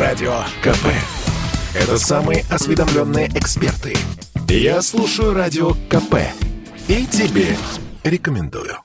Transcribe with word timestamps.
Радио 0.00 0.44
КП. 0.62 0.86
Это 1.74 1.98
самые 1.98 2.46
осведомленные 2.48 3.28
эксперты. 3.34 3.94
Я 4.48 4.80
слушаю 4.80 5.34
Радио 5.34 5.74
КП. 5.90 6.14
И 6.88 7.04
тебе 7.04 7.54
рекомендую. 8.02 8.78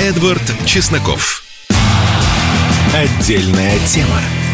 Эдвард 0.00 0.40
Чесноков. 0.64 1.42
Отдельная 2.94 3.78
тема. 3.86 4.45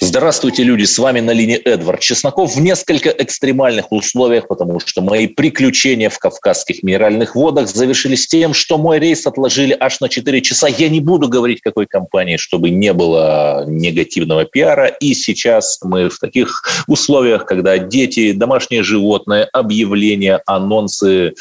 Здравствуйте, 0.00 0.62
люди, 0.62 0.84
с 0.84 0.96
вами 0.96 1.18
на 1.18 1.32
линии 1.32 1.56
Эдвард 1.56 1.98
Чесноков 1.98 2.54
в 2.54 2.60
несколько 2.60 3.10
экстремальных 3.10 3.90
условиях, 3.90 4.46
потому 4.46 4.78
что 4.78 5.02
мои 5.02 5.26
приключения 5.26 6.08
в 6.08 6.20
Кавказских 6.20 6.84
минеральных 6.84 7.34
водах 7.34 7.68
завершились 7.68 8.28
тем, 8.28 8.54
что 8.54 8.78
мой 8.78 9.00
рейс 9.00 9.26
отложили 9.26 9.76
аж 9.78 9.98
на 9.98 10.08
4 10.08 10.40
часа. 10.40 10.68
Я 10.68 10.88
не 10.88 11.00
буду 11.00 11.28
говорить, 11.28 11.60
какой 11.62 11.86
компании, 11.86 12.36
чтобы 12.36 12.70
не 12.70 12.92
было 12.92 13.64
негативного 13.66 14.44
пиара. 14.44 14.86
И 14.86 15.14
сейчас 15.14 15.80
мы 15.82 16.08
в 16.08 16.18
таких 16.20 16.62
условиях, 16.86 17.44
когда 17.44 17.76
дети, 17.78 18.30
домашние 18.30 18.84
животные, 18.84 19.44
объявления, 19.52 20.40
анонсы 20.46 21.34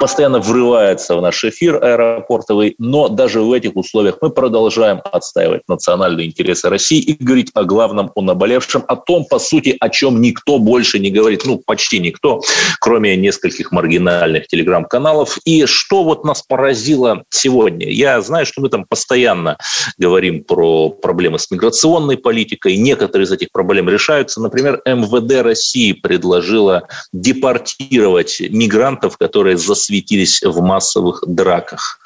постоянно 0.00 0.40
врываются 0.40 1.16
в 1.16 1.22
наш 1.22 1.44
эфир 1.44 1.76
аэропортовый, 1.82 2.74
но 2.78 3.08
даже 3.08 3.42
в 3.42 3.52
этих 3.52 3.76
условиях 3.76 4.18
мы 4.20 4.30
продолжаем 4.30 5.00
отстаивать 5.04 5.62
национальные 5.68 6.26
интересы 6.26 6.68
России 6.68 6.98
и 6.98 7.12
говорить 7.22 7.50
о 7.54 7.62
главном 7.62 7.92
главном 8.02 8.12
о 8.14 8.22
наболевшем, 8.22 8.84
о 8.88 8.96
том, 8.96 9.24
по 9.24 9.38
сути, 9.38 9.76
о 9.80 9.88
чем 9.88 10.20
никто 10.20 10.58
больше 10.58 10.98
не 10.98 11.10
говорит, 11.10 11.42
ну, 11.44 11.58
почти 11.58 11.98
никто, 11.98 12.40
кроме 12.80 13.16
нескольких 13.16 13.72
маргинальных 13.72 14.46
телеграм-каналов. 14.46 15.38
И 15.44 15.66
что 15.66 16.04
вот 16.04 16.24
нас 16.24 16.42
поразило 16.42 17.24
сегодня? 17.30 17.90
Я 17.90 18.20
знаю, 18.20 18.46
что 18.46 18.60
мы 18.60 18.68
там 18.68 18.84
постоянно 18.88 19.56
говорим 19.98 20.44
про 20.44 20.90
проблемы 20.90 21.38
с 21.38 21.50
миграционной 21.50 22.16
политикой, 22.16 22.76
некоторые 22.76 23.26
из 23.26 23.32
этих 23.32 23.50
проблем 23.52 23.88
решаются. 23.88 24.40
Например, 24.40 24.80
МВД 24.86 25.42
России 25.42 25.92
предложила 25.92 26.82
депортировать 27.12 28.40
мигрантов, 28.40 29.16
которые 29.18 29.56
засветились 29.56 30.42
в 30.42 30.60
массовых 30.60 31.24
драках. 31.26 31.98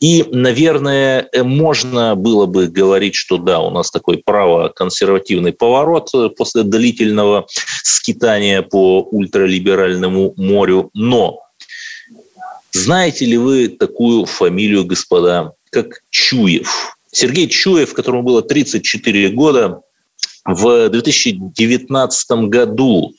И, 0.00 0.24
наверное, 0.30 1.28
можно 1.42 2.14
было 2.14 2.46
бы 2.46 2.66
говорить, 2.66 3.14
что 3.14 3.38
да, 3.38 3.60
у 3.60 3.70
нас 3.70 3.90
такой 3.90 4.18
право 4.18 4.68
консервативный 4.68 5.33
позитивный 5.34 5.52
поворот 5.52 6.10
э, 6.14 6.28
после 6.36 6.62
длительного 6.62 7.46
скитания 7.82 8.62
по 8.62 9.02
ультралиберальному 9.02 10.34
морю. 10.36 10.90
Но 10.94 11.40
знаете 12.72 13.26
ли 13.26 13.36
вы 13.36 13.68
такую 13.68 14.26
фамилию, 14.26 14.84
господа, 14.84 15.52
как 15.70 16.02
Чуев? 16.10 16.96
Сергей 17.10 17.48
Чуев, 17.48 17.94
которому 17.94 18.22
было 18.22 18.42
34 18.42 19.28
года, 19.30 19.80
в 20.44 20.88
2019 20.90 22.30
году 22.48 23.14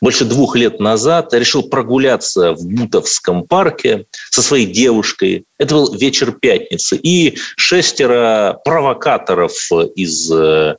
больше 0.00 0.24
двух 0.24 0.56
лет 0.56 0.80
назад 0.80 1.34
решил 1.34 1.62
прогуляться 1.62 2.54
в 2.54 2.64
Бутовском 2.66 3.44
парке 3.46 4.06
со 4.30 4.42
своей 4.42 4.66
девушкой. 4.66 5.44
Это 5.58 5.74
был 5.74 5.94
вечер 5.94 6.32
пятницы. 6.32 6.96
И 6.96 7.36
шестеро 7.56 8.60
провокаторов 8.64 9.52
из 9.94 10.30
э, 10.32 10.76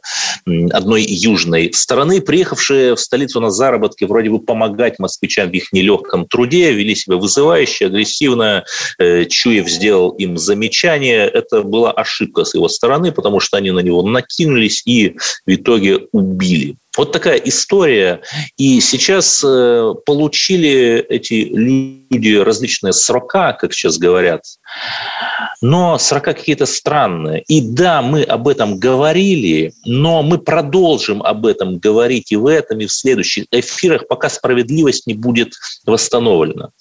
одной 0.71 1.03
южной 1.03 1.71
страны, 1.73 2.19
приехавшие 2.19 2.95
в 2.95 2.99
столицу 2.99 3.39
на 3.39 3.51
заработки, 3.51 4.05
вроде 4.05 4.31
бы 4.31 4.39
помогать 4.39 4.97
москвичам 4.97 5.51
в 5.51 5.53
их 5.53 5.71
нелегком 5.71 6.25
труде, 6.25 6.71
вели 6.73 6.95
себя 6.95 7.17
вызывающе, 7.17 7.87
агрессивно. 7.87 8.65
Э, 8.97 9.25
Чуев 9.25 9.69
сделал 9.69 10.11
им 10.11 10.37
замечание. 10.37 11.27
Это 11.27 11.61
была 11.61 11.91
ошибка 11.91 12.43
с 12.43 12.55
его 12.55 12.67
стороны, 12.67 13.11
потому 13.11 13.39
что 13.39 13.57
они 13.57 13.69
на 13.69 13.79
него 13.79 14.01
накинулись 14.01 14.81
и 14.85 15.15
в 15.45 15.53
итоге 15.53 16.07
убили. 16.11 16.77
Вот 16.97 17.13
такая 17.13 17.37
история. 17.37 18.21
И 18.57 18.81
сейчас 18.81 19.41
э, 19.45 19.93
получили 20.05 21.05
эти 21.09 21.45
люди 21.45 22.35
различные 22.35 22.91
срока, 22.91 23.53
как 23.53 23.73
сейчас 23.73 23.97
говорят, 23.97 24.43
но 25.61 25.97
срока 25.97 26.33
какие-то 26.33 26.65
странные. 26.65 27.43
И 27.47 27.61
да, 27.61 28.01
мы 28.01 28.23
об 28.23 28.49
этом 28.49 28.77
говорили, 28.77 29.73
но 29.85 30.21
мы 30.21 30.37
продолжим 30.37 31.23
об 31.23 31.45
этом 31.45 31.77
говорить 31.77 32.33
и 32.33 32.35
в 32.35 32.45
этом, 32.45 32.79
и 32.81 32.87
в 32.87 32.91
следующих 32.91 33.45
эфирах, 33.51 34.07
пока 34.07 34.29
справедливость 34.29 35.07
не 35.07 35.13
будет 35.13 35.53
восстановлена. 35.85 36.71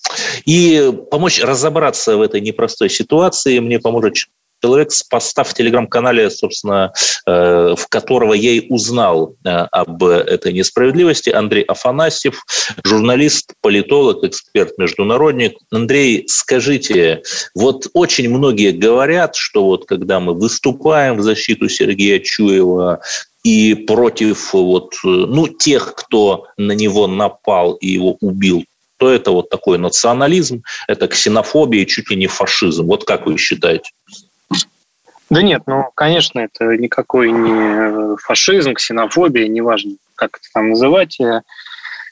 И 0.45 0.93
помочь 1.11 1.41
разобраться 1.41 2.17
в 2.17 2.23
этой 2.23 2.41
непростой 2.41 2.91
ситуации 2.91 3.61
мне 3.61 3.79
поможет 3.79 4.17
человек 4.63 4.93
с 4.93 5.03
поста 5.03 5.45
в 5.45 5.55
телеграм-канале, 5.55 6.31
собственно, 6.31 6.93
э, 7.27 7.75
в 7.77 7.87
которого 7.89 8.35
я 8.35 8.53
и 8.53 8.69
узнал 8.69 9.35
э, 9.45 9.49
об 9.49 10.05
этой 10.05 10.53
несправедливости, 10.53 11.31
Андрей 11.31 11.63
Афанасьев, 11.65 12.45
журналист, 12.85 13.55
политолог, 13.61 14.25
эксперт, 14.25 14.77
международник. 14.79 15.57
Андрей, 15.71 16.25
скажите, 16.29 17.23
вот 17.55 17.87
очень 17.95 18.29
многие 18.29 18.73
говорят, 18.73 19.37
что 19.37 19.65
вот 19.65 19.87
когда 19.87 20.21
мы 20.21 20.35
выступаем 20.35 21.17
в 21.17 21.23
защиту 21.23 21.69
Сергея 21.69 22.19
Чуева, 22.21 23.01
и 23.43 23.75
против 23.75 24.53
вот, 24.53 24.93
ну, 25.03 25.49
тех, 25.49 25.95
кто 25.95 26.47
на 26.59 26.73
него 26.73 27.07
напал 27.07 27.73
и 27.73 27.89
его 27.89 28.19
убил, 28.21 28.65
то 28.99 29.11
это 29.11 29.31
вот 29.31 29.49
такой 29.49 29.79
национализм, 29.79 30.63
это 30.87 31.09
ксенофобия 31.09 31.83
и 31.83 31.87
чуть 31.87 32.11
ли 32.11 32.17
не 32.17 32.27
фашизм. 32.27 32.85
Вот 32.85 33.05
как 33.05 33.27
вы 33.27 33.39
считаете? 33.39 33.91
Да 35.31 35.43
нет, 35.43 35.63
ну, 35.67 35.91
конечно, 35.95 36.41
это 36.41 36.77
никакой 36.77 37.31
не 37.31 38.17
фашизм, 38.19 38.75
ксенофобия, 38.75 39.47
неважно, 39.47 39.93
как 40.17 40.37
это 40.37 40.47
там 40.53 40.71
называть. 40.71 41.19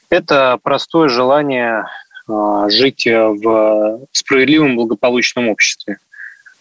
Это 0.09 0.57
простое 0.63 1.09
желание 1.09 1.85
а, 2.27 2.69
жить 2.69 3.05
в 3.05 3.99
справедливом, 4.13 4.77
благополучном 4.77 5.49
обществе. 5.49 5.97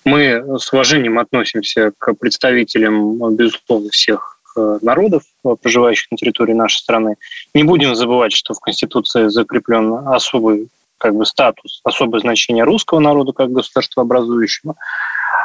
Мы 0.04 0.58
с 0.58 0.72
уважением 0.72 1.18
относимся 1.18 1.92
к 1.96 2.14
представителям, 2.14 3.36
безусловно, 3.36 3.90
всех 3.90 4.40
э, 4.56 4.78
народов, 4.80 5.22
проживающих 5.62 6.10
на 6.10 6.16
территории 6.16 6.54
нашей 6.54 6.78
страны. 6.78 7.16
Не 7.54 7.64
будем 7.64 7.94
забывать, 7.94 8.32
что 8.32 8.54
в 8.54 8.60
Конституции 8.60 9.28
закреплен 9.28 9.92
особый 10.08 10.68
как 10.96 11.14
бы, 11.14 11.24
статус, 11.26 11.80
особое 11.84 12.20
значение 12.20 12.64
русского 12.64 13.00
народа 13.00 13.32
как 13.32 13.52
государства 13.52 14.02
образующего. 14.02 14.74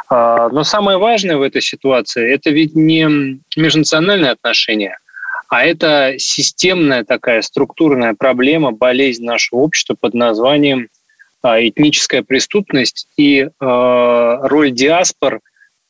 А, 0.08 0.48
но 0.50 0.64
самое 0.64 0.98
важное 0.98 1.36
в 1.36 1.42
этой 1.42 1.62
ситуации– 1.62 2.32
это 2.34 2.50
ведь 2.50 2.74
не 2.74 3.40
межнациональные 3.56 4.32
отношения, 4.32 4.98
а 5.48 5.64
это 5.64 6.14
системная 6.18 7.04
такая 7.04 7.42
структурная 7.42 8.14
проблема, 8.14 8.72
болезнь 8.72 9.24
нашего 9.24 9.60
общества 9.60 9.96
под 9.98 10.14
названием 10.14 10.88
а, 11.42 11.60
этническая 11.60 12.22
преступность 12.22 13.06
и 13.16 13.48
а, 13.60 14.46
роль 14.48 14.72
диаспор 14.72 15.40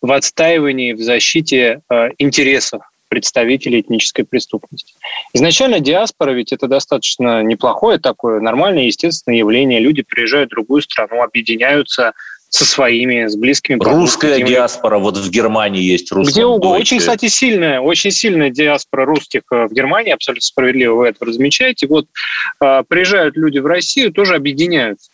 в 0.00 0.12
отстаивании, 0.12 0.92
в 0.92 1.00
защите 1.00 1.80
интересов 2.19 2.82
представителей 3.08 3.80
этнической 3.80 4.24
преступности. 4.24 4.94
Изначально 5.32 5.80
диаспора 5.80 6.32
ведь 6.32 6.53
это 6.53 6.66
достаточно 6.66 7.42
неплохое 7.42 7.98
такое, 7.98 8.41
нормальное, 8.41 8.84
естественное 8.84 9.38
явление. 9.38 9.80
Люди 9.80 10.03
приезжают 10.03 10.50
в 10.50 10.54
другую 10.54 10.82
страну, 10.82 11.22
объединяются– 11.22 12.12
со 12.54 12.65
своими, 12.65 13.26
с 13.26 13.34
близкими. 13.34 13.78
Русская 13.82 14.41
диаспора, 14.41 14.98
вот 14.98 15.16
в 15.16 15.28
Германии 15.28 15.82
есть 15.82 16.12
русская. 16.12 16.32
Где 16.32 16.44
угодно. 16.44 16.78
Очень, 16.78 16.98
кстати, 16.98 17.26
сильная, 17.26 17.81
очень 17.81 18.12
сильная 18.12 18.48
диаспора 18.48 19.04
русских 19.04 19.42
э, 19.50 19.66
в 19.66 19.72
Германии, 19.72 20.12
абсолютно 20.12 20.47
справедливо 20.47 20.94
вы 20.94 21.09
это 21.09 21.25
размечаете. 21.25 21.88
Вот 21.88 22.06
э, 22.60 22.84
приезжают 22.87 23.37
люди 23.37 23.59
в 23.59 23.66
Россию, 23.66 24.12
тоже 24.12 24.37
объединяются. 24.37 25.10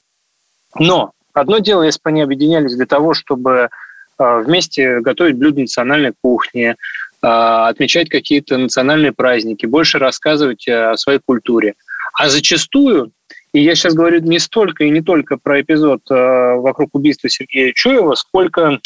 Но 0.79 1.13
одно 1.33 1.59
дело, 1.59 1.83
если 1.83 2.01
бы 2.05 2.11
они 2.11 2.21
объединялись 2.21 2.77
для 2.77 2.85
того, 2.85 3.15
чтобы 3.15 3.71
э, 4.19 4.43
вместе 4.45 5.01
готовить 5.01 5.37
блюда 5.37 5.61
национальной 5.61 6.13
кухни, 6.21 6.77
отмечать 7.23 8.09
какие-то 8.09 8.57
национальные 8.57 9.13
праздники, 9.13 9.67
больше 9.67 9.99
рассказывать 9.99 10.67
о 10.67 10.97
своей 10.97 11.21
культуре. 11.23 11.75
А 12.15 12.31
зачастую 12.31 13.13
и 13.53 13.63
я 13.63 13.75
сейчас 13.75 13.95
говорю 13.95 14.21
не 14.21 14.39
столько 14.39 14.85
и 14.85 14.91
не 14.91 15.03
только 15.03 15.37
про 15.37 15.61
эпизод 15.61 16.03
э, 16.11 16.55
вокруг 16.57 16.95
убийства 16.95 17.29
Сергея 17.29 17.73
Чуева, 17.73 18.15
сколько 18.15 18.81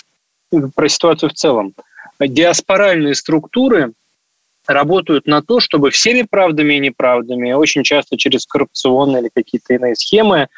про 0.75 0.89
ситуацию 0.89 1.31
в 1.31 1.35
целом. 1.35 1.75
Диаспоральные 2.21 3.15
структуры 3.15 3.93
работают 4.67 5.27
на 5.27 5.43
то, 5.43 5.61
чтобы 5.61 5.91
всеми 5.91 6.23
правдами 6.23 6.75
и 6.75 6.81
неправдами, 6.81 7.53
очень 7.53 7.83
часто 7.83 8.17
через 8.17 8.47
коррупционные 8.47 9.23
или 9.23 9.31
какие-то 9.35 9.75
иные 9.75 9.97
схемы, 9.97 10.49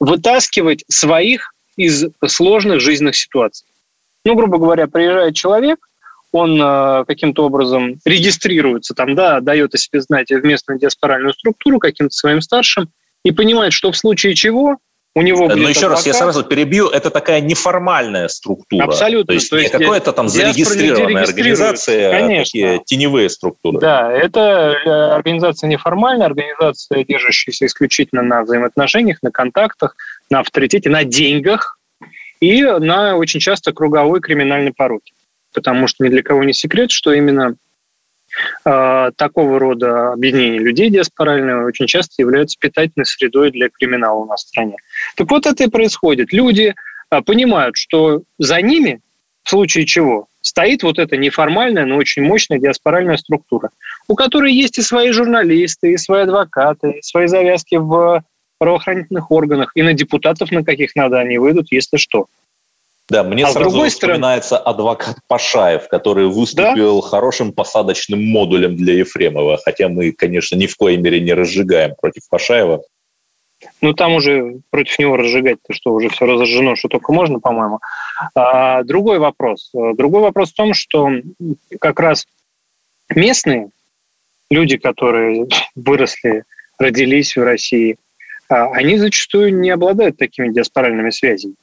вытаскивать 0.00 0.84
своих 0.88 1.54
из 1.76 2.06
сложных 2.26 2.80
жизненных 2.80 3.14
ситуаций. 3.14 3.66
Ну, 4.24 4.34
грубо 4.34 4.58
говоря, 4.58 4.88
приезжает 4.88 5.34
человек, 5.36 5.88
он 6.32 6.60
э, 6.60 7.04
каким-то 7.06 7.44
образом 7.44 8.00
регистрируется, 8.04 8.94
там, 8.94 9.14
да, 9.14 9.40
дает 9.40 9.74
о 9.74 9.78
себе 9.78 10.00
знать 10.00 10.30
в 10.30 10.44
местную 10.44 10.80
диаспоральную 10.80 11.34
структуру 11.34 11.78
каким-то 11.78 12.14
своим 12.14 12.40
старшим, 12.40 12.88
и 13.24 13.32
понимает, 13.32 13.72
что 13.72 13.92
в 13.92 13.96
случае 13.96 14.34
чего 14.34 14.78
у 15.14 15.20
него 15.20 15.46
будет 15.46 15.58
Но 15.58 15.68
еще 15.68 15.86
адвокат. 15.86 15.98
раз, 15.98 16.06
я 16.06 16.14
сразу 16.14 16.42
перебью, 16.42 16.88
это 16.88 17.10
такая 17.10 17.42
неформальная 17.42 18.28
структура. 18.28 18.84
Абсолютно. 18.84 19.26
То 19.26 19.32
есть, 19.34 19.50
то 19.50 19.58
есть 19.58 19.74
не 19.74 19.78
какая-то 19.78 20.12
там 20.12 20.28
зарегистрированная 20.28 21.24
организация, 21.24 22.08
а 22.08 22.20
Конечно. 22.20 22.44
такие 22.44 22.82
теневые 22.86 23.28
структуры. 23.28 23.78
Да, 23.78 24.10
это 24.10 24.40
э, 24.40 24.88
организация 24.88 25.68
неформальная, 25.68 26.26
организация, 26.26 27.04
держащаяся 27.04 27.66
исключительно 27.66 28.22
на 28.22 28.42
взаимоотношениях, 28.42 29.18
на 29.22 29.30
контактах, 29.30 29.96
на 30.30 30.40
авторитете, 30.40 30.88
на 30.88 31.04
деньгах 31.04 31.78
и 32.40 32.62
на 32.62 33.16
очень 33.16 33.40
часто 33.40 33.72
круговой 33.72 34.20
криминальной 34.20 34.72
пороке. 34.72 35.12
Потому 35.52 35.88
что 35.88 36.04
ни 36.04 36.08
для 36.08 36.22
кого 36.22 36.42
не 36.42 36.54
секрет, 36.54 36.90
что 36.90 37.12
именно 37.12 37.50
э, 37.50 37.54
такого 38.64 39.58
рода 39.58 40.12
объединения 40.12 40.58
людей 40.58 40.90
диаспоральные 40.90 41.64
очень 41.64 41.86
часто 41.86 42.14
являются 42.18 42.58
питательной 42.58 43.06
средой 43.06 43.50
для 43.50 43.68
криминала 43.68 44.18
у 44.18 44.26
нас 44.26 44.44
в 44.44 44.48
стране. 44.48 44.76
Так 45.16 45.30
вот 45.30 45.46
это 45.46 45.64
и 45.64 45.68
происходит. 45.68 46.32
Люди 46.32 46.74
э, 47.10 47.22
понимают, 47.22 47.76
что 47.76 48.22
за 48.38 48.60
ними, 48.60 49.00
в 49.42 49.50
случае 49.50 49.86
чего, 49.86 50.26
стоит 50.40 50.82
вот 50.82 50.98
эта 50.98 51.16
неформальная, 51.16 51.86
но 51.86 51.96
очень 51.96 52.22
мощная 52.22 52.58
диаспоральная 52.58 53.16
структура, 53.16 53.70
у 54.08 54.14
которой 54.14 54.52
есть 54.52 54.78
и 54.78 54.82
свои 54.82 55.10
журналисты, 55.12 55.92
и 55.92 55.96
свои 55.96 56.22
адвокаты, 56.22 56.90
и 56.98 57.02
свои 57.02 57.26
завязки 57.26 57.76
в 57.76 58.24
правоохранительных 58.58 59.30
органах, 59.30 59.72
и 59.74 59.82
на 59.82 59.92
депутатов, 59.92 60.52
на 60.52 60.64
каких 60.64 60.94
надо, 60.94 61.18
они 61.18 61.38
выйдут, 61.38 61.72
если 61.72 61.96
что. 61.96 62.26
Да, 63.12 63.22
мне 63.24 63.44
а 63.44 63.48
сразу 63.48 63.68
другой 63.68 63.90
вспоминается 63.90 64.56
стороны... 64.56 64.70
адвокат 64.70 65.16
Пашаев, 65.28 65.86
который 65.88 66.28
выступил 66.28 67.02
да? 67.02 67.08
хорошим 67.08 67.52
посадочным 67.52 68.24
модулем 68.24 68.74
для 68.74 68.94
Ефремова, 68.94 69.58
хотя 69.62 69.90
мы, 69.90 70.12
конечно, 70.12 70.56
ни 70.56 70.66
в 70.66 70.74
коей 70.78 70.96
мере 70.96 71.20
не 71.20 71.34
разжигаем 71.34 71.94
против 72.00 72.22
Пашаева. 72.30 72.80
Ну, 73.82 73.92
там 73.92 74.14
уже 74.14 74.60
против 74.70 74.98
него 74.98 75.18
разжигать-то 75.18 75.74
что, 75.74 75.92
уже 75.92 76.08
все 76.08 76.24
разожжено, 76.24 76.74
что 76.74 76.88
только 76.88 77.12
можно, 77.12 77.38
по-моему. 77.38 77.80
А, 78.34 78.82
другой 78.82 79.18
вопрос. 79.18 79.70
Другой 79.74 80.22
вопрос 80.22 80.52
в 80.52 80.56
том, 80.56 80.72
что 80.72 81.10
как 81.80 82.00
раз 82.00 82.26
местные 83.14 83.68
люди, 84.50 84.78
которые 84.78 85.48
выросли, 85.76 86.44
родились 86.78 87.36
в 87.36 87.42
России, 87.42 87.98
а, 88.48 88.68
они 88.72 88.96
зачастую 88.96 89.54
не 89.54 89.68
обладают 89.68 90.16
такими 90.16 90.48
диаспоральными 90.48 91.10
связями 91.10 91.56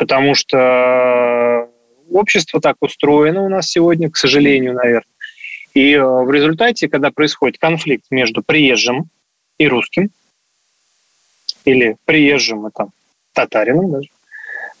потому 0.00 0.34
что 0.34 1.68
общество 2.10 2.58
так 2.58 2.76
устроено 2.80 3.42
у 3.42 3.50
нас 3.50 3.68
сегодня, 3.68 4.10
к 4.10 4.16
сожалению, 4.16 4.72
наверное. 4.72 5.04
И 5.74 5.92
э, 5.92 6.02
в 6.02 6.32
результате, 6.32 6.88
когда 6.88 7.10
происходит 7.10 7.58
конфликт 7.58 8.06
между 8.10 8.42
приезжим 8.42 9.10
и 9.58 9.68
русским, 9.68 10.08
или 11.66 11.96
приезжим 12.06 12.66
и 12.66 12.70
там 12.74 12.88
татарином 13.34 13.92
даже, 13.92 14.08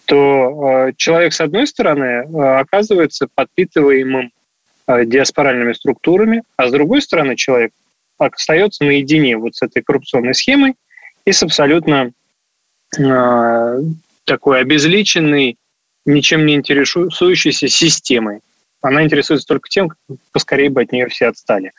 то 0.06 0.86
э, 0.88 0.92
человек, 0.96 1.34
с 1.34 1.42
одной 1.42 1.66
стороны, 1.66 2.04
э, 2.04 2.58
оказывается 2.58 3.28
подпитываемым 3.34 4.32
диаспоральными 4.88 5.74
структурами, 5.74 6.42
а 6.56 6.66
с 6.68 6.72
другой 6.72 7.02
стороны, 7.02 7.36
человек 7.36 7.72
остается 8.16 8.84
наедине 8.84 9.36
вот 9.36 9.54
с 9.54 9.60
этой 9.62 9.82
коррупционной 9.82 10.34
схемой 10.34 10.76
и 11.26 11.32
с 11.32 11.42
абсолютно 11.42 12.10
такой 14.24 14.60
обезличенной, 14.60 15.56
ничем 16.06 16.46
не 16.46 16.54
интересующейся 16.54 17.68
системой. 17.68 18.40
Она 18.80 19.04
интересуется 19.04 19.46
только 19.46 19.68
тем, 19.68 19.90
как 19.90 19.98
поскорее 20.32 20.70
бы 20.70 20.82
от 20.82 20.92
нее 20.92 21.08
все 21.08 21.26
отстали. 21.26 21.72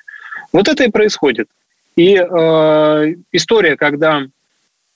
Вот 0.53 0.67
это 0.67 0.83
и 0.83 0.91
происходит. 0.91 1.47
И 1.95 2.15
э, 2.15 3.15
история, 3.31 3.75
когда 3.75 4.23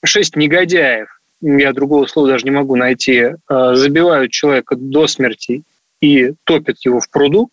шесть 0.04 0.36
негодяев, 0.36 1.08
я 1.40 1.72
другого 1.72 2.06
слова 2.06 2.28
даже 2.28 2.44
не 2.44 2.50
могу 2.50 2.76
найти, 2.76 3.14
э, 3.14 3.34
забивают 3.74 4.30
человека 4.30 4.76
до 4.76 5.06
смерти 5.06 5.62
и 6.00 6.32
топят 6.44 6.76
его 6.84 7.00
в 7.00 7.10
пруду, 7.10 7.50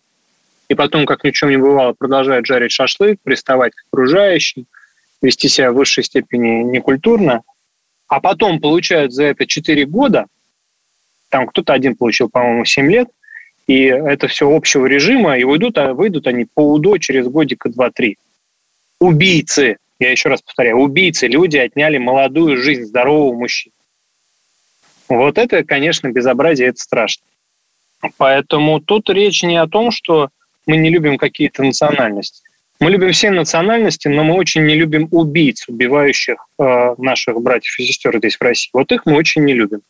и 0.68 0.74
потом, 0.74 1.04
как 1.04 1.24
ни 1.24 1.30
в 1.30 1.34
чем 1.34 1.50
не 1.50 1.56
бывало, 1.56 1.92
продолжают 1.92 2.46
жарить 2.46 2.72
шашлык, 2.72 3.18
приставать 3.22 3.74
к 3.74 3.84
окружающим, 3.90 4.66
вести 5.20 5.48
себя 5.48 5.72
в 5.72 5.74
высшей 5.74 6.04
степени 6.04 6.62
некультурно– 6.62 7.42
а 8.08 8.20
потом 8.20 8.60
получают 8.60 9.12
за 9.12 9.24
это 9.24 9.46
4 9.46 9.86
года, 9.86 10.26
там 11.28 11.46
кто-то 11.46 11.72
один 11.72 11.96
получил, 11.96 12.28
по-моему, 12.28 12.64
7 12.64 12.90
лет, 12.90 13.08
и 13.66 13.84
это 13.84 14.28
все 14.28 14.48
общего 14.48 14.86
режима, 14.86 15.38
и 15.38 15.44
уйдут, 15.44 15.78
а 15.78 15.94
выйдут 15.94 16.26
они 16.26 16.46
по 16.52 16.72
УДО 16.72 16.98
через 16.98 17.26
годика 17.26 17.68
2-3. 17.68 18.16
Убийцы, 19.00 19.78
я 19.98 20.10
еще 20.10 20.28
раз 20.28 20.42
повторяю, 20.42 20.76
убийцы, 20.76 21.26
люди 21.26 21.56
отняли 21.56 21.98
молодую 21.98 22.60
жизнь 22.60 22.84
здорового 22.84 23.34
мужчины. 23.34 23.72
Вот 25.08 25.38
это, 25.38 25.64
конечно, 25.64 26.10
безобразие, 26.10 26.68
это 26.68 26.78
страшно. 26.78 27.24
Поэтому 28.16 28.80
тут 28.80 29.08
речь 29.10 29.42
не 29.42 29.56
о 29.56 29.66
том, 29.66 29.90
что 29.90 30.28
мы 30.66 30.76
не 30.76 30.90
любим 30.90 31.18
какие-то 31.18 31.62
национальности. 31.62 32.42
Мы 32.80 32.90
любим 32.90 33.12
все 33.12 33.30
национальности, 33.30 34.08
но 34.08 34.24
мы 34.24 34.34
очень 34.34 34.64
не 34.64 34.74
любим 34.74 35.08
убийц, 35.10 35.64
убивающих 35.68 36.36
э, 36.58 36.94
наших 36.98 37.40
братьев 37.40 37.78
и 37.78 37.84
сестер 37.84 38.18
здесь 38.18 38.36
в 38.36 38.42
России. 38.42 38.70
Вот 38.72 38.90
их 38.92 39.06
мы 39.06 39.14
очень 39.14 39.44
не 39.44 39.54
любим. 39.54 39.80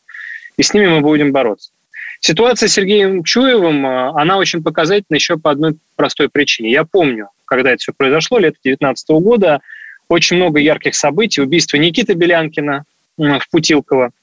И 0.57 0.63
с 0.63 0.73
ними 0.73 0.87
мы 0.87 1.01
будем 1.01 1.31
бороться. 1.31 1.71
Ситуация 2.19 2.69
с 2.69 2.73
Сергеем 2.73 3.23
Чуевым, 3.23 3.85
э, 3.85 4.11
она 4.15 4.37
очень 4.37 4.63
показательна 4.63 5.15
еще 5.15 5.37
по 5.37 5.51
одной 5.51 5.75
простой 5.95 6.29
причине. 6.29 6.71
Я 6.71 6.85
помню, 6.85 7.29
когда 7.45 7.71
это 7.71 7.79
все 7.79 7.93
произошло, 7.95 8.37
лето 8.37 8.57
2019 8.63 9.09
года, 9.21 9.61
очень 10.07 10.37
много 10.37 10.59
ярких 10.59 10.95
событий. 10.95 11.41
Убийство 11.41 11.77
Никиты 11.77 12.13
Белянкина 12.13 12.85
э, 13.17 13.39
в 13.39 13.49
Путилково– 13.49 14.11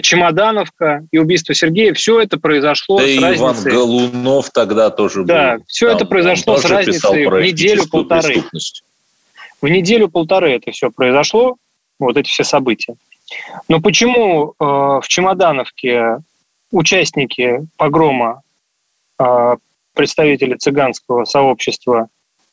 Чемодановка 0.00 1.06
и 1.10 1.18
убийство 1.18 1.54
Сергея, 1.54 1.92
все 1.94 2.20
это 2.20 2.38
произошло 2.38 2.98
да 2.98 3.04
с 3.04 3.08
и 3.08 3.18
разницей... 3.18 3.42
Иван 3.42 3.64
Голунов 3.64 4.50
тогда 4.50 4.90
тоже 4.90 5.20
был. 5.20 5.26
Да, 5.26 5.58
все 5.66 5.88
там, 5.88 5.96
это 5.96 6.06
произошло 6.06 6.56
с 6.56 6.64
разницей 6.64 7.26
в 7.26 7.40
неделю-полторы. 7.40 8.42
В 9.60 9.68
неделю-полторы 9.68 10.52
это 10.52 10.70
все 10.72 10.90
произошло, 10.90 11.56
вот 11.98 12.16
эти 12.16 12.28
все 12.28 12.44
события. 12.44 12.96
Но 13.68 13.80
почему 13.80 14.50
э, 14.52 14.64
в 14.64 15.04
Чемодановке 15.08 16.18
участники 16.70 17.66
погрома, 17.76 18.42
э, 19.18 19.56
представители 19.94 20.54
цыганского 20.56 21.24
сообщества, 21.24 22.08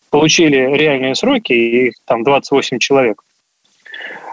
получили 0.09 0.57
реальные 0.57 1.15
сроки, 1.15 1.53
и 1.53 1.87
их 1.87 1.93
там 2.05 2.23
28 2.23 2.79
человек, 2.79 3.23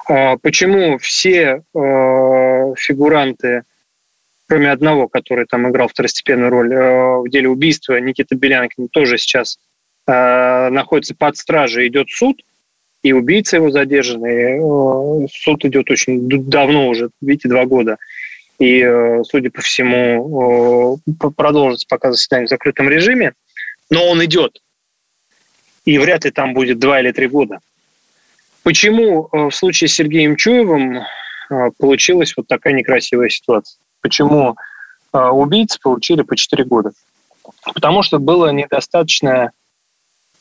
почему 0.08 0.96
все 0.98 1.62
э, 1.74 2.74
фигуранты, 2.76 3.62
кроме 4.46 4.70
одного, 4.70 5.06
который 5.06 5.44
там 5.44 5.68
играл 5.68 5.88
второстепенную 5.88 6.50
роль 6.50 6.72
э, 6.72 7.18
в 7.18 7.28
деле 7.28 7.50
убийства, 7.50 8.00
Никита 8.00 8.34
Белянкин, 8.34 8.88
тоже 8.88 9.18
сейчас 9.18 9.58
э, 10.06 10.68
находится 10.70 11.14
под 11.14 11.36
стражей, 11.36 11.88
идет 11.88 12.08
суд, 12.08 12.42
и 13.02 13.12
убийца 13.12 13.56
его 13.56 13.70
задержан, 13.70 14.24
и 14.26 15.28
суд 15.30 15.64
идет 15.66 15.90
очень 15.90 16.26
давно 16.48 16.88
уже, 16.88 17.10
видите, 17.20 17.48
два 17.48 17.64
года. 17.66 17.98
И, 18.58 18.84
судя 19.22 19.52
по 19.52 19.60
всему, 19.60 20.98
продолжится 21.36 21.86
пока 21.88 22.10
заседание 22.10 22.48
в 22.48 22.50
закрытом 22.50 22.88
режиме, 22.88 23.34
но 23.88 24.04
он 24.08 24.24
идет. 24.24 24.60
И 25.84 25.96
вряд 25.98 26.24
ли 26.24 26.32
там 26.32 26.54
будет 26.54 26.80
два 26.80 26.98
или 26.98 27.12
три 27.12 27.28
года. 27.28 27.60
Почему 28.68 29.30
э, 29.32 29.48
в 29.48 29.50
случае 29.50 29.88
с 29.88 29.94
Сергеем 29.94 30.36
Чуевым 30.36 30.98
э, 30.98 31.70
получилась 31.78 32.34
вот 32.36 32.48
такая 32.48 32.74
некрасивая 32.74 33.30
ситуация? 33.30 33.80
Почему 34.02 34.56
э, 35.14 35.18
убийцы 35.18 35.78
получили 35.82 36.20
по 36.20 36.36
4 36.36 36.64
года? 36.64 36.90
Потому 37.64 38.02
что 38.02 38.18
было 38.18 38.52
недостаточное 38.52 39.52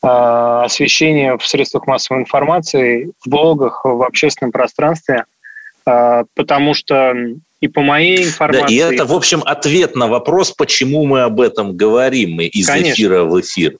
освещение 0.02 1.38
в 1.38 1.48
средствах 1.48 1.88
массовой 1.88 2.20
информации, 2.20 3.14
в 3.26 3.30
блогах, 3.30 3.86
в 3.86 4.04
общественном 4.04 4.52
пространстве, 4.52 5.26
потому 5.84 6.76
что 6.76 7.14
и 7.62 7.68
по 7.68 7.82
моей 7.82 8.26
информации... 8.26 8.62
Да, 8.62 8.92
и 8.92 8.94
это, 8.94 9.06
в 9.06 9.14
общем, 9.14 9.42
ответ 9.44 9.96
на 9.96 10.08
вопрос, 10.08 10.52
почему 10.52 11.06
мы 11.06 11.22
об 11.22 11.42
этом 11.42 11.76
говорим 11.76 12.34
мы 12.34 12.46
из 12.46 12.68
Конечно. 12.68 12.94
эфира 12.94 13.24
в 13.24 13.42
эфир. 13.42 13.78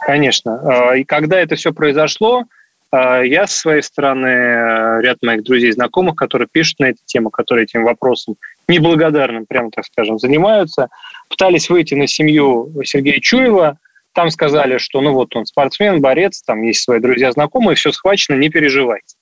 Конечно. 0.00 0.94
И 0.96 1.04
когда 1.04 1.40
это 1.40 1.56
все 1.56 1.72
произошло, 1.72 2.44
я, 2.92 3.46
с 3.46 3.56
своей 3.56 3.82
стороны, 3.82 4.26
э, 4.26 5.00
ряд 5.02 5.18
моих 5.22 5.42
друзей 5.44 5.72
знакомых, 5.72 6.14
которые 6.14 6.48
пишут 6.50 6.80
на 6.80 6.86
эту 6.86 7.00
тему, 7.06 7.30
которые 7.30 7.64
этим 7.64 7.84
вопросом 7.84 8.36
неблагодарным, 8.68 9.46
прямо 9.46 9.70
так 9.70 9.86
скажем, 9.86 10.18
занимаются, 10.18 10.88
пытались 11.28 11.70
выйти 11.70 11.94
на 11.94 12.06
семью 12.06 12.72
Сергея 12.84 13.18
Чуева, 13.20 13.78
там 14.12 14.30
сказали, 14.30 14.78
что 14.78 15.00
ну 15.00 15.12
вот 15.12 15.34
он 15.34 15.46
спортсмен, 15.46 16.00
борец, 16.00 16.42
там 16.42 16.62
есть 16.62 16.82
свои 16.82 17.00
друзья, 17.00 17.32
знакомые, 17.32 17.76
все 17.76 17.92
схвачено, 17.92 18.36
не 18.36 18.50
переживайте. 18.50 19.16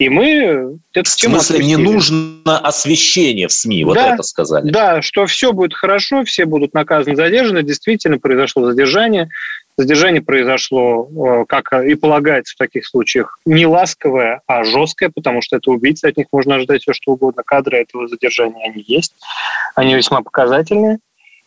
И 0.00 0.08
мы 0.08 0.78
эту 0.94 1.10
В 1.10 1.12
смысле, 1.12 1.62
не 1.62 1.76
нужно 1.76 2.58
освещение 2.58 3.48
в 3.48 3.52
СМИ, 3.52 3.84
вот 3.84 3.96
да, 3.96 4.14
это 4.14 4.22
сказали. 4.22 4.70
Да, 4.70 5.02
что 5.02 5.26
все 5.26 5.52
будет 5.52 5.74
хорошо, 5.74 6.24
все 6.24 6.46
будут 6.46 6.72
наказаны, 6.72 7.16
задержаны. 7.16 7.62
Действительно, 7.62 8.18
произошло 8.18 8.64
задержание. 8.64 9.28
Задержание 9.76 10.20
произошло, 10.20 11.08
э, 11.08 11.44
как 11.46 11.72
и 11.72 11.94
полагается 11.94 12.54
в 12.54 12.58
таких 12.58 12.86
случаях, 12.86 13.38
не 13.46 13.66
ласковое, 13.66 14.42
а 14.46 14.64
жесткое, 14.64 15.10
потому 15.10 15.40
что 15.42 15.56
это 15.56 15.70
убийцы, 15.70 16.06
от 16.06 16.16
них 16.16 16.26
можно 16.32 16.56
ожидать 16.56 16.82
все, 16.82 16.92
что 16.92 17.12
угодно. 17.12 17.42
Кадры 17.44 17.78
этого 17.78 18.08
задержания, 18.08 18.70
они 18.70 18.84
есть, 18.86 19.14
они 19.74 19.94
весьма 19.94 20.22
показательные. 20.22 20.98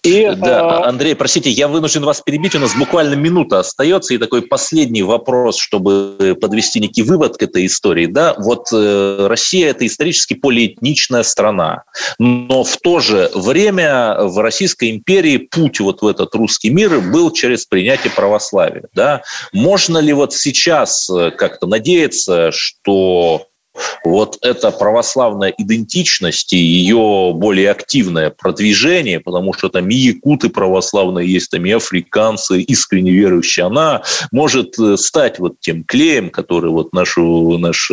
И, 0.04 0.30
да, 0.36 0.82
э, 0.82 0.88
Андрей, 0.90 1.16
простите, 1.16 1.50
я 1.50 1.70
вынужден 1.70 2.04
вас 2.04 2.22
перебить, 2.22 2.56
у 2.56 2.60
нас 2.60 2.76
буквально 2.76 3.14
минута 3.14 3.60
остается, 3.60 4.14
и 4.14 4.18
такой 4.18 4.42
последний 4.42 5.02
вопрос, 5.02 5.58
чтобы 5.58 6.38
подвести 6.40 6.82
некий 6.82 7.04
вывод 7.04 7.38
к 7.38 7.44
этой 7.44 7.66
истории. 7.66 8.08
Да, 8.08 8.36
вот 8.38 8.68
э, 8.74 9.28
Россия– 9.28 9.70
это 9.72 9.88
исторически 9.88 10.34
полиэтничная 10.34 11.24
страна, 11.24 11.84
но 12.20 12.66
в 12.66 12.78
то 12.78 13.00
же 13.00 13.32
время 13.34 14.18
в 14.20 14.40
Российской 14.40 14.92
империи 14.92 15.38
путь 15.38 15.80
вот 15.80 16.02
в 16.02 16.08
этот 16.08 16.36
русский 16.36 16.70
мир 16.70 17.00
был 17.00 17.32
через 17.32 17.66
принятие 17.66 18.12
православия. 18.12 18.90
Да? 18.94 19.24
Можно 19.54 20.00
ли 20.00 20.12
вот 20.12 20.34
сейчас 20.34 21.10
э, 21.10 21.32
как-то 21.32 21.66
надеяться, 21.66 22.52
что 22.52 23.48
вот 24.04 24.38
эта 24.42 24.72
православная 24.72 25.54
идентичность 25.58 26.54
и 26.54 26.58
ее 26.58 27.32
более 27.34 27.72
активное 27.72 28.30
продвижение, 28.30 29.20
потому 29.20 29.54
что 29.54 29.70
там 29.70 29.90
и 29.90 29.96
якуты 29.96 30.50
православные 30.50 31.28
есть, 31.28 31.52
там 31.52 31.66
и 31.66 31.72
африканцы 31.72 32.62
искренне 32.62 33.12
верующие, 33.12 33.66
она 33.66 34.04
может 34.32 34.78
э, 34.80 34.98
стать 34.98 35.40
вот 35.40 35.60
тем 35.60 35.84
клеем, 35.84 36.30
который 36.30 36.72
вот 36.72 36.94
нашу, 36.94 37.58
наш, 37.58 37.92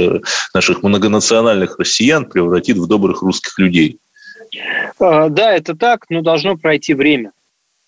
наших 0.55 0.83
многонациональных 0.83 1.79
россиян 1.79 2.25
превратит 2.25 2.77
в 2.77 2.87
добрых 2.87 3.23
русских 3.23 3.59
людей. 3.59 3.99
А, 4.99 5.29
да, 5.29 5.55
это 5.55 5.75
так, 5.75 6.07
но 6.09 6.23
должно 6.23 6.57
пройти 6.57 6.95
время. 6.95 7.33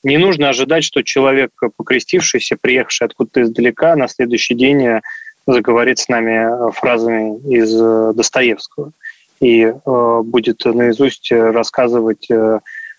Не 0.03 0.19
нужно 0.19 0.49
ожидать, 0.49 0.85
что 0.85 1.03
человек, 1.03 1.51
покрестившийся, 1.77 2.57
приехавший 2.61 3.07
откуда-то 3.07 3.43
издалека, 3.43 3.95
на 3.95 4.09
следующий 4.09 4.55
день 4.55 4.85
э, 4.85 5.01
заговорит 5.47 5.99
с 5.99 6.09
нами 6.09 6.69
э, 6.69 6.73
фразами 6.73 7.39
из 7.53 7.75
э, 7.81 8.13
Достоевского 8.15 8.93
и 9.41 9.63
э, 9.65 10.21
будет 10.25 10.65
наизусть 10.65 11.33
рассказывать 11.33 12.29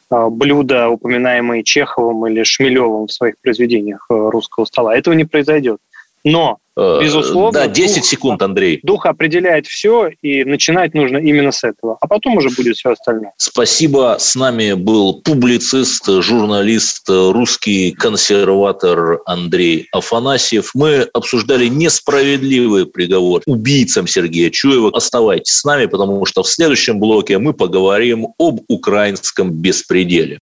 блюда, 0.10 0.90
упоминаемые 0.90 1.64
Чеховым 1.64 2.28
или 2.28 2.44
Шмелевым 2.44 3.08
в 3.08 3.12
своих 3.12 3.36
произведениях 3.40 4.06
русского 4.10 4.66
стола. 4.66 4.96
Этого 4.96 5.16
не 5.16 5.24
произойдет. 5.24 5.80
Но 6.24 6.60
Э, 6.62 6.62
Безусловно. 6.75 7.51
Да, 7.51 7.68
10 7.68 7.98
дух, 7.98 8.06
секунд, 8.06 8.42
Андрей. 8.42 8.80
Дух 8.82 9.06
определяет 9.06 9.68
все, 9.68 10.10
и 10.22 10.44
начинать 10.44 10.94
нужно 10.94 11.18
именно 11.18 11.51
с 11.51 11.63
этого. 11.63 11.98
А 12.01 12.08
потом 12.08 12.38
уже 12.38 12.50
будет 12.50 12.77
все 12.77 12.92
остальное. 12.92 13.32
Спасибо. 13.38 14.18
С 14.20 14.36
нами 14.36 14.74
был 14.74 15.22
публицист, 15.22 16.08
журналист, 16.08 17.08
русский 17.08 17.92
консерватор 17.92 19.20
Андрей 19.25 19.88
Афанасьев. 19.92 20.72
Мы 20.74 21.08
обсуждали 21.13 21.68
несправедливый 21.68 22.88
приговор 22.88 23.44
убийцам 23.46 24.08
Сергея 24.08 24.50
Чуева. 24.50 24.89
Оставайтесь 24.94 25.53
с 25.53 25.63
нами, 25.63 25.86
потому 25.86 26.25
что 26.25 26.42
в 26.42 26.48
следующем 26.48 27.00
блоке 27.00 27.38
мы 27.38 27.53
поговорим 27.53 28.30
об 28.39 28.62
украинском 28.68 29.51
беспределе. 29.51 30.39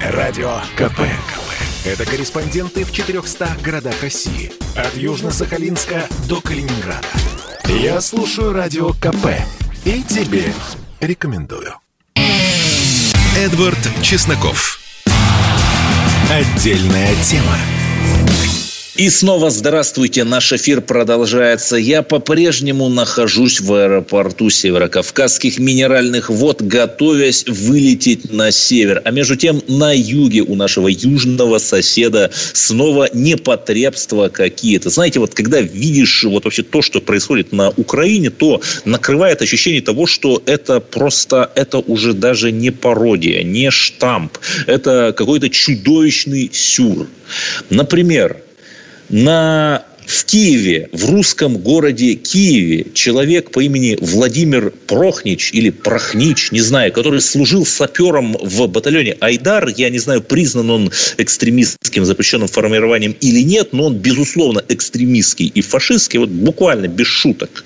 Радио 0.00 0.60
КП. 0.76 1.00
Это 1.84 2.06
корреспонденты 2.06 2.82
в 2.84 2.92
400 2.92 3.58
городах 3.62 4.02
России. 4.02 4.50
От 4.74 4.94
Южно-Сахалинска 4.96 6.08
до 6.26 6.40
Калининграда. 6.40 7.06
Я 7.68 8.00
слушаю 8.00 8.54
Радио 8.54 8.94
КП 8.94 9.26
и 9.84 10.02
тебе 10.02 10.54
рекомендую. 11.00 11.74
Эдвард 13.36 13.78
Чесноков. 14.00 14.78
Отдельная 16.30 17.14
тема. 17.22 17.58
И 18.96 19.10
снова 19.10 19.50
здравствуйте, 19.50 20.22
наш 20.22 20.52
эфир 20.52 20.80
продолжается. 20.80 21.74
Я 21.74 22.02
по-прежнему 22.02 22.88
нахожусь 22.88 23.60
в 23.60 23.74
аэропорту 23.74 24.50
Северокавказских 24.50 25.58
минеральных 25.58 26.30
вод, 26.30 26.62
готовясь 26.62 27.44
вылететь 27.44 28.32
на 28.32 28.52
север. 28.52 29.02
А 29.04 29.10
между 29.10 29.34
тем 29.34 29.60
на 29.66 29.92
юге 29.92 30.42
у 30.42 30.54
нашего 30.54 30.86
южного 30.86 31.58
соседа 31.58 32.30
снова 32.52 33.08
непотребства 33.12 34.28
какие-то. 34.28 34.90
Знаете, 34.90 35.18
вот 35.18 35.34
когда 35.34 35.60
видишь 35.60 36.22
вот 36.22 36.44
вообще 36.44 36.62
то, 36.62 36.80
что 36.80 37.00
происходит 37.00 37.50
на 37.50 37.70
Украине, 37.70 38.30
то 38.30 38.60
накрывает 38.84 39.42
ощущение 39.42 39.82
того, 39.82 40.06
что 40.06 40.40
это 40.46 40.78
просто, 40.78 41.50
это 41.56 41.78
уже 41.78 42.12
даже 42.12 42.52
не 42.52 42.70
пародия, 42.70 43.42
не 43.42 43.72
штамп. 43.72 44.38
Это 44.68 45.12
какой-то 45.16 45.50
чудовищный 45.50 46.48
сюр. 46.52 47.08
Например, 47.70 48.43
на 49.08 49.84
в 50.06 50.24
Киеве, 50.26 50.88
в 50.92 51.10
русском 51.10 51.56
городе 51.58 52.14
Киеве, 52.14 52.86
человек 52.94 53.50
по 53.50 53.60
имени 53.60 53.96
Владимир 54.00 54.70
Прохнич 54.86 55.50
или 55.52 55.70
Прохнич, 55.70 56.50
не 56.52 56.60
знаю, 56.60 56.92
который 56.92 57.20
служил 57.20 57.64
сапером 57.64 58.36
в 58.40 58.66
батальоне 58.66 59.16
Айдар, 59.20 59.68
я 59.76 59.90
не 59.90 59.98
знаю, 59.98 60.22
признан 60.22 60.70
он 60.70 60.90
экстремистским 61.16 62.04
запрещенным 62.04 62.48
формированием 62.48 63.16
или 63.20 63.40
нет, 63.40 63.72
но 63.72 63.86
он, 63.86 63.96
безусловно, 63.96 64.62
экстремистский 64.68 65.50
и 65.54 65.62
фашистский, 65.62 66.18
вот 66.18 66.28
буквально 66.28 66.86
без 66.86 67.06
шуток. 67.06 67.64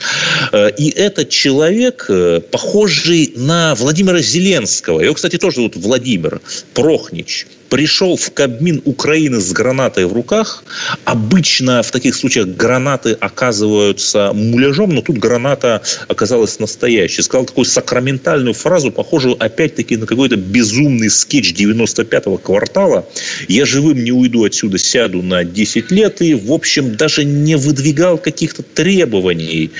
Э, 0.52 0.70
и 0.76 0.90
этот 0.90 1.30
человек, 1.30 2.06
э, 2.08 2.40
похожий 2.50 3.32
на 3.36 3.74
Владимира 3.74 4.20
Зеленского, 4.20 5.00
его, 5.00 5.14
кстати, 5.14 5.38
тоже 5.38 5.56
зовут 5.56 5.76
Владимир 5.76 6.40
Прохнич, 6.74 7.46
пришел 7.68 8.16
в 8.16 8.32
Кабмин 8.32 8.82
Украины 8.84 9.40
с 9.40 9.52
гранатой 9.52 10.06
в 10.06 10.12
руках. 10.12 10.64
Обычно 11.04 11.82
в 11.82 11.90
таких 11.90 12.14
случаях 12.14 12.48
гранаты 12.48 13.12
оказываются 13.12 14.32
муляжом, 14.32 14.94
но 14.94 15.02
тут 15.02 15.18
граната 15.18 15.82
оказалась 16.08 16.58
настоящей. 16.58 17.22
Сказал 17.22 17.46
такую 17.46 17.64
сакраментальную 17.64 18.54
фразу, 18.54 18.90
похожую 18.90 19.36
опять-таки 19.42 19.96
на 19.96 20.06
какой-то 20.06 20.36
безумный 20.36 21.10
скетч 21.10 21.52
95-го 21.52 22.38
квартала. 22.38 23.06
Я 23.48 23.66
живым 23.66 24.02
не 24.02 24.12
уйду 24.12 24.44
отсюда, 24.44 24.78
сяду 24.78 25.22
на 25.22 25.44
10 25.44 25.90
лет. 25.90 26.22
И, 26.22 26.34
в 26.34 26.52
общем, 26.52 26.96
даже 26.96 27.24
не 27.24 27.56
выдвигал 27.56 28.18
каких-то 28.18 28.62
требований. 28.62 29.70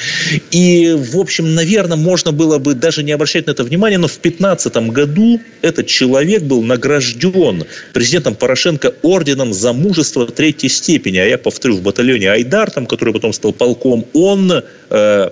И, 0.51 0.95
в 0.97 1.19
общем, 1.19 1.55
наверное, 1.55 1.97
можно 1.97 2.33
было 2.33 2.59
бы 2.59 2.75
даже 2.75 3.03
не 3.03 3.13
обращать 3.13 3.47
на 3.47 3.53
это 3.53 3.65
внимания, 3.65 3.99
но 3.99 4.09
в 4.09 4.21
2015 4.21 4.77
году 4.93 5.41
этот 5.63 5.87
человек 5.87 6.43
был 6.43 6.63
награжден 6.63 7.65
президентом 7.93 8.35
Порошенко 8.35 8.95
орденом 9.03 9.53
за 9.53 9.73
мужество 9.73 10.27
третьей 10.27 10.69
степени. 10.69 11.19
А 11.19 11.25
я 11.25 11.39
повторю, 11.39 11.77
в 11.77 11.83
батальоне 11.83 12.31
Айдар, 12.31 12.71
там, 12.71 12.87
который 12.87 13.15
потом 13.15 13.33
стал 13.33 13.53
полком, 13.53 14.07
он 14.13 14.53
э, 14.91 15.31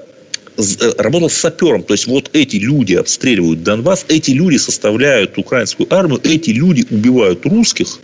работал 0.98 1.30
сапером. 1.30 1.82
То 1.82 1.94
есть 1.94 2.06
вот 2.06 2.30
эти 2.32 2.56
люди 2.56 2.94
обстреливают 2.94 3.62
Донбасс, 3.62 4.04
эти 4.08 4.30
люди 4.30 4.56
составляют 4.56 5.36
украинскую 5.36 5.92
армию, 5.92 6.20
эти 6.22 6.50
люди 6.50 6.86
убивают 6.90 7.44
русских, 7.44 7.98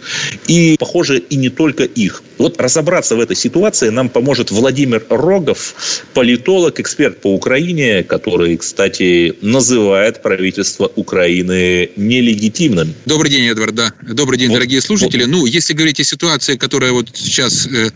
и, 0.47 0.77
похоже, 0.79 1.19
и 1.19 1.37
не 1.37 1.49
только 1.49 1.85
их. 1.85 2.23
Вот 2.39 2.61
разобраться 2.61 3.17
в 3.17 3.21
этой 3.21 3.37
ситуации 3.37 3.89
нам 3.91 4.09
поможет 4.09 4.51
Владимир 4.51 5.05
Рогов, 5.09 5.75
политолог, 6.15 6.81
эксперт 6.81 7.21
по 7.21 7.33
Украине, 7.33 8.03
который, 8.03 8.57
кстати, 8.57 9.35
называет 9.43 10.23
правительство 10.23 10.91
Украины 10.97 11.91
нелегитимным. 11.97 12.95
Добрый 13.07 13.31
день, 13.31 13.47
Эдвард, 13.47 13.75
да. 13.75 13.93
Добрый 14.03 14.39
день, 14.39 14.49
вот, 14.49 14.55
дорогие 14.55 14.81
слушатели. 14.81 15.23
Вот. 15.23 15.31
Ну, 15.31 15.47
если 15.47 15.73
говорить 15.73 16.01
о 16.01 16.05
ситуации, 16.05 16.57
которая 16.57 16.93
вот 16.93 17.09
сейчас 17.15 17.67
э, 17.67 17.91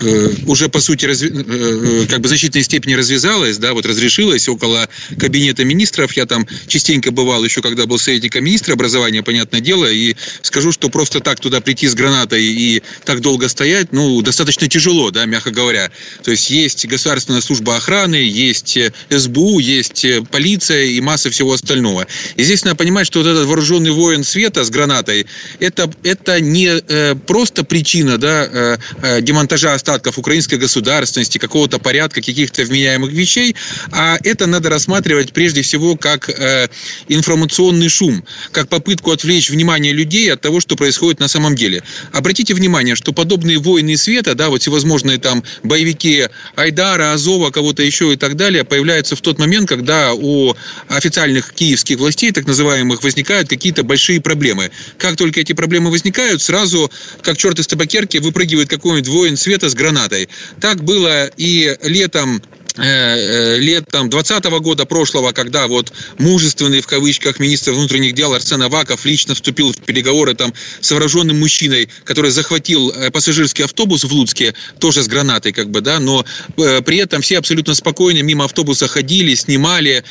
э, 0.00 0.28
уже, 0.46 0.68
по 0.68 0.80
сути, 0.80 1.06
разви, 1.06 1.30
э, 1.30 2.04
э 2.04 2.06
как 2.06 2.20
бы 2.20 2.26
в 2.26 2.28
значительной 2.28 2.64
степени 2.64 2.94
развязалась, 2.94 3.58
да, 3.58 3.74
вот 3.74 3.84
разрешилось 3.98 4.48
около 4.48 4.88
кабинета 5.18 5.64
министров. 5.64 6.12
Я 6.12 6.24
там 6.26 6.46
частенько 6.68 7.10
бывал 7.10 7.44
еще, 7.44 7.60
когда 7.60 7.86
был 7.86 7.98
советником 7.98 8.44
министра 8.44 8.74
образования, 8.74 9.22
понятное 9.22 9.60
дело, 9.60 9.90
и 9.90 10.14
скажу, 10.42 10.72
что 10.72 10.88
просто 10.88 11.20
так 11.20 11.40
туда 11.40 11.60
прийти 11.60 11.88
с 11.88 11.94
гранатой 11.94 12.44
и 12.44 12.82
так 13.04 13.20
долго 13.20 13.48
стоять, 13.48 13.92
ну, 13.92 14.22
достаточно 14.22 14.68
тяжело, 14.68 15.10
да, 15.10 15.26
мягко 15.26 15.50
говоря. 15.50 15.90
То 16.22 16.30
есть 16.30 16.50
есть 16.50 16.86
государственная 16.86 17.40
служба 17.40 17.76
охраны, 17.76 18.14
есть 18.14 18.76
э, 18.76 18.92
СБУ, 19.10 19.58
есть 19.58 20.04
э, 20.04 20.22
полиция 20.30 20.84
и 20.84 21.00
масса 21.00 21.30
всего 21.30 21.52
остального. 21.52 22.06
И 22.36 22.44
здесь 22.44 22.64
надо 22.64 22.76
понимать, 22.76 23.06
что 23.06 23.18
вот 23.18 23.28
этот 23.28 23.46
вооруженный 23.46 23.90
воин 23.90 24.22
света 24.22 24.64
с 24.64 24.70
гранатой, 24.70 25.26
это, 25.58 25.90
это 26.04 26.40
не 26.40 26.68
э, 26.68 27.14
просто 27.26 27.64
причина, 27.64 28.18
да, 28.18 28.48
э, 28.50 28.76
э 29.02 29.20
демонтажа 29.22 29.74
остатков 29.74 30.18
украинской 30.18 30.56
государственности, 30.56 31.38
какого-то 31.38 31.78
порядка, 31.78 32.20
каких-то 32.20 32.62
вменяемых 32.62 33.12
вещей, 33.12 33.56
А 33.92 34.18
это 34.22 34.46
надо 34.46 34.68
рассматривать 34.68 35.32
прежде 35.32 35.62
всего 35.62 35.96
как 35.96 36.28
э, 36.28 36.68
информационный 37.08 37.88
шум, 37.88 38.24
как 38.52 38.68
попытку 38.68 39.12
отвлечь 39.12 39.50
внимание 39.50 39.92
людей 39.92 40.32
от 40.32 40.40
того, 40.40 40.60
что 40.60 40.76
происходит 40.76 41.20
на 41.20 41.28
самом 41.28 41.54
деле. 41.54 41.82
Обратите 42.12 42.54
внимание, 42.54 42.96
что 42.96 43.12
подобные 43.12 43.58
войны 43.58 43.96
света, 43.96 44.34
да, 44.34 44.48
вот 44.48 44.62
всевозможные 44.62 45.18
там 45.18 45.42
боевики 45.62 46.28
Айдара, 46.56 47.12
Азова, 47.12 47.50
кого-то 47.50 47.82
еще 47.82 48.12
и 48.12 48.16
так 48.16 48.36
далее, 48.36 48.64
появляются 48.64 49.16
в 49.16 49.20
тот 49.20 49.38
момент, 49.38 49.68
когда 49.68 50.12
у 50.14 50.54
официальных 50.88 51.52
киевских 51.52 51.98
властей, 51.98 52.32
так 52.32 52.46
называемых, 52.46 53.02
возникают 53.02 53.48
какие-то 53.48 53.82
большие 53.82 54.20
проблемы. 54.20 54.70
Как 54.98 55.16
только 55.16 55.40
эти 55.40 55.52
проблемы 55.52 55.90
возникают, 55.90 56.42
сразу, 56.42 56.90
как 57.22 57.36
черт 57.36 57.58
из 57.58 57.66
табакерки, 57.66 58.18
выпрыгивает 58.18 58.68
какой-нибудь 58.68 59.08
воин 59.08 59.36
света 59.36 59.68
с 59.68 59.74
гранатой. 59.74 60.28
Так 60.60 60.84
было 60.84 61.26
и 61.36 61.76
летом 61.82 62.42
Э, 62.78 62.84
э, 62.84 63.58
лет 63.58 63.86
там 63.90 64.08
20 64.08 64.44
года 64.60 64.84
прошлого, 64.84 65.32
когда 65.32 65.66
вот 65.66 65.92
мужественный 66.18 66.80
в 66.80 66.86
кавычках 66.86 67.40
министр 67.40 67.72
внутренних 67.72 68.14
дел 68.14 68.32
Арсен 68.32 68.62
Аваков 68.62 69.04
лично 69.04 69.34
вступил 69.34 69.72
в 69.72 69.78
переговоры 69.78 70.34
там 70.34 70.54
с 70.80 70.90
вооруженным 70.92 71.40
мужчиной, 71.40 71.88
который 72.04 72.30
захватил 72.30 72.90
э, 72.90 73.10
пассажирский 73.10 73.64
автобус 73.64 74.04
в 74.04 74.12
Луцке, 74.12 74.54
тоже 74.78 75.02
с 75.02 75.08
гранатой 75.08 75.52
как 75.52 75.70
бы, 75.70 75.80
да, 75.80 75.98
но 75.98 76.24
при 76.56 76.98
этом 76.98 77.20
все 77.22 77.38
абсолютно 77.38 77.74
спокойно 77.74 78.22
мимо 78.22 78.44
автобуса 78.44 78.86
ходили, 78.86 79.34
снимали, 79.34 80.04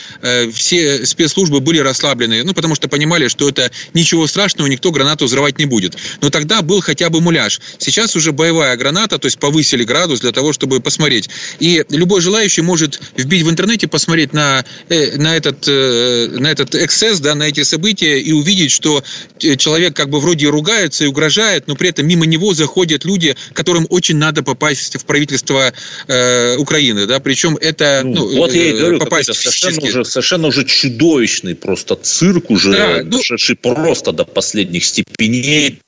все 0.53 1.05
спецслужбы 1.05 1.59
были 1.59 1.79
расслаблены, 1.79 2.43
ну, 2.43 2.53
потому 2.53 2.75
что 2.75 2.88
понимали, 2.88 3.27
что 3.27 3.50
это 3.50 3.71
ничего 3.93 4.27
страшного, 4.27 4.67
никто 4.67 4.91
гранату 4.91 5.25
взрывать 5.25 5.59
не 5.59 5.65
будет. 5.65 5.95
Но 6.21 6.29
тогда 6.29 6.62
был 6.62 6.81
хотя 6.81 7.09
бы 7.09 7.21
муляж. 7.21 7.59
Сейчас 7.77 8.15
уже 8.15 8.31
боевая 8.31 8.75
граната, 8.75 9.17
то 9.17 9.25
есть 9.27 9.39
повысили 9.39 9.83
градус 9.83 10.19
для 10.19 10.31
того, 10.31 10.53
чтобы 10.53 10.79
посмотреть. 10.79 11.29
И 11.59 11.83
любой 11.89 12.21
желающий 12.21 12.56
желающий 12.57 12.61
может 12.61 12.99
вбить 13.15 13.43
в 13.43 13.49
интернете, 13.49 13.87
посмотреть 13.87 14.33
на, 14.33 14.63
э, 14.89 15.17
на, 15.17 15.35
этот, 15.35 15.67
э, 15.67 16.27
на 16.39 16.51
этот 16.51 16.75
эксцесс, 16.75 17.19
да, 17.19 17.35
на 17.35 17.43
эти 17.43 17.63
события 17.63 18.19
и 18.19 18.31
увидеть, 18.31 18.71
что 18.71 19.03
э, 19.41 19.55
человек 19.55 19.95
как 19.95 20.09
бы 20.09 20.19
вроде 20.19 20.49
ругается 20.49 21.05
и 21.05 21.07
угрожает, 21.07 21.67
но 21.67 21.75
при 21.75 21.89
этом 21.89 22.07
мимо 22.07 22.25
него 22.25 22.53
заходят 22.53 23.05
люди, 23.05 23.35
которым 23.53 23.85
очень 23.89 24.17
надо 24.17 24.43
попасть 24.43 24.97
в 24.97 25.05
правительство 25.05 25.73
э, 26.07 26.57
Украины, 26.57 27.05
да, 27.05 27.19
причем 27.19 27.57
это 27.61 28.01
ну, 28.03 28.15
ну, 28.15 28.37
вот 28.37 28.53
я 28.53 28.69
и 28.69 28.73
говорю, 28.73 28.99
попасть 28.99 29.33
совершенно 29.33 29.81
уже, 29.81 30.05
совершенно 30.05 30.47
уже 30.47 30.65
чудовищный 30.65 31.55
просто 31.55 31.95
цирк 31.95 32.51
уже, 32.51 32.71
да, 32.71 33.01
ну, 33.03 33.21
просто 33.61 34.11
до 34.11 34.25
последних 34.25 34.85
степеней 34.85 35.79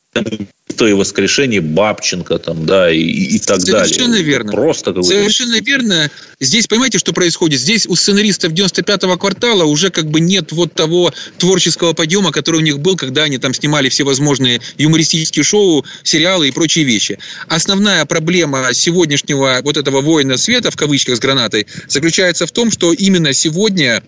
то 0.76 0.88
и 0.88 0.94
воскрешение 0.94 1.62
Бабченко 1.62 2.40
там, 2.40 2.66
да, 2.66 2.92
и, 2.92 3.00
и 3.00 3.40
так 3.40 3.62
Совершенно 3.62 4.14
далее. 4.14 4.24
Верно. 4.24 4.52
Просто 4.52 5.04
Совершенно 5.04 5.60
верно. 5.60 6.10
Здесь, 6.40 6.68
понимаете, 6.68 6.98
что 7.00 7.12
происходит? 7.12 7.60
Здесь 7.60 7.86
у 7.86 7.96
сценаристов 7.96 8.54
95-го 8.54 9.18
квартала 9.18 9.66
уже 9.66 9.90
как 9.90 10.10
бы 10.10 10.20
нет 10.20 10.52
вот 10.52 10.74
того 10.74 11.14
творческого 11.38 11.94
подъема, 11.94 12.32
который 12.32 12.58
у 12.58 12.64
них 12.64 12.80
был, 12.80 12.96
когда 12.96 13.24
они 13.24 13.38
там 13.38 13.54
снимали 13.54 13.90
всевозможные 13.90 14.62
юмористические 14.78 15.44
шоу, 15.44 15.86
сериалы 16.04 16.48
и 16.48 16.52
прочие 16.52 16.86
вещи. 16.86 17.20
Основная 17.48 18.06
проблема 18.06 18.74
сегодняшнего 18.74 19.60
вот 19.64 19.78
этого 19.78 20.02
воина 20.02 20.38
света, 20.38 20.72
в 20.72 20.76
кавычках 20.78 21.18
с 21.18 21.20
гранатой, 21.20 21.68
заключается 21.88 22.48
в 22.48 22.52
том, 22.52 22.72
что 22.72 22.94
именно 22.94 23.34
сегодня 23.34 24.02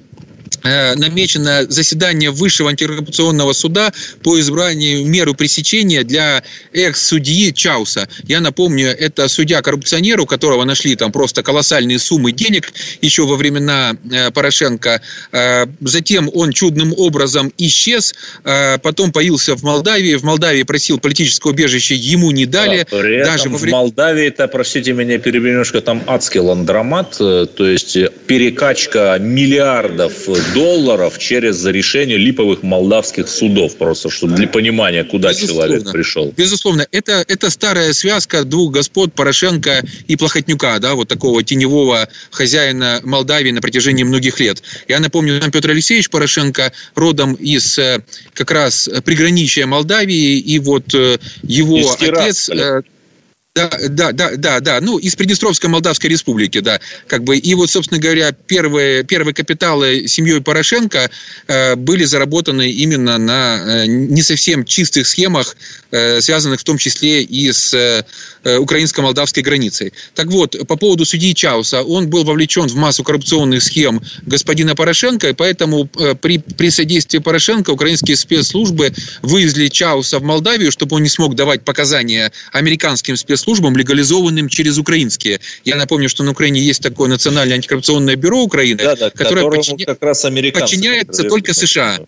намечено 0.63 1.65
заседание 1.69 2.31
Высшего 2.31 2.69
антикоррупционного 2.69 3.53
суда 3.53 3.91
по 4.23 4.39
избранию 4.39 5.05
меры 5.05 5.33
пресечения 5.33 6.03
для 6.03 6.43
экс-судьи 6.73 7.53
Чауса. 7.53 8.07
Я 8.23 8.41
напомню, 8.41 8.87
это 8.87 9.27
судья-коррупционер, 9.27 10.19
у 10.21 10.25
которого 10.25 10.63
нашли 10.63 10.95
там 10.95 11.11
просто 11.11 11.43
колоссальные 11.43 11.99
суммы 11.99 12.31
денег 12.31 12.73
еще 13.01 13.25
во 13.25 13.35
времена 13.35 13.95
э, 14.11 14.31
Порошенко. 14.31 15.01
Э, 15.31 15.65
затем 15.81 16.29
он 16.33 16.51
чудным 16.51 16.93
образом 16.97 17.51
исчез, 17.57 18.13
потом 18.43 19.11
появился 19.11 19.55
в 19.55 19.63
Молдавии. 19.63 20.15
В 20.15 20.23
Молдавии 20.23 20.63
просил 20.63 20.99
политическое 20.99 21.49
убежище, 21.49 21.95
ему 21.95 22.31
не 22.31 22.45
дали. 22.45 22.85
Да, 22.89 22.97
при 22.97 23.15
этом 23.17 23.33
Даже 23.33 23.49
в 23.49 23.57
время... 23.57 23.77
Молдавии, 23.77 24.27
это, 24.27 24.47
простите 24.47 24.93
меня, 24.93 25.17
перебью 25.17 25.51
немножко, 25.51 25.81
там 25.81 26.03
адский 26.07 26.39
ландромат, 26.39 27.17
то 27.17 27.47
есть 27.57 27.97
перекачка 28.27 29.17
миллиардов 29.19 30.13
долларов 30.53 31.17
через 31.17 31.65
решение 31.65 32.17
липовых 32.17 32.63
молдавских 32.63 33.27
судов, 33.27 33.77
просто 33.77 34.09
чтобы 34.09 34.35
для 34.35 34.47
понимания, 34.47 35.03
куда 35.03 35.29
Безусловно. 35.29 35.67
человек 35.67 35.91
пришел. 35.91 36.33
Безусловно, 36.35 36.87
это, 36.91 37.23
это 37.27 37.49
старая 37.49 37.93
связка 37.93 38.43
двух 38.43 38.73
господ 38.73 39.13
Порошенко 39.13 39.83
и 40.07 40.15
Плохотнюка, 40.15 40.79
да, 40.79 40.95
вот 40.95 41.07
такого 41.07 41.43
теневого 41.43 42.07
хозяина 42.31 43.01
Молдавии 43.03 43.51
на 43.51 43.61
протяжении 43.61 44.03
многих 44.03 44.39
лет. 44.39 44.61
Я 44.87 44.99
напомню, 44.99 45.41
сам 45.41 45.51
Петр 45.51 45.71
Алексеевич 45.71 46.09
Порошенко 46.09 46.71
родом 46.95 47.33
из 47.33 47.77
э, 47.79 47.99
как 48.33 48.51
раз 48.51 48.89
приграничия 49.03 49.65
Молдавии, 49.65 50.37
и 50.37 50.59
вот 50.59 50.93
э, 50.93 51.17
его 51.43 51.77
отец... 51.99 52.49
Да, 53.53 53.69
да, 53.89 54.13
да, 54.13 54.31
да, 54.37 54.61
да. 54.61 54.79
Ну, 54.79 54.97
из 54.97 55.17
Приднестровской 55.17 55.69
Молдавской 55.69 56.09
Республики, 56.09 56.61
да. 56.61 56.79
Как 57.07 57.25
бы, 57.25 57.37
и 57.37 57.53
вот, 57.53 57.69
собственно 57.69 57.99
говоря, 57.99 58.31
первые, 58.31 59.03
первые 59.03 59.33
капиталы 59.33 60.07
семьей 60.07 60.39
Порошенко 60.39 61.11
э, 61.47 61.75
были 61.75 62.05
заработаны 62.05 62.71
именно 62.71 63.17
на 63.17 63.83
э, 63.83 63.87
не 63.87 64.21
совсем 64.21 64.63
чистых 64.63 65.05
схемах, 65.05 65.57
э, 65.91 66.21
связанных 66.21 66.61
в 66.61 66.63
том 66.63 66.77
числе 66.77 67.23
и 67.23 67.51
с 67.51 67.73
э, 67.73 68.05
украинско-молдавской 68.57 69.43
границей. 69.43 69.91
Так 70.15 70.27
вот, 70.27 70.55
по 70.65 70.77
поводу 70.77 71.03
судьи 71.03 71.35
Чауса, 71.35 71.83
он 71.83 72.09
был 72.09 72.23
вовлечен 72.23 72.67
в 72.67 72.75
массу 72.75 73.03
коррупционных 73.03 73.63
схем 73.63 74.01
господина 74.21 74.75
Порошенко, 74.75 75.27
и 75.27 75.33
поэтому 75.33 75.89
э, 75.99 76.15
при, 76.15 76.37
при 76.37 76.69
содействии 76.69 77.19
Порошенко 77.19 77.71
украинские 77.71 78.15
спецслужбы 78.15 78.93
вывезли 79.21 79.67
Чауса 79.67 80.19
в 80.19 80.23
Молдавию, 80.23 80.71
чтобы 80.71 80.95
он 80.95 81.03
не 81.03 81.09
смог 81.09 81.35
давать 81.35 81.65
показания 81.65 82.31
американским 82.53 83.17
спецслужбам 83.17 83.40
спецслужбам, 83.41 83.75
легализованным 83.75 84.47
через 84.49 84.77
украинские. 84.77 85.39
Я 85.65 85.75
напомню, 85.75 86.09
что 86.09 86.23
на 86.23 86.31
Украине 86.31 86.61
есть 86.61 86.81
такое 86.81 87.09
Национальное 87.09 87.55
антикоррупционное 87.55 88.15
бюро 88.15 88.41
Украины, 88.41 88.77
да, 88.77 88.95
да, 88.95 89.09
которое 89.09 89.49
подчиня... 89.49 89.85
как 89.85 90.01
раз 90.01 90.21
подчиняется 90.21 91.23
только 91.23 91.53
США. 91.53 91.99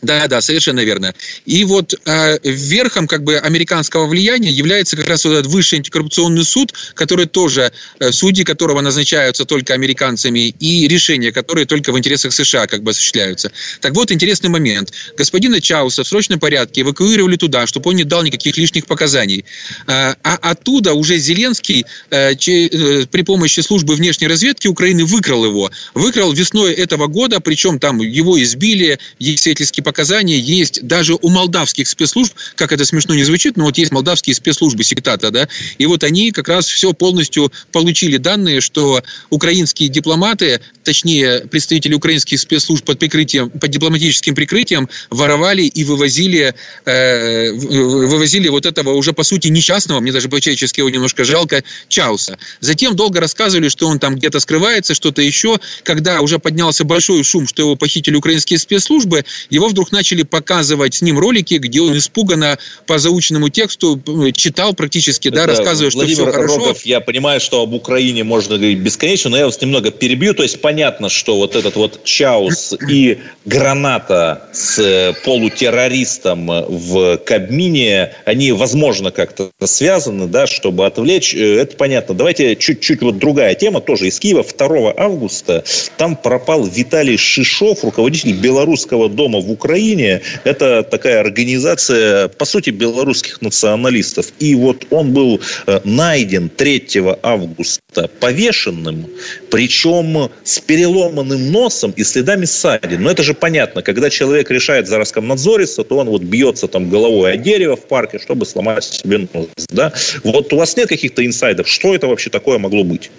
Да, 0.00 0.28
да, 0.28 0.40
совершенно 0.40 0.80
верно. 0.80 1.12
И 1.44 1.64
вот 1.64 1.92
э, 1.92 2.38
верхом 2.44 3.08
как 3.08 3.24
бы 3.24 3.36
американского 3.36 4.06
влияния 4.06 4.50
является 4.50 4.96
как 4.96 5.08
раз 5.08 5.24
вот 5.24 5.32
этот 5.32 5.46
высший 5.46 5.78
антикоррупционный 5.78 6.44
суд, 6.44 6.72
который 6.94 7.26
тоже 7.26 7.72
э, 7.98 8.12
судьи 8.12 8.44
которого 8.44 8.80
назначаются 8.80 9.44
только 9.44 9.74
американцами 9.74 10.50
и 10.60 10.86
решения, 10.86 11.32
которые 11.32 11.66
только 11.66 11.92
в 11.92 11.98
интересах 11.98 12.32
США 12.32 12.68
как 12.68 12.84
бы 12.84 12.92
осуществляются. 12.92 13.50
Так 13.80 13.94
вот 13.94 14.12
интересный 14.12 14.50
момент. 14.50 14.92
Господина 15.16 15.60
Чауса 15.60 16.04
в 16.04 16.08
срочном 16.08 16.38
порядке 16.38 16.82
эвакуировали 16.82 17.34
туда, 17.34 17.66
чтобы 17.66 17.90
он 17.90 17.96
не 17.96 18.04
дал 18.04 18.22
никаких 18.22 18.56
лишних 18.56 18.86
показаний. 18.86 19.44
Э, 19.88 20.14
а 20.22 20.38
оттуда 20.42 20.92
уже 20.92 21.18
Зеленский 21.18 21.86
э, 22.10 22.36
че, 22.36 22.66
э, 22.66 23.06
при 23.06 23.22
помощи 23.22 23.60
службы 23.60 23.96
внешней 23.96 24.28
разведки 24.28 24.68
Украины 24.68 25.04
выкрал 25.04 25.44
его. 25.44 25.72
Выкрал 25.94 26.32
весной 26.32 26.72
этого 26.72 27.08
года, 27.08 27.40
причем 27.40 27.80
там 27.80 28.00
его 28.00 28.40
избили, 28.40 29.00
есть 29.18 29.42
свидетельские 29.42 29.87
показания 29.88 30.38
есть 30.38 30.86
даже 30.86 31.14
у 31.14 31.30
молдавских 31.30 31.88
спецслужб, 31.88 32.34
как 32.56 32.72
это 32.72 32.84
смешно 32.84 33.14
не 33.14 33.24
звучит, 33.24 33.56
но 33.56 33.64
вот 33.64 33.78
есть 33.78 33.90
молдавские 33.90 34.34
спецслужбы 34.34 34.84
сектата, 34.84 35.30
да, 35.30 35.48
и 35.78 35.86
вот 35.86 36.04
они 36.04 36.30
как 36.30 36.48
раз 36.48 36.66
все 36.66 36.92
полностью 36.92 37.50
получили 37.72 38.18
данные, 38.18 38.60
что 38.60 39.02
украинские 39.30 39.88
дипломаты, 39.88 40.60
точнее 40.84 41.40
представители 41.50 41.94
украинских 41.94 42.38
спецслужб 42.38 42.84
под 42.84 42.98
прикрытием, 42.98 43.48
под 43.48 43.70
дипломатическим 43.70 44.34
прикрытием 44.34 44.90
воровали 45.08 45.62
и 45.62 45.84
вывозили, 45.84 46.54
э, 46.84 47.50
вывозили 47.52 48.48
вот 48.48 48.66
этого 48.66 48.90
уже 48.90 49.14
по 49.14 49.22
сути 49.22 49.48
несчастного, 49.48 50.00
мне 50.00 50.12
даже 50.12 50.28
по-человечески 50.28 50.80
его 50.80 50.90
немножко 50.90 51.24
жалко, 51.24 51.64
Чауса. 51.88 52.36
Затем 52.60 52.94
долго 52.94 53.20
рассказывали, 53.20 53.70
что 53.70 53.86
он 53.86 53.98
там 53.98 54.16
где-то 54.16 54.38
скрывается, 54.40 54.94
что-то 54.94 55.22
еще. 55.22 55.58
Когда 55.82 56.20
уже 56.20 56.38
поднялся 56.38 56.84
большой 56.84 57.24
шум, 57.24 57.46
что 57.48 57.62
его 57.62 57.76
похитили 57.76 58.16
украинские 58.16 58.58
спецслужбы, 58.58 59.24
его 59.50 59.68
вдруг 59.68 59.77
начали 59.92 60.22
показывать 60.22 60.94
с 60.94 61.02
ним 61.02 61.18
ролики, 61.18 61.54
где 61.54 61.80
он 61.80 61.96
испуганно 61.96 62.58
по 62.86 62.98
заученному 62.98 63.48
тексту 63.48 64.00
э, 64.06 64.32
читал 64.32 64.74
практически, 64.74 65.28
да, 65.28 65.46
рассказывая, 65.46 65.90
что 65.90 66.06
все 66.06 66.24
хорошо. 66.24 66.58
Рогов, 66.58 66.82
я 66.84 67.00
понимаю, 67.00 67.40
что 67.40 67.62
об 67.62 67.74
Украине 67.74 68.24
можно 68.24 68.56
говорить 68.56 68.78
бесконечно, 68.78 69.30
но 69.30 69.38
я 69.38 69.46
вас 69.46 69.60
немного 69.60 69.90
перебью. 69.90 70.34
То 70.34 70.42
есть 70.42 70.60
понятно, 70.60 71.08
что 71.08 71.36
вот 71.36 71.56
этот 71.56 71.76
вот 71.76 72.04
Чаус 72.04 72.74
и 72.88 73.18
граната 73.44 74.48
с 74.52 74.78
э, 74.78 75.14
полутеррористом 75.24 76.46
в 76.46 77.18
Кабмине, 77.18 78.14
они, 78.24 78.52
возможно, 78.52 79.10
как-то 79.10 79.50
связаны, 79.64 80.26
да, 80.26 80.46
чтобы 80.46 80.86
отвлечь. 80.86 81.34
Э, 81.34 81.60
это 81.60 81.76
понятно. 81.76 82.14
Давайте 82.14 82.56
чуть-чуть 82.56 83.02
вот 83.02 83.18
другая 83.18 83.54
тема, 83.54 83.80
тоже 83.80 84.08
из 84.08 84.18
Киева. 84.18 84.44
2 84.44 84.94
августа 84.96 85.64
там 85.96 86.16
пропал 86.16 86.64
Виталий 86.64 87.16
Шишов, 87.16 87.84
руководитель 87.84 88.32
белорусского 88.32 89.08
дома 89.08 89.40
в 89.40 89.50
Украине 89.50 89.67
Украине– 89.68 90.22
это 90.44 90.82
такая 90.82 91.20
организация, 91.20 92.28
по 92.28 92.46
сути, 92.46 92.70
белорусских 92.70 93.42
националистов. 93.42 94.32
И 94.38 94.54
вот 94.54 94.86
он 94.88 95.12
был 95.12 95.42
э, 95.66 95.80
найден 95.84 96.48
3 96.48 97.02
августа 97.22 98.08
повешенным, 98.18 99.06
причем 99.50 100.30
с 100.42 100.58
переломанным 100.60 101.52
носом 101.52 101.92
и 101.98 102.02
следами 102.02 102.46
ссадин. 102.46 103.02
Но 103.02 103.10
это 103.10 103.22
же 103.22 103.34
понятно, 103.34 103.82
когда 103.82 104.08
человек 104.08 104.50
решает 104.50 104.88
за 104.88 104.96
Роскомнадзорица, 104.96 105.84
то 105.84 105.98
он 105.98 106.08
вот 106.08 106.22
бьется 106.22 106.66
там 106.66 106.88
головой 106.88 107.32
о 107.32 107.36
дерево 107.36 107.76
в 107.76 107.86
парке, 107.86 108.18
чтобы 108.18 108.46
сломать 108.46 108.84
себе 108.84 109.28
нос. 109.34 109.48
Да? 109.68 109.92
Вот 110.24 110.50
у 110.50 110.56
вас 110.56 110.78
нет 110.78 110.88
каких-то 110.88 111.26
инсайдов, 111.26 111.68
что 111.68 111.94
это 111.94 112.06
вообще 112.06 112.30
такое 112.30 112.58
могло 112.58 112.84
быть? 112.84 113.10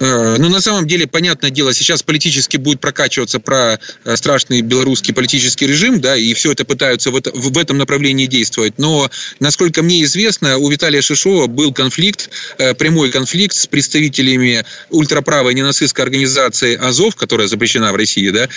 Э, 0.00 0.36
ну, 0.38 0.48
на 0.48 0.60
самом 0.60 0.86
деле, 0.86 1.06
понятное 1.06 1.50
дело, 1.50 1.74
сейчас 1.74 2.02
политически 2.02 2.56
будет 2.56 2.80
прокачиваться 2.80 3.38
про 3.38 3.78
э, 4.04 4.16
страшный 4.16 4.62
белорусский 4.62 5.12
политический 5.12 5.66
режим, 5.66 6.00
да, 6.00 6.16
и 6.16 6.32
все 6.32 6.52
это 6.52 6.64
пытаются 6.64 7.10
в, 7.10 7.16
это, 7.16 7.30
в 7.32 7.56
этом 7.58 7.76
направлении 7.76 8.26
действовать. 8.26 8.78
Но, 8.78 9.10
насколько 9.40 9.82
мне 9.82 10.02
известно, 10.04 10.56
у 10.56 10.70
Виталия 10.70 11.02
Шишова 11.02 11.46
был 11.46 11.72
конфликт, 11.72 12.30
э, 12.56 12.74
прямой 12.74 13.10
конфликт 13.10 13.54
с 13.54 13.66
представителями 13.66 14.64
ультраправой 14.88 15.54
ненацистской 15.54 16.04
организации 16.04 16.76
«Азов», 16.76 17.14
которая 17.14 17.46
запрещена 17.46 17.92
в 17.92 17.96
России, 17.96 18.30
да, 18.30 18.48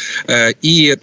и 0.61 0.97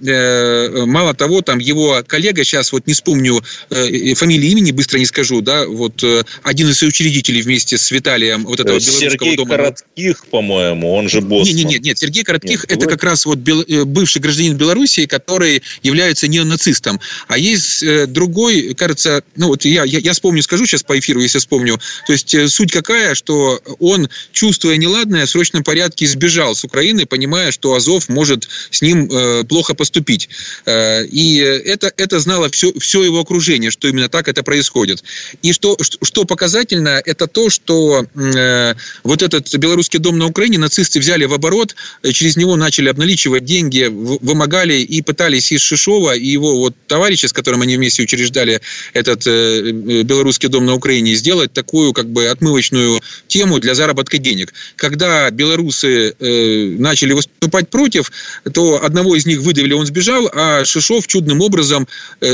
мало 0.87 1.15
того, 1.15 1.43
там 1.43 1.59
его 1.59 2.03
коллега, 2.07 2.45
сейчас 2.45 2.73
вот 2.73 2.87
не 2.87 2.95
вспомню 2.95 3.43
фамилии, 3.69 4.51
имени, 4.51 4.71
быстро 4.73 4.99
не 4.99 5.07
скажу, 5.07 5.41
да, 5.41 5.67
вот 5.67 6.03
один 6.43 6.69
из 6.69 6.83
учредителей 6.83 7.43
вместе 7.43 7.77
с 7.77 7.91
Виталием 7.91 8.45
вот 8.45 8.61
этого 8.61 8.81
Сергей 8.81 9.37
белорусского 9.37 9.37
дома. 9.37 9.57
Коротких, 9.57 10.25
по-моему, 10.31 10.95
он 10.95 11.09
же 11.09 11.21
босс. 11.21 11.49
Нет, 11.49 11.67
нет, 11.67 11.83
нет, 11.83 11.99
Сергей 11.99 12.25
Коротких 12.25 12.65
нет, 12.69 12.73
это 12.73 12.87
как 12.87 13.03
раз 13.03 13.27
вот 13.27 13.39
э, 13.47 13.85
бывший 13.85 14.21
гражданин 14.21 14.57
Белоруссии, 14.57 15.07
который 15.07 15.63
является 15.83 16.29
неонацистом. 16.29 17.01
А 17.29 17.37
есть 17.37 17.83
э, 17.83 18.07
другой, 18.07 18.75
кажется, 18.75 19.23
ну 19.37 19.49
вот 19.49 19.65
я, 19.65 19.85
я, 19.85 19.99
я 19.99 20.13
вспомню, 20.13 20.43
скажу 20.43 20.67
сейчас 20.67 20.83
по 20.83 20.99
эфиру, 20.99 21.21
если 21.21 21.39
вспомню. 21.39 21.79
То 22.07 22.13
есть 22.13 22.35
э, 22.35 22.49
суть 22.49 22.73
какая, 22.73 23.15
что 23.15 23.61
он, 23.79 24.09
чувствуя 24.33 24.77
неладное, 24.77 25.27
в 25.27 25.31
срочном 25.31 25.65
порядке 25.65 26.07
сбежал 26.07 26.55
с 26.55 26.65
Украины, 26.65 27.07
понимая, 27.07 27.51
что 27.51 27.75
Азов 27.75 28.09
может 28.09 28.49
с 28.71 28.83
ним 28.83 29.11
э, 29.11 29.45
плохо 29.45 29.75
поступить. 29.75 30.29
Э, 30.67 31.05
и 31.05 31.37
это, 31.39 31.93
это 31.97 32.21
знало 32.21 32.51
все, 32.51 32.73
все 32.79 33.03
его 33.03 33.21
окружение, 33.21 33.71
что 33.71 33.89
именно 33.89 34.09
так 34.09 34.29
это 34.29 34.43
происходит. 34.43 35.03
И 35.43 35.53
что, 35.53 35.77
что 35.81 36.25
показательно, 36.25 37.01
это 37.05 37.27
то, 37.27 37.51
что 37.51 38.07
э, 38.15 38.75
вот 39.03 39.23
этот 39.23 39.55
белорусский 39.57 39.99
дом 39.99 40.19
на 40.21 40.27
Украине 40.27 40.59
нацисты 40.59 41.01
взяли 41.01 41.25
в 41.25 41.33
оборот, 41.33 41.75
э, 42.03 42.13
через 42.13 42.37
него 42.37 42.57
начали 42.57 42.89
обналичивать 42.91 43.45
деньги, 43.45 43.89
вымогали 43.91 44.75
и 44.75 45.03
пытались 45.03 45.51
из 45.51 45.63
Шишова 45.63 46.15
и 46.15 46.27
его 46.27 46.59
вот 46.59 46.75
товарища, 46.87 47.27
с 47.27 47.33
которым 47.33 47.63
они 47.63 47.77
вместе 47.77 48.03
учреждали 48.03 48.61
этот 48.93 49.27
э, 49.27 49.31
э, 49.31 50.03
белорусский 50.03 50.49
дом 50.49 50.67
на 50.67 50.75
Украине, 50.75 51.15
сделать 51.15 51.53
такую 51.53 51.93
как 51.95 52.07
бы 52.11 52.29
отмывочную 52.29 53.01
тему 53.29 53.59
для 53.59 53.75
заработка 53.75 54.19
денег. 54.19 54.53
Когда 54.77 55.31
белорусы 55.31 56.15
начали 56.79 57.13
выступать 57.15 57.71
против, 57.71 58.13
то 58.53 58.85
одного 58.85 59.17
из 59.17 59.27
них 59.27 59.41
выдавили, 59.41 59.73
он 59.73 59.87
сбежал, 59.87 60.31
а 60.35 60.65
Шишов 60.65 61.07
чудным 61.07 61.41
образом 61.41 61.89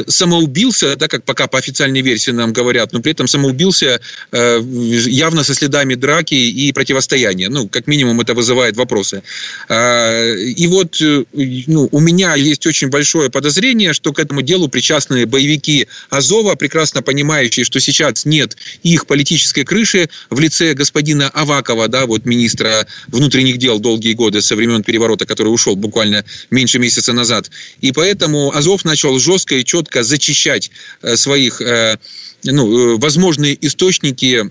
самоубился, 0.09 0.97
да, 0.97 1.07
как 1.09 1.25
пока 1.25 1.47
по 1.47 1.59
официальной 1.59 2.03
версии 2.03 2.33
нам 2.33 2.53
говорят, 2.53 2.93
но 2.93 3.01
при 3.01 3.13
этом 3.13 3.29
самоубился 3.29 4.01
явно 4.33 5.45
со 5.45 5.55
следами 5.55 5.95
драки 5.95 6.35
и 6.35 6.73
противостояния. 6.73 7.49
Ну, 7.49 7.66
как 7.69 7.87
минимум 7.87 8.21
это 8.21 8.35
вызывает 8.35 8.77
вопросы. 8.77 9.23
А, 9.69 10.35
и 10.35 10.67
вот 10.67 11.01
э, 11.01 11.25
ну, 11.67 11.89
у 11.91 12.01
меня 12.01 12.35
есть 12.35 12.67
очень 12.67 12.89
большое 12.89 13.31
подозрение, 13.31 13.93
что 13.93 14.13
к 14.13 14.19
этому 14.19 14.43
делу 14.43 14.69
причастны 14.69 15.27
боевики 15.27 15.89
Азова, 16.11 16.55
прекрасно 16.55 17.03
понимающие, 17.03 17.65
что 17.65 17.81
сейчас 17.81 18.25
нет 18.25 18.57
их 18.83 19.07
политической 19.07 19.65
крыши 19.65 20.09
в 20.31 20.41
лице 20.41 20.75
господина 20.75 21.29
Авакова, 21.29 21.89
да, 21.89 22.07
вот 22.07 22.25
министра 22.25 22.87
внутренних 23.09 23.59
дел 23.59 23.79
долгие 23.79 24.15
годы 24.15 24.43
со 24.43 24.57
времен 24.57 24.83
переворота, 24.83 25.27
который 25.27 25.49
ушел 25.49 25.77
буквально 25.77 26.25
меньше 26.51 26.79
месяца 26.79 27.13
назад. 27.13 27.51
И 27.81 27.93
поэтому 27.93 28.55
Азов 28.55 28.85
начал 28.85 29.19
жестко 29.19 29.57
и 29.57 29.65
четко 29.65 30.03
зачищать 30.03 30.71
э, 31.03 31.17
своих 31.17 31.61
э, 31.61 31.99
ну, 32.45 32.99
возможные 32.99 33.57
источники 33.67 34.51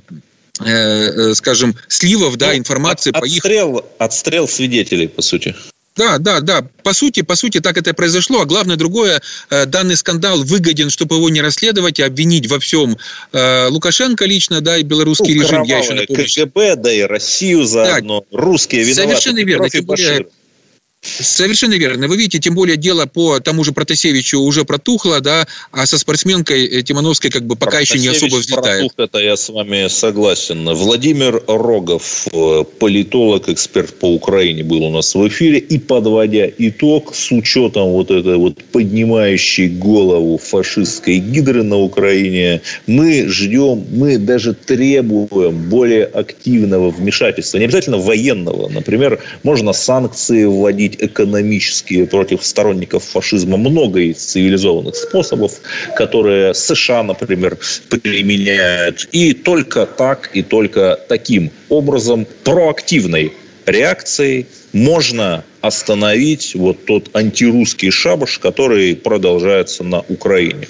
скажем, 1.35 1.75
сливов, 1.87 2.37
да, 2.37 2.47
ну, 2.47 2.57
информации 2.57 3.11
от, 3.11 3.19
по 3.19 3.25
их... 3.25 3.37
Отстрел, 3.37 3.85
отстрел 3.99 4.47
свидетелей, 4.47 5.07
по 5.07 5.21
сути. 5.21 5.55
Да, 5.95 6.17
да, 6.17 6.41
да. 6.41 6.67
По 6.83 6.93
сути, 6.93 7.21
по 7.21 7.35
сути, 7.35 7.61
так 7.61 7.77
это 7.77 7.91
и 7.91 7.93
произошло. 7.93 8.41
А 8.41 8.45
главное 8.45 8.75
другое, 8.75 9.21
э, 9.49 9.65
данный 9.65 9.95
скандал 9.95 10.43
выгоден, 10.43 10.89
чтобы 10.89 11.15
его 11.15 11.29
не 11.29 11.41
расследовать 11.41 11.99
и 11.99 12.03
обвинить 12.03 12.47
во 12.47 12.59
всем 12.59 12.97
Лукашенко 13.31 14.25
лично, 14.25 14.61
да, 14.61 14.77
и 14.77 14.83
белорусский 14.83 15.35
ну, 15.35 15.43
режим. 15.43 15.63
Я 15.63 15.79
еще 15.79 15.93
напомню. 15.93 16.25
КГБ, 16.25 16.75
да 16.75 16.91
и 16.91 17.01
Россию 17.01 17.63
заодно. 17.65 18.25
Да, 18.29 18.37
Русские 18.37 18.83
виноваты. 18.83 19.21
Совершенно 19.21 19.45
верно. 19.45 19.69
Тем 19.69 19.85
более, 19.85 20.27
Совершенно 21.05 21.75
верно. 21.75 22.07
Вы 22.07 22.17
видите, 22.17 22.39
тем 22.39 22.55
более 22.55 22.77
дело 22.77 23.05
по 23.05 23.39
тому 23.39 23.63
же 23.63 23.71
Протасевичу 23.71 24.39
уже 24.39 24.65
протухло, 24.65 25.21
да, 25.21 25.47
а 25.71 25.85
со 25.85 25.97
спортсменкой 25.97 26.65
э, 26.65 26.81
Тимановской 26.81 27.29
как 27.29 27.45
бы 27.45 27.55
пока 27.55 27.79
еще 27.79 27.99
не 27.99 28.07
особо 28.07 28.37
взлетает. 28.37 28.79
Протух, 28.79 28.93
это 28.97 29.19
я 29.19 29.37
с 29.37 29.49
вами 29.49 29.87
согласен. 29.87 30.67
Владимир 30.73 31.43
Рогов, 31.47 32.27
э, 32.31 32.63
политолог, 32.79 33.49
эксперт 33.49 33.93
по 33.99 34.13
Украине, 34.13 34.63
был 34.63 34.83
у 34.83 34.89
нас 34.89 35.13
в 35.13 35.27
эфире. 35.27 35.59
И 35.59 35.77
подводя 35.77 36.47
итог, 36.57 37.13
с 37.13 37.31
учетом 37.31 37.89
вот 37.91 38.11
этой 38.11 38.37
вот 38.37 38.63
поднимающей 38.65 39.67
голову 39.67 40.37
фашистской 40.37 41.19
гидры 41.19 41.63
на 41.63 41.77
Украине, 41.77 42.61
мы 42.87 43.27
ждем, 43.27 43.85
мы 43.91 44.17
даже 44.17 44.53
требуем 44.53 45.69
более 45.69 46.05
активного 46.05 46.89
вмешательства. 46.89 47.57
Не 47.57 47.65
обязательно 47.65 47.97
военного. 47.97 48.69
Например, 48.69 49.19
можно 49.43 49.73
санкции 49.73 50.45
вводить 50.45 50.94
применить 50.95 51.01
экономические 51.01 52.05
против 52.05 52.43
сторонников 52.45 53.03
фашизма 53.03 53.57
много 53.57 53.99
из 53.99 54.17
цивилизованных 54.17 54.95
способов, 54.95 55.61
которые 55.95 56.53
США, 56.53 57.03
например, 57.03 57.57
применяют. 57.89 59.07
И 59.11 59.33
только 59.33 59.85
так, 59.85 60.29
и 60.33 60.41
только 60.41 60.99
таким 61.07 61.51
образом 61.69 62.25
проактивной 62.43 63.31
реакцией 63.65 64.45
можно 64.73 65.43
остановить 65.61 66.55
вот 66.55 66.85
тот 66.85 67.09
антирусский 67.15 67.91
шабаш, 67.91 68.39
который 68.39 68.95
продолжается 68.95 69.83
на 69.83 70.01
Украине. 70.09 70.67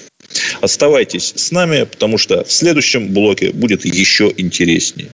Оставайтесь 0.61 1.33
с 1.35 1.51
нами, 1.51 1.83
потому 1.83 2.17
что 2.17 2.43
в 2.43 2.51
следующем 2.51 3.13
блоке 3.13 3.51
будет 3.51 3.85
еще 3.85 4.31
интереснее. 4.37 5.09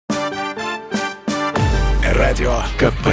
Радио 2.14 2.54
КП. 2.78 3.08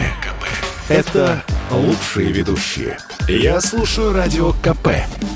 Это 0.90 1.44
лучшие 1.72 2.32
ведущие. 2.32 2.98
Я 3.28 3.62
слушаю 3.62 4.14
Радио 4.14 4.54
КП 4.54 4.90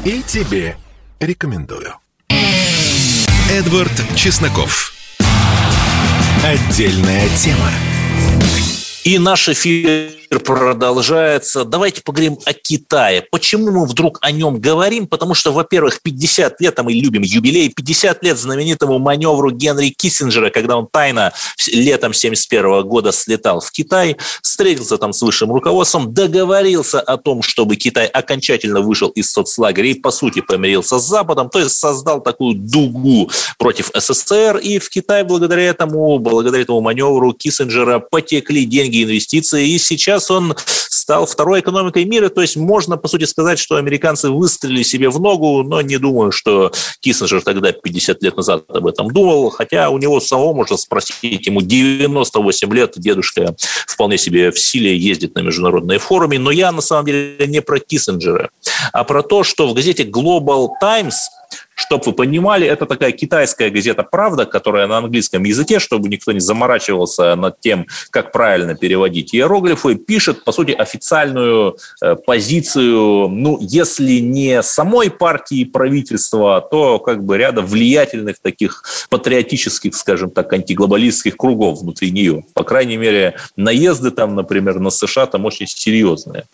и 0.06 0.22
тебе 0.22 0.78
рекомендую. 1.20 1.96
Эдвард 3.50 3.92
Чесноков. 4.16 4.94
Отдельная 6.44 7.30
тема. 7.38 7.70
И 9.04 9.20
наш 9.20 9.50
эфир 9.50 10.14
продолжается. 10.40 11.66
Давайте 11.66 12.02
поговорим 12.02 12.38
о 12.46 12.54
Китае. 12.54 13.22
Почему 13.22 13.72
мы 13.72 13.86
вдруг 13.86 14.18
о 14.22 14.32
нем 14.32 14.60
говорим? 14.60 15.08
Потому 15.08 15.34
что, 15.34 15.52
во-первых, 15.52 16.02
50 16.02 16.62
лет, 16.62 16.80
а 16.80 16.84
мы 16.84 16.94
любим 16.94 17.22
юбилей, 17.22 17.70
50 17.70 18.24
лет 18.24 18.38
знаменитому 18.38 19.00
маневру 19.00 19.52
Генри 19.52 19.90
Киссинджера, 19.90 20.50
когда 20.50 20.78
он 20.78 20.88
тайно 20.88 21.34
летом 21.68 22.14
71 22.14 22.84
года 22.84 23.12
слетал 23.12 23.60
в 23.60 23.72
Китай, 23.72 24.18
встретился 24.42 24.98
там 24.98 25.14
с 25.14 25.22
высшим 25.22 25.52
руководством, 25.52 26.14
договорился 26.14 27.02
о 27.02 27.18
том, 27.18 27.42
чтобы 27.42 27.76
Китай 27.76 28.08
окончательно 28.08 28.82
вышел 28.82 29.10
из 29.10 29.32
соцлагеря 29.32 29.90
и, 29.90 29.96
по 29.96 30.12
сути, 30.12 30.42
помирился 30.42 31.00
с 31.00 31.08
Западом, 31.08 31.50
то 31.50 31.60
есть 31.60 31.78
создал 31.78 32.22
такую 32.22 32.56
дугу 32.56 33.30
против 33.58 33.92
СССР, 33.94 34.58
и 34.58 34.80
в 34.80 34.90
Китай 34.90 35.24
благодаря 35.24 35.64
этому, 35.64 36.18
благодаря 36.20 36.62
этому 36.62 36.82
маневру 36.82 37.34
Киссинджера 37.34 38.00
потекли 38.00 38.66
деньги, 38.66 38.93
инвестиции, 39.02 39.70
и 39.70 39.80
сейчас 39.80 40.30
он 40.30 40.56
стал 41.04 41.26
второй 41.26 41.60
экономикой 41.60 42.06
мира, 42.06 42.30
то 42.30 42.42
есть 42.42 42.56
можно, 42.56 42.98
по 42.98 43.08
сути, 43.08 43.26
сказать, 43.26 43.60
что 43.60 43.76
американцы 43.76 44.30
выстрелили 44.30 44.84
себе 44.84 45.10
в 45.10 45.20
ногу, 45.20 45.64
но 45.64 45.82
не 45.82 45.98
думаю, 45.98 46.32
что 46.32 46.72
Киссинджер 47.02 47.42
тогда 47.42 47.72
50 47.72 48.22
лет 48.22 48.38
назад 48.38 48.64
об 48.70 48.88
этом 48.88 49.12
думал, 49.12 49.50
хотя 49.50 49.90
у 49.90 49.98
него 49.98 50.20
самого 50.20 50.54
можно 50.54 50.78
спросить, 50.78 51.46
ему 51.46 51.62
98 51.62 52.74
лет, 52.74 52.94
дедушка 52.96 53.56
вполне 53.88 54.18
себе 54.18 54.52
в 54.52 54.60
силе 54.60 54.96
ездит 54.96 55.36
на 55.36 55.40
международные 55.40 56.00
форумы, 56.00 56.38
но 56.38 56.52
я 56.52 56.72
на 56.72 56.82
самом 56.82 57.06
деле 57.06 57.48
не 57.48 57.62
про 57.62 57.80
Киссинджера, 57.80 58.52
а 58.92 59.04
про 59.04 59.24
то, 59.24 59.44
что 59.44 59.68
в 59.68 59.74
газете 59.74 60.04
Global 60.04 60.70
Times 60.80 61.16
Чтобы 61.76 62.04
вы 62.06 62.14
понимали, 62.14 62.68
это 62.68 62.86
такая 62.86 63.12
китайская 63.12 63.70
газета 63.70 64.04
«Правда», 64.04 64.46
которая 64.46 64.88
на 64.88 64.98
английском 64.98 65.44
языке, 65.44 65.80
чтобы 65.80 66.10
никто 66.10 66.32
не 66.32 66.40
заморачивался 66.40 67.36
над 67.36 67.60
тем, 67.60 67.88
как 68.10 68.32
правильно 68.32 68.76
переводить 68.76 69.34
иероглифы, 69.34 69.96
пишет, 69.96 70.44
по 70.44 70.52
сути, 70.52 70.72
официальную 70.72 71.78
э, 72.02 72.16
позицию, 72.16 73.30
ну, 73.30 73.58
если 73.62 74.20
не 74.20 74.62
самой 74.62 75.10
партии 75.10 75.64
правительства, 75.64 76.62
то 76.62 77.00
как 77.00 77.24
бы 77.24 77.38
ряда 77.38 77.62
влиятельных 77.62 78.40
таких 78.40 78.84
патриотических, 79.10 79.96
скажем 79.96 80.30
так, 80.30 80.52
антиглобалистских 80.54 81.38
кругов 81.38 81.80
внутри 81.80 82.12
нее. 82.12 82.44
По 82.54 82.64
крайней 82.64 82.98
мере, 82.98 83.36
наезды 83.56 84.12
там, 84.12 84.36
например, 84.36 84.80
на 84.80 84.90
США 84.90 85.26
там 85.26 85.46
очень 85.46 85.68
серьезные. 85.68 86.46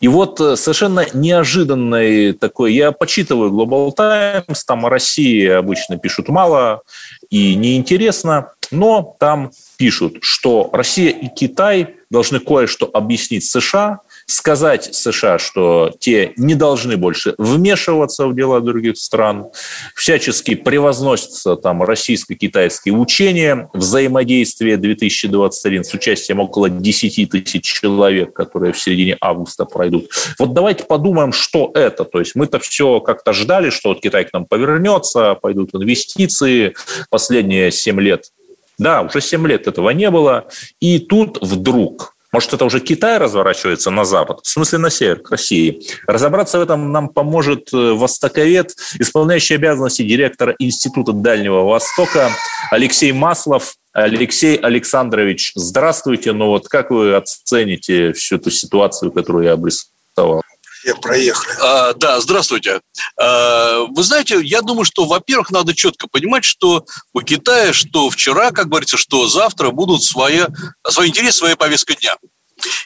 И 0.00 0.08
вот 0.08 0.40
э, 0.40 0.56
совершенно 0.56 1.06
неожиданный 1.14 2.32
такой, 2.32 2.74
я 2.74 2.92
почитываю 2.92 3.50
Global 3.50 3.92
Times, 3.94 4.64
там 4.66 4.84
о 4.84 4.90
России 4.90 5.46
обычно 5.46 5.98
пишут 5.98 6.28
мало 6.28 6.82
и 7.30 7.54
неинтересно, 7.54 8.52
но 8.70 9.16
там 9.18 9.52
пишут, 9.76 10.18
что 10.22 10.70
Россия 10.72 11.10
и 11.10 11.28
Китай 11.28 11.96
должны 12.10 12.40
кое-что 12.40 12.90
объяснить 12.92 13.44
США, 13.44 14.00
сказать 14.26 14.94
США, 14.94 15.38
что 15.38 15.92
те 15.98 16.32
не 16.36 16.54
должны 16.54 16.96
больше 16.96 17.34
вмешиваться 17.38 18.26
в 18.26 18.34
дела 18.34 18.60
других 18.60 18.96
стран, 18.98 19.46
всячески 19.94 20.54
превозносятся 20.54 21.56
там 21.56 21.82
российско-китайские 21.82 22.94
учения, 22.94 23.70
взаимодействие 23.72 24.76
2021 24.76 25.84
с 25.84 25.94
участием 25.94 26.40
около 26.40 26.68
10 26.68 27.30
тысяч 27.30 27.62
человек, 27.62 28.34
которые 28.34 28.72
в 28.72 28.80
середине 28.80 29.16
августа 29.20 29.64
пройдут. 29.64 30.10
Вот 30.38 30.54
давайте 30.54 30.84
подумаем, 30.84 31.32
что 31.32 31.70
это. 31.74 32.04
То 32.04 32.18
есть 32.18 32.34
мы-то 32.34 32.58
все 32.58 33.00
как-то 33.00 33.32
ждали, 33.32 33.70
что 33.70 33.90
вот 33.90 34.00
Китай 34.00 34.24
к 34.24 34.32
нам 34.32 34.44
повернется, 34.44 35.34
пойдут 35.34 35.74
инвестиции. 35.74 36.74
Последние 37.10 37.70
7 37.70 38.00
лет 38.00 38.30
да, 38.78 39.02
уже 39.02 39.20
7 39.20 39.46
лет 39.46 39.66
этого 39.66 39.90
не 39.90 40.10
было. 40.10 40.48
И 40.80 40.98
тут 40.98 41.38
вдруг 41.40 42.15
может, 42.32 42.52
это 42.52 42.64
уже 42.64 42.80
Китай 42.80 43.18
разворачивается 43.18 43.90
на 43.90 44.04
запад, 44.04 44.40
в 44.42 44.48
смысле 44.48 44.78
на 44.78 44.90
север, 44.90 45.20
к 45.20 45.30
России. 45.30 45.82
Разобраться 46.06 46.58
в 46.58 46.62
этом 46.62 46.92
нам 46.92 47.08
поможет 47.08 47.72
э, 47.72 47.92
востоковед, 47.92 48.74
исполняющий 48.98 49.54
обязанности 49.54 50.02
директора 50.02 50.54
Института 50.58 51.12
Дальнего 51.12 51.62
Востока 51.62 52.30
Алексей 52.70 53.12
Маслов. 53.12 53.74
Алексей 53.92 54.56
Александрович, 54.56 55.52
здравствуйте. 55.54 56.32
Ну 56.32 56.48
вот 56.48 56.68
как 56.68 56.90
вы 56.90 57.14
оцените 57.14 58.12
всю 58.12 58.36
эту 58.36 58.50
ситуацию, 58.50 59.10
которую 59.10 59.46
я 59.46 59.52
обрисовал? 59.52 60.42
Я 60.86 60.94
проехал. 60.94 61.44
А, 61.60 61.92
да, 61.94 62.20
здравствуйте. 62.20 62.80
А, 63.20 63.80
вы 63.88 64.02
знаете, 64.02 64.40
я 64.42 64.62
думаю, 64.62 64.84
что, 64.84 65.04
во-первых, 65.04 65.50
надо 65.50 65.74
четко 65.74 66.06
понимать, 66.06 66.44
что 66.44 66.86
у 67.12 67.20
Китая, 67.22 67.72
что 67.72 68.08
вчера, 68.08 68.52
как 68.52 68.68
говорится, 68.68 68.96
что 68.96 69.26
завтра 69.26 69.70
будут 69.70 70.04
свои, 70.04 70.42
свои 70.88 71.08
интересы, 71.08 71.38
своя 71.38 71.56
повестка 71.56 71.94
дня. 71.94 72.16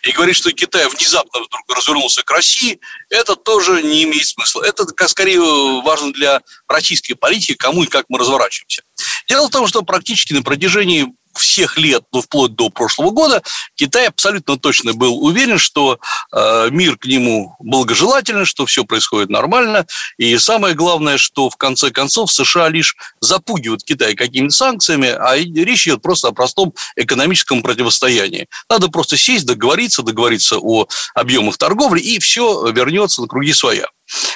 И 0.02 0.12
говорить, 0.12 0.36
что 0.36 0.50
Китай 0.50 0.88
внезапно 0.88 1.40
вдруг 1.40 1.76
развернулся 1.76 2.22
к 2.22 2.30
России, 2.30 2.80
это 3.08 3.36
тоже 3.36 3.82
не 3.82 4.02
имеет 4.02 4.26
смысла. 4.26 4.64
Это 4.64 4.84
скорее 5.06 5.40
важно 5.82 6.12
для 6.12 6.40
российской 6.68 7.14
политики, 7.14 7.54
кому 7.54 7.84
и 7.84 7.86
как 7.86 8.06
мы 8.08 8.18
разворачиваемся. 8.18 8.82
Дело 9.28 9.46
в 9.46 9.50
том, 9.50 9.68
что 9.68 9.82
практически 9.82 10.32
на 10.32 10.42
протяжении 10.42 11.06
всех 11.34 11.78
лет, 11.78 12.02
ну, 12.12 12.22
вплоть 12.22 12.54
до 12.54 12.70
прошлого 12.70 13.10
года, 13.10 13.42
Китай 13.74 14.08
абсолютно 14.08 14.58
точно 14.58 14.94
был 14.94 15.24
уверен, 15.24 15.58
что 15.58 15.98
э, 16.32 16.68
мир 16.70 16.96
к 16.96 17.06
нему 17.06 17.56
благожелателен, 17.60 18.44
что 18.44 18.66
все 18.66 18.84
происходит 18.84 19.30
нормально. 19.30 19.86
И 20.18 20.36
самое 20.38 20.74
главное, 20.74 21.18
что 21.18 21.50
в 21.50 21.56
конце 21.56 21.90
концов 21.90 22.32
США 22.32 22.68
лишь 22.68 22.96
запугивают 23.20 23.84
Китай 23.84 24.14
какими-то 24.14 24.54
санкциями, 24.54 25.08
а 25.08 25.36
речь 25.36 25.86
идет 25.86 26.02
просто 26.02 26.28
о 26.28 26.32
простом 26.32 26.74
экономическом 26.96 27.62
противостоянии. 27.62 28.48
Надо 28.68 28.88
просто 28.88 29.16
сесть, 29.16 29.46
договориться, 29.46 30.02
договориться 30.02 30.58
о 30.58 30.86
объемах 31.14 31.58
торговли, 31.58 32.00
и 32.00 32.18
все 32.18 32.70
вернется 32.70 33.22
на 33.22 33.28
круги 33.28 33.52
своя. 33.52 33.86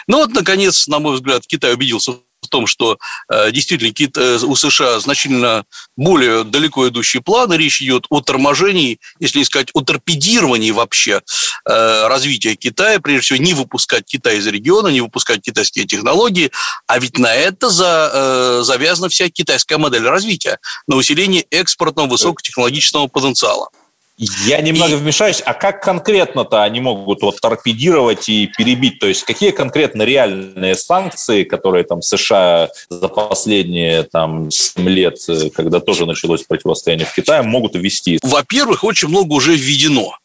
Ну 0.06 0.18
вот, 0.18 0.32
наконец, 0.32 0.86
на 0.86 0.98
мой 0.98 1.14
взгляд, 1.14 1.46
Китай 1.46 1.74
убедился 1.74 2.12
том, 2.54 2.68
что 2.68 2.98
э, 3.28 3.50
действительно 3.50 3.92
э, 4.16 4.38
у 4.44 4.54
США 4.54 5.00
значительно 5.00 5.64
более 5.96 6.44
далеко 6.44 6.86
идущие 6.86 7.20
планы. 7.20 7.54
Речь 7.54 7.82
идет 7.82 8.06
о 8.10 8.20
торможении, 8.20 9.00
если 9.18 9.40
не 9.40 9.44
сказать 9.44 9.70
о 9.74 9.80
торпедировании 9.80 10.70
вообще 10.70 11.20
э, 11.68 12.06
развития 12.06 12.54
Китая. 12.54 13.00
Прежде 13.00 13.22
всего, 13.22 13.38
не 13.44 13.54
выпускать 13.54 14.04
Китай 14.06 14.38
из 14.38 14.46
региона, 14.46 14.86
не 14.86 15.00
выпускать 15.00 15.40
китайские 15.40 15.84
технологии. 15.84 16.52
А 16.86 17.00
ведь 17.00 17.18
на 17.18 17.34
это 17.34 17.70
за, 17.70 18.62
завязана 18.62 19.08
вся 19.08 19.28
китайская 19.30 19.78
модель 19.78 20.06
развития, 20.06 20.60
на 20.86 20.94
усиление 20.94 21.44
экспортного 21.50 22.06
высокотехнологичного 22.06 23.08
потенциала. 23.08 23.68
Я 24.16 24.60
немного 24.60 24.94
вмешаюсь. 24.94 25.42
А 25.44 25.54
как 25.54 25.82
конкретно-то 25.82 26.62
они 26.62 26.80
могут 26.80 27.22
вот 27.22 27.40
торпедировать 27.40 28.28
и 28.28 28.46
перебить? 28.46 29.00
То 29.00 29.08
есть 29.08 29.24
какие 29.24 29.50
конкретно 29.50 30.02
реальные 30.02 30.76
санкции, 30.76 31.42
которые 31.42 31.84
там 31.84 32.00
США 32.00 32.70
за 32.88 33.08
последние 33.08 34.04
там 34.04 34.50
7 34.50 34.88
лет, 34.88 35.18
э, 35.28 35.50
когда 35.50 35.80
тоже 35.80 36.06
началось 36.06 36.44
противостояние 36.44 37.06
в 37.06 37.14
Китае, 37.14 37.42
могут 37.42 37.74
ввести? 37.74 38.20
Во-первых, 38.22 38.84
очень 38.84 39.08
много 39.08 39.32
уже 39.32 39.56
введено. 39.56 40.16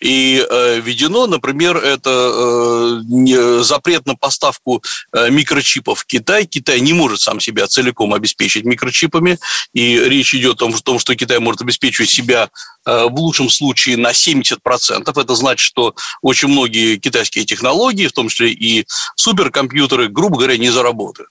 И 0.00 0.44
э, 0.48 0.80
введено, 0.80 1.26
например, 1.26 1.76
это 1.76 2.10
э, 2.10 3.62
запрет 3.62 4.06
на 4.06 4.16
поставку 4.16 4.82
э, 5.12 5.30
микрочипов 5.30 6.00
в 6.00 6.06
Китай. 6.06 6.46
Китай 6.46 6.80
не 6.80 6.92
может 6.92 7.20
сам 7.20 7.40
себя 7.40 7.66
целиком 7.66 8.14
обеспечить 8.14 8.64
микрочипами. 8.64 9.38
И 9.72 9.98
речь 9.98 10.34
идет 10.34 10.62
о 10.62 10.70
том, 10.80 10.98
что 10.98 11.14
Китай 11.14 11.38
может 11.38 11.62
обеспечивать 11.62 12.10
себя 12.10 12.50
в 12.86 13.14
лучшем 13.18 13.48
случае 13.48 13.96
на 13.96 14.10
70%. 14.10 14.58
Это 15.06 15.34
значит, 15.34 15.64
что 15.64 15.94
очень 16.20 16.48
многие 16.48 16.98
китайские 16.98 17.46
технологии, 17.46 18.06
в 18.06 18.12
том 18.12 18.28
числе 18.28 18.50
и 18.52 18.86
суперкомпьютеры, 19.16 20.08
грубо 20.08 20.36
говоря, 20.36 20.58
не 20.58 20.68
заработают. 20.68 21.30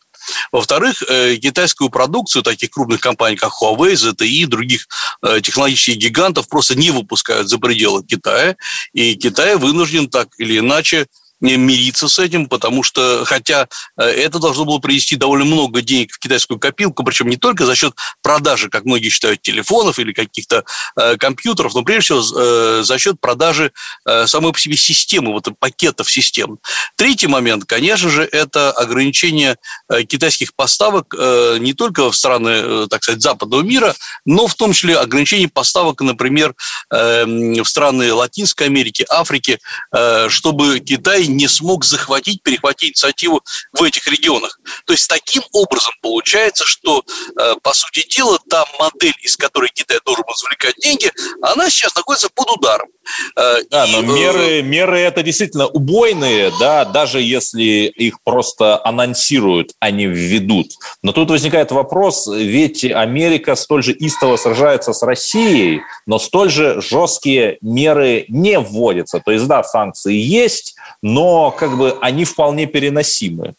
Во-вторых, 0.52 1.04
э, 1.08 1.38
китайскую 1.38 1.90
продукцию 1.90 2.44
таких 2.44 2.72
крупных 2.72 3.02
компаний, 3.02 3.36
как 3.36 3.52
Huawei, 3.62 3.94
ZTE 3.94 4.26
и 4.26 4.46
других 4.46 4.88
э, 5.22 5.42
технологических 5.42 5.98
гигантов 5.98 6.48
просто 6.48 6.76
не 6.76 6.92
выпускают 6.92 7.50
за 7.50 7.58
пределы 7.58 8.04
Китая, 8.04 8.56
и 8.94 9.16
Китай 9.16 9.56
вынужден 9.56 10.10
так 10.10 10.30
или 10.38 10.60
иначе 10.60 11.08
мириться 11.44 12.08
с 12.08 12.20
этим, 12.20 12.48
потому 12.48 12.84
что, 12.84 13.24
хотя 13.26 13.68
э, 13.98 14.04
это 14.04 14.40
должно 14.40 14.66
было 14.66 14.80
принести 14.80 15.16
довольно 15.16 15.46
много 15.46 15.82
денег 15.82 16.14
в 16.14 16.20
китайскую 16.20 16.60
копилку, 16.60 17.04
причем 17.04 17.28
не 17.28 17.38
только 17.38 17.66
за 17.66 17.76
счет 17.76 17.94
продажи, 18.22 18.70
как 18.70 18.86
многие 18.86 19.10
считают, 19.10 19.42
телефонов 19.42 20.00
или 20.00 20.14
каких-то 20.14 20.64
э, 21.00 21.18
компьютеров, 21.18 21.74
но 21.76 21.84
прежде 21.84 22.16
всего 22.16 22.22
э, 22.40 22.84
за 22.84 22.98
счет 22.98 23.20
продажи 23.20 23.72
э, 24.06 24.26
самой 24.28 24.54
по 24.54 24.60
себе 24.60 24.78
системы, 24.78 25.34
вот 25.34 25.48
пакетов 25.60 26.10
систем. 26.10 26.60
Третий 26.96 27.28
момент, 27.28 27.66
конечно 27.66 28.10
же, 28.10 28.24
это 28.24 28.72
ограничение 28.72 29.58
э, 29.90 30.04
китайских 30.04 30.56
поставок 30.56 31.14
э, 31.18 31.58
не 31.60 31.74
только 31.74 32.10
в 32.10 32.16
страны, 32.16 32.50
э, 32.50 32.88
так 32.90 33.04
сказать, 33.04 33.22
западного 33.22 33.62
мира, 33.62 33.96
но 34.26 34.48
в 34.48 34.56
том 34.56 34.72
числе 34.72 34.98
ограничение 34.98 35.50
поставок, 35.50 36.02
например, 36.02 36.56
э, 36.90 37.26
в 37.26 37.66
страны 37.66 38.14
Латинской 38.14 38.68
Америки, 38.68 39.06
Африки, 39.10 39.60
э, 39.94 40.30
чтобы 40.30 40.80
Китай 40.80 41.28
не 41.36 41.48
смог 41.48 41.86
захватить, 41.86 42.42
перехватить 42.44 42.90
инициативу 42.90 43.42
в 43.72 43.84
этих 43.84 44.08
регионах. 44.08 44.60
То 44.86 44.94
есть 44.94 45.10
таким 45.10 45.44
образом 45.52 45.94
получается, 46.02 46.66
что, 46.66 47.04
э, 47.40 47.56
по 47.62 47.74
сути 47.74 48.08
дела, 48.08 48.40
та 48.50 48.66
модель, 48.80 49.14
из 49.22 49.38
которой 49.38 49.70
Китай 49.74 50.00
должен 50.06 50.26
извлекать 50.26 50.76
деньги, 50.78 51.12
она 51.42 51.70
сейчас 51.70 51.96
находится 51.96 52.30
под 52.34 52.50
ударом. 52.52 52.90
Э, 53.36 53.56
да, 53.70 53.86
и, 53.86 53.92
но 53.92 54.00
э, 54.00 54.02
меры, 54.02 54.62
меры 54.62 55.00
это 55.00 55.24
действительно 55.24 55.68
убойные, 55.68 56.52
да, 56.60 56.86
даже 56.86 57.22
если 57.22 57.64
их 57.88 58.22
просто 58.24 58.84
анонсируют, 58.86 59.74
а 59.80 59.92
не 59.92 60.06
введут. 60.06 60.68
Но 61.02 61.12
тут 61.12 61.30
возникает 61.30 61.72
вопрос, 61.72 62.28
ведь 62.28 62.86
Америка 62.86 63.56
столь 63.56 63.84
же 63.84 63.94
истово 63.94 64.38
сражается 64.38 64.94
с 64.94 65.04
Россией, 65.04 65.82
но 66.06 66.20
столь 66.20 66.50
же 66.50 66.82
жесткие 66.82 67.58
меры 67.62 68.26
не 68.30 68.60
вводятся. 68.60 69.22
То 69.24 69.32
есть, 69.32 69.48
да, 69.48 69.64
санкции 69.64 70.16
есть, 70.16 70.76
но 71.02 71.23
как 71.52 71.78
бы 71.78 71.98
они 72.02 72.26
вполне 72.26 72.66
переносимы. 72.66 73.54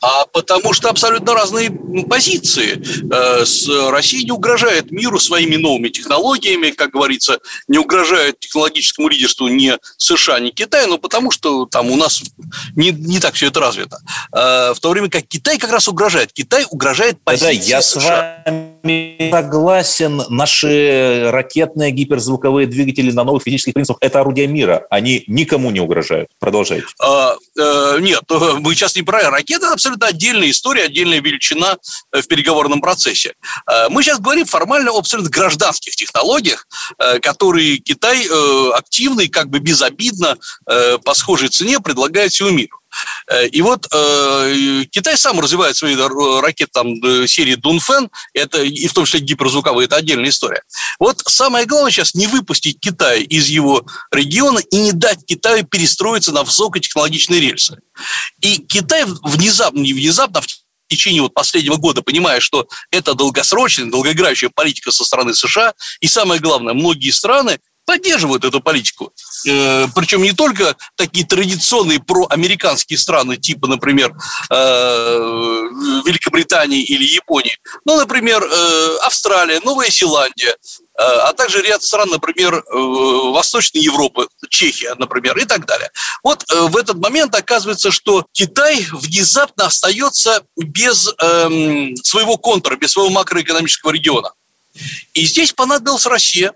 А 0.00 0.26
потому 0.26 0.72
что 0.72 0.90
абсолютно 0.90 1.34
разные 1.34 1.70
позиции. 2.08 2.80
Э, 3.12 3.90
Россия 3.90 4.24
не 4.24 4.30
угрожает 4.30 4.92
миру 4.92 5.18
своими 5.18 5.56
новыми 5.56 5.88
технологиями, 5.88 6.70
как 6.70 6.90
говорится, 6.90 7.40
не 7.66 7.78
угрожает 7.78 8.38
технологическому 8.38 9.08
лидерству 9.08 9.48
ни 9.48 9.76
США, 9.96 10.38
ни 10.38 10.50
Китай, 10.50 10.86
но 10.86 10.98
потому 10.98 11.32
что 11.32 11.66
там 11.66 11.90
у 11.90 11.96
нас 11.96 12.22
не, 12.76 12.90
не 12.92 13.18
так 13.18 13.34
все 13.34 13.48
это 13.48 13.58
развито. 13.58 13.98
Э, 14.32 14.72
в 14.72 14.78
то 14.80 14.90
время 14.90 15.10
как 15.10 15.26
Китай 15.26 15.58
как 15.58 15.72
раз 15.72 15.88
угрожает. 15.88 16.32
Китай 16.32 16.64
угрожает 16.70 17.20
позиции 17.24 17.44
да, 17.46 17.50
я 17.50 17.82
США. 17.82 18.42
С 18.46 18.50
вами 18.50 18.77
согласен. 19.30 20.22
Наши 20.28 21.30
ракетные 21.30 21.90
гиперзвуковые 21.90 22.66
двигатели 22.66 23.10
на 23.10 23.24
новых 23.24 23.42
физических 23.42 23.74
принципах– 23.74 23.98
это 24.00 24.20
орудия 24.20 24.46
мира. 24.46 24.86
Они 24.90 25.24
никому 25.26 25.70
не 25.70 25.80
угрожают. 25.80 26.30
Продолжайте. 26.38 26.86
А, 27.02 27.34
э, 27.58 27.98
нет, 28.00 28.22
мы 28.60 28.74
сейчас 28.74 28.94
не 28.96 29.02
про 29.02 29.30
ракеты. 29.30 29.58
Это 29.58 29.72
абсолютно 29.72 30.06
отдельная 30.06 30.50
история, 30.50 30.84
отдельная 30.84 31.20
величина 31.20 31.76
в 32.12 32.26
переговорном 32.28 32.80
процессе. 32.80 33.34
Э, 33.68 33.88
мы 33.88 34.02
сейчас 34.02 34.20
говорим 34.20 34.46
формально 34.46 34.90
об 34.90 35.08
абсолютно 35.08 35.30
гражданских 35.30 35.96
технологиях, 35.96 36.66
э, 36.98 37.18
которые 37.20 37.78
Китай 37.78 38.26
э, 38.26 38.70
активно 38.74 39.22
и 39.22 39.28
как 39.28 39.48
бы 39.48 39.58
безобидно 39.58 40.36
э, 40.66 40.98
по 40.98 41.14
схожей 41.14 41.48
цене 41.48 41.80
предлагает 41.80 42.32
всему 42.32 42.50
миру. 42.50 42.78
Э, 43.30 43.46
и 43.46 43.60
вот 43.62 43.86
э, 43.92 44.84
Китай 44.90 45.16
сам 45.16 45.40
развивает 45.40 45.76
свои 45.76 45.96
ракеты 46.40 46.70
там, 46.72 46.94
э, 47.02 47.26
серии 47.26 47.54
Дунфен, 47.54 48.10
это, 48.34 48.62
и 48.62 48.86
в 48.86 48.92
том 48.92 49.04
числе 49.04 49.20
гиперзвуковые, 49.20 49.86
это 49.86 49.96
отдельная 49.96 50.30
история. 50.30 50.62
Вот 50.98 51.22
самое 51.26 51.66
главное 51.66 51.90
сейчас 51.90 52.14
не 52.14 52.26
выпустить 52.26 52.80
Китай 52.80 53.22
из 53.22 53.48
его 53.48 53.84
региона 54.10 54.58
и 54.58 54.76
не 54.76 54.92
дать 54.92 55.24
Китаю 55.26 55.64
перестроиться 55.64 56.32
на 56.32 56.42
высокотехнологичные 56.42 57.40
рельсы. 57.40 57.78
И 58.40 58.58
Китай 58.58 59.04
внезапно, 59.22 59.80
не 59.80 59.92
внезапно, 59.92 60.40
в 60.40 60.46
течение 60.88 61.20
вот 61.20 61.34
последнего 61.34 61.76
года, 61.76 62.00
понимая, 62.00 62.40
что 62.40 62.66
это 62.90 63.14
долгосрочная, 63.14 63.90
долгоиграющая 63.90 64.48
политика 64.48 64.90
со 64.90 65.04
стороны 65.04 65.34
США, 65.34 65.74
и 66.00 66.08
самое 66.08 66.40
главное, 66.40 66.72
многие 66.72 67.10
страны 67.10 67.60
поддерживают 67.84 68.44
эту 68.44 68.60
политику. 68.60 69.12
Э, 69.46 69.86
причем 69.94 70.22
не 70.22 70.32
только 70.32 70.76
такие 70.96 71.26
традиционные 71.26 72.00
проамериканские 72.00 72.98
страны, 72.98 73.36
типа, 73.36 73.68
например, 73.68 74.14
э, 74.50 75.18
Великобритании 76.04 76.82
или 76.82 77.04
Японии, 77.04 77.56
но, 77.84 77.96
например, 77.96 78.42
э, 78.42 78.96
Австралия, 79.02 79.60
Новая 79.60 79.90
Зеландия, 79.90 80.56
а 81.00 81.32
также 81.32 81.62
ряд 81.62 81.84
стран, 81.84 82.08
например, 82.10 82.64
Восточной 82.72 83.80
Европы, 83.80 84.26
Чехия, 84.48 84.96
например, 84.98 85.38
и 85.38 85.44
так 85.44 85.64
далее. 85.64 85.90
Вот 86.24 86.44
в 86.48 86.76
этот 86.76 86.96
момент 86.96 87.36
оказывается, 87.36 87.92
что 87.92 88.26
Китай 88.32 88.84
внезапно 88.90 89.66
остается 89.66 90.42
без 90.56 91.14
эм, 91.22 91.94
своего 91.94 92.36
контура, 92.36 92.74
без 92.74 92.90
своего 92.90 93.10
макроэкономического 93.10 93.92
региона. 93.92 94.32
И 95.14 95.24
здесь 95.24 95.52
понадобилась 95.52 96.06
Россия, 96.06 96.52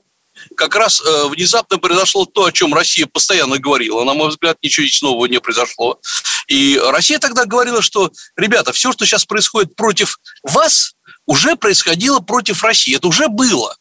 как 0.57 0.75
раз 0.77 1.01
э, 1.01 1.29
внезапно 1.29 1.79
произошло 1.79 2.25
то, 2.25 2.45
о 2.45 2.53
чем 2.53 2.75
Россия 2.75 3.07
постоянно 3.07 3.59
говорила. 3.59 4.05
На 4.05 4.15
мой 4.15 4.29
взгляд, 4.29 4.59
ничего 4.63 4.87
здесь 4.87 5.03
нового 5.03 5.27
не 5.27 5.41
произошло. 5.41 6.01
И 6.49 6.81
Россия 6.83 7.19
тогда 7.19 7.45
говорила, 7.45 7.83
что, 7.83 8.11
ребята, 8.37 8.73
все, 8.73 8.93
что 8.93 9.05
сейчас 9.05 9.25
происходит 9.25 9.77
против 9.77 10.19
вас, 10.43 10.95
уже 11.27 11.57
происходило 11.57 12.21
против 12.21 12.63
России. 12.63 12.97
Это 12.97 13.09
уже 13.09 13.29
было. 13.29 13.77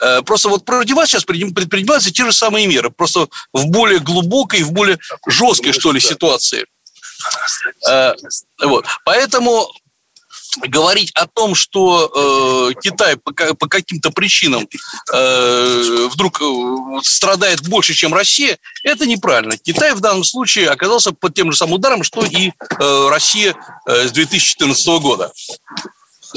Э, 0.00 0.22
просто 0.22 0.48
вот 0.48 0.64
против 0.64 0.94
вас 0.94 1.08
сейчас 1.08 1.24
предпринимаются 1.24 2.12
те 2.12 2.24
же 2.24 2.32
самые 2.32 2.66
меры, 2.66 2.90
просто 2.90 3.28
в 3.52 3.66
более 3.66 3.98
глубокой, 3.98 4.62
в 4.62 4.72
более 4.72 4.98
жесткой, 5.26 5.72
что 5.72 5.92
ли, 5.92 6.00
ситуации. 6.00 6.66
Э, 7.88 8.12
вот. 8.62 8.86
Поэтому 9.04 9.70
говорить 10.62 11.12
о 11.14 11.26
том, 11.26 11.54
что 11.54 12.70
э, 12.72 12.80
Китай 12.80 13.16
по, 13.16 13.32
по 13.32 13.68
каким-то 13.68 14.10
причинам 14.10 14.68
э, 15.12 16.08
вдруг 16.12 16.40
э, 16.40 17.00
страдает 17.02 17.68
больше, 17.68 17.94
чем 17.94 18.14
Россия, 18.14 18.58
это 18.82 19.06
неправильно. 19.06 19.56
Китай 19.56 19.94
в 19.94 20.00
данном 20.00 20.24
случае 20.24 20.70
оказался 20.70 21.12
под 21.12 21.34
тем 21.34 21.52
же 21.52 21.58
самым 21.58 21.74
ударом, 21.74 22.02
что 22.02 22.24
и 22.24 22.48
э, 22.48 23.08
Россия 23.08 23.54
э, 23.86 24.08
с 24.08 24.12
2014 24.12 24.86
года. 25.00 25.32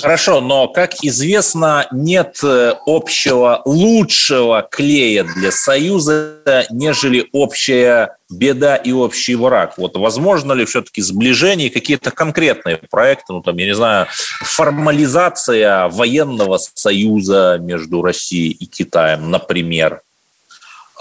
Хорошо, 0.02 0.40
но, 0.40 0.68
как 0.68 1.04
известно, 1.04 1.88
нет 1.92 2.40
э, 2.44 2.76
общего 2.86 3.62
лучшего 3.66 4.68
клея 4.70 5.24
для 5.24 5.52
Союза, 5.52 6.68
нежели 6.70 7.28
общая 7.32 8.19
беда 8.30 8.76
и 8.76 8.92
общий 8.92 9.36
враг. 9.36 9.78
Вот 9.78 9.98
возможно 9.98 10.54
ли 10.54 10.66
все-таки 10.66 11.02
сближение, 11.02 11.70
какие-то 11.70 12.12
конкретные 12.12 12.78
проекты, 12.78 13.34
ну 13.34 13.42
там, 13.42 13.58
я 13.58 13.66
не 13.66 13.76
знаю, 13.76 14.08
формализация 14.42 15.88
военного 15.90 16.58
союза 16.58 17.58
между 17.60 18.02
Россией 18.02 18.52
и 18.52 18.66
Китаем, 18.66 19.32
например? 19.32 20.02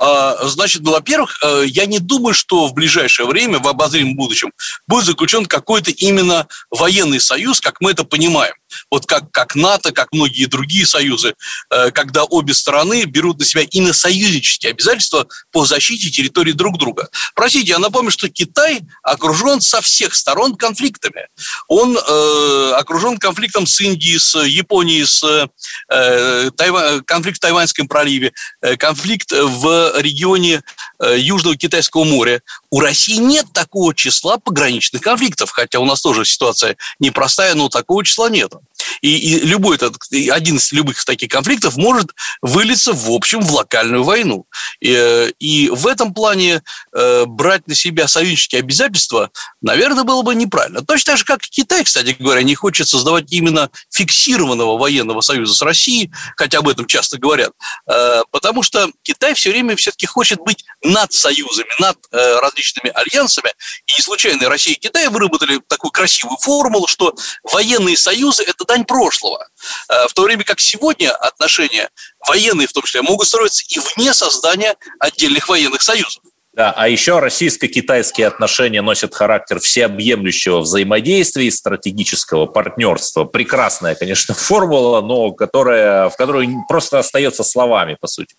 А, 0.00 0.46
значит, 0.46 0.82
ну, 0.82 0.92
во-первых, 0.92 1.38
э, 1.42 1.64
я 1.66 1.86
не 1.86 1.98
думаю, 1.98 2.32
что 2.32 2.68
в 2.68 2.74
ближайшее 2.74 3.26
время, 3.26 3.58
в 3.58 3.66
обозримом 3.66 4.14
будущем, 4.14 4.52
будет 4.86 5.06
заключен 5.06 5.44
какой-то 5.44 5.90
именно 5.90 6.46
военный 6.70 7.18
союз, 7.18 7.60
как 7.60 7.80
мы 7.80 7.90
это 7.90 8.04
понимаем 8.04 8.54
вот 8.90 9.06
как, 9.06 9.30
как 9.30 9.54
НАТО, 9.54 9.92
как 9.92 10.12
многие 10.12 10.46
другие 10.46 10.86
союзы, 10.86 11.34
э, 11.70 11.90
когда 11.90 12.24
обе 12.24 12.54
стороны 12.54 13.04
берут 13.04 13.38
на 13.38 13.44
себя 13.44 13.62
и 13.62 13.80
на 13.80 13.92
союзнические 13.92 14.70
обязательства 14.70 15.26
по 15.52 15.64
защите 15.64 16.10
территории 16.10 16.52
друг 16.52 16.78
друга. 16.78 17.08
Простите, 17.34 17.70
я 17.70 17.78
напомню, 17.78 18.10
что 18.10 18.28
Китай 18.28 18.80
окружен 19.02 19.60
со 19.60 19.80
всех 19.80 20.14
сторон 20.14 20.56
конфликтами. 20.56 21.28
Он 21.68 21.96
э, 21.96 22.72
окружен 22.76 23.18
конфликтом 23.18 23.66
с 23.66 23.80
Индией, 23.80 24.18
с 24.18 24.38
Японией, 24.42 25.06
с 25.06 25.48
э, 25.90 26.50
Тайва... 26.56 27.00
конфликт 27.04 27.38
в 27.38 27.40
Тайваньском 27.40 27.88
проливе, 27.88 28.32
э, 28.60 28.76
конфликт 28.76 29.32
в 29.32 29.92
регионе 29.98 30.62
Южного 31.00 31.56
Китайского 31.56 32.04
моря. 32.04 32.42
У 32.70 32.80
России 32.80 33.16
нет 33.16 33.46
такого 33.52 33.94
числа 33.94 34.38
пограничных 34.38 35.02
конфликтов, 35.02 35.50
хотя 35.50 35.78
у 35.78 35.84
нас 35.84 36.00
тоже 36.00 36.24
ситуация 36.24 36.76
непростая, 36.98 37.54
но 37.54 37.68
такого 37.68 38.04
числа 38.04 38.28
нет. 38.28 38.52
И, 39.00 39.16
и 39.16 39.40
любой 39.40 39.76
этот, 39.76 39.96
один 40.30 40.56
из 40.56 40.72
любых 40.72 41.04
таких 41.04 41.30
конфликтов 41.30 41.76
может 41.76 42.12
вылиться 42.42 42.92
в 42.92 43.10
общем 43.10 43.40
в 43.40 43.52
локальную 43.52 44.04
войну. 44.04 44.46
И, 44.80 45.32
и 45.38 45.68
в 45.70 45.86
этом 45.86 46.14
плане 46.14 46.62
э, 46.94 47.24
брать 47.26 47.66
на 47.66 47.74
себя 47.74 48.08
союзнические 48.08 48.60
обязательства, 48.60 49.30
наверное, 49.60 50.04
было 50.04 50.22
бы 50.22 50.34
неправильно. 50.34 50.82
Точно 50.82 51.12
так 51.12 51.18
же, 51.18 51.24
как 51.24 51.40
Китай, 51.40 51.84
кстати 51.84 52.16
говоря, 52.18 52.42
не 52.42 52.54
хочет 52.54 52.88
создавать 52.88 53.32
именно 53.32 53.70
фиксированного 53.90 54.78
военного 54.78 55.20
союза 55.20 55.54
с 55.54 55.62
Россией, 55.62 56.10
хотя 56.36 56.58
об 56.58 56.68
этом 56.68 56.86
часто 56.86 57.18
говорят, 57.18 57.52
э, 57.90 58.22
потому 58.30 58.62
что 58.62 58.90
Китай 59.02 59.34
все 59.34 59.50
время 59.50 59.76
все-таки 59.76 60.06
хочет 60.06 60.40
быть 60.40 60.64
над 60.82 61.12
союзами, 61.12 61.68
над 61.78 61.96
э, 62.12 62.38
различными 62.40 62.90
альянсами. 62.94 63.50
И 63.86 63.92
не 63.92 64.02
случайно 64.02 64.48
Россия 64.48 64.74
и 64.74 64.78
Китай 64.78 65.08
выработали 65.08 65.60
такую 65.68 65.90
красивую 65.90 66.36
формулу, 66.38 66.86
что 66.86 67.14
военные 67.42 67.96
союзы– 67.96 68.42
это 68.46 68.64
дань 68.78 68.84
прошлого. 68.84 69.46
Э, 69.88 70.06
в 70.08 70.12
то 70.12 70.22
время 70.22 70.44
как 70.44 70.60
сегодня 70.60 71.10
отношения 71.10 71.90
военные, 72.26 72.66
в 72.66 72.72
том 72.72 72.82
числе, 72.84 73.02
могут 73.02 73.26
строиться 73.26 73.64
и 73.68 73.78
вне 73.78 74.14
создания 74.14 74.76
отдельных 74.98 75.48
военных 75.48 75.82
союзов. 75.82 76.22
Да, 76.54 76.72
а 76.76 76.88
еще 76.88 77.20
российско-китайские 77.20 78.26
отношения 78.26 78.82
носят 78.82 79.14
характер 79.14 79.60
всеобъемлющего 79.60 80.60
взаимодействия 80.60 81.46
и 81.46 81.50
стратегического 81.52 82.46
партнерства. 82.46 83.24
Прекрасная, 83.24 83.94
конечно, 83.94 84.34
формула, 84.34 85.00
но 85.00 85.30
которая, 85.32 86.08
в 86.08 86.16
которой 86.16 86.48
просто 86.68 86.98
остается 86.98 87.44
словами, 87.44 87.96
по 88.00 88.08
сути. 88.08 88.34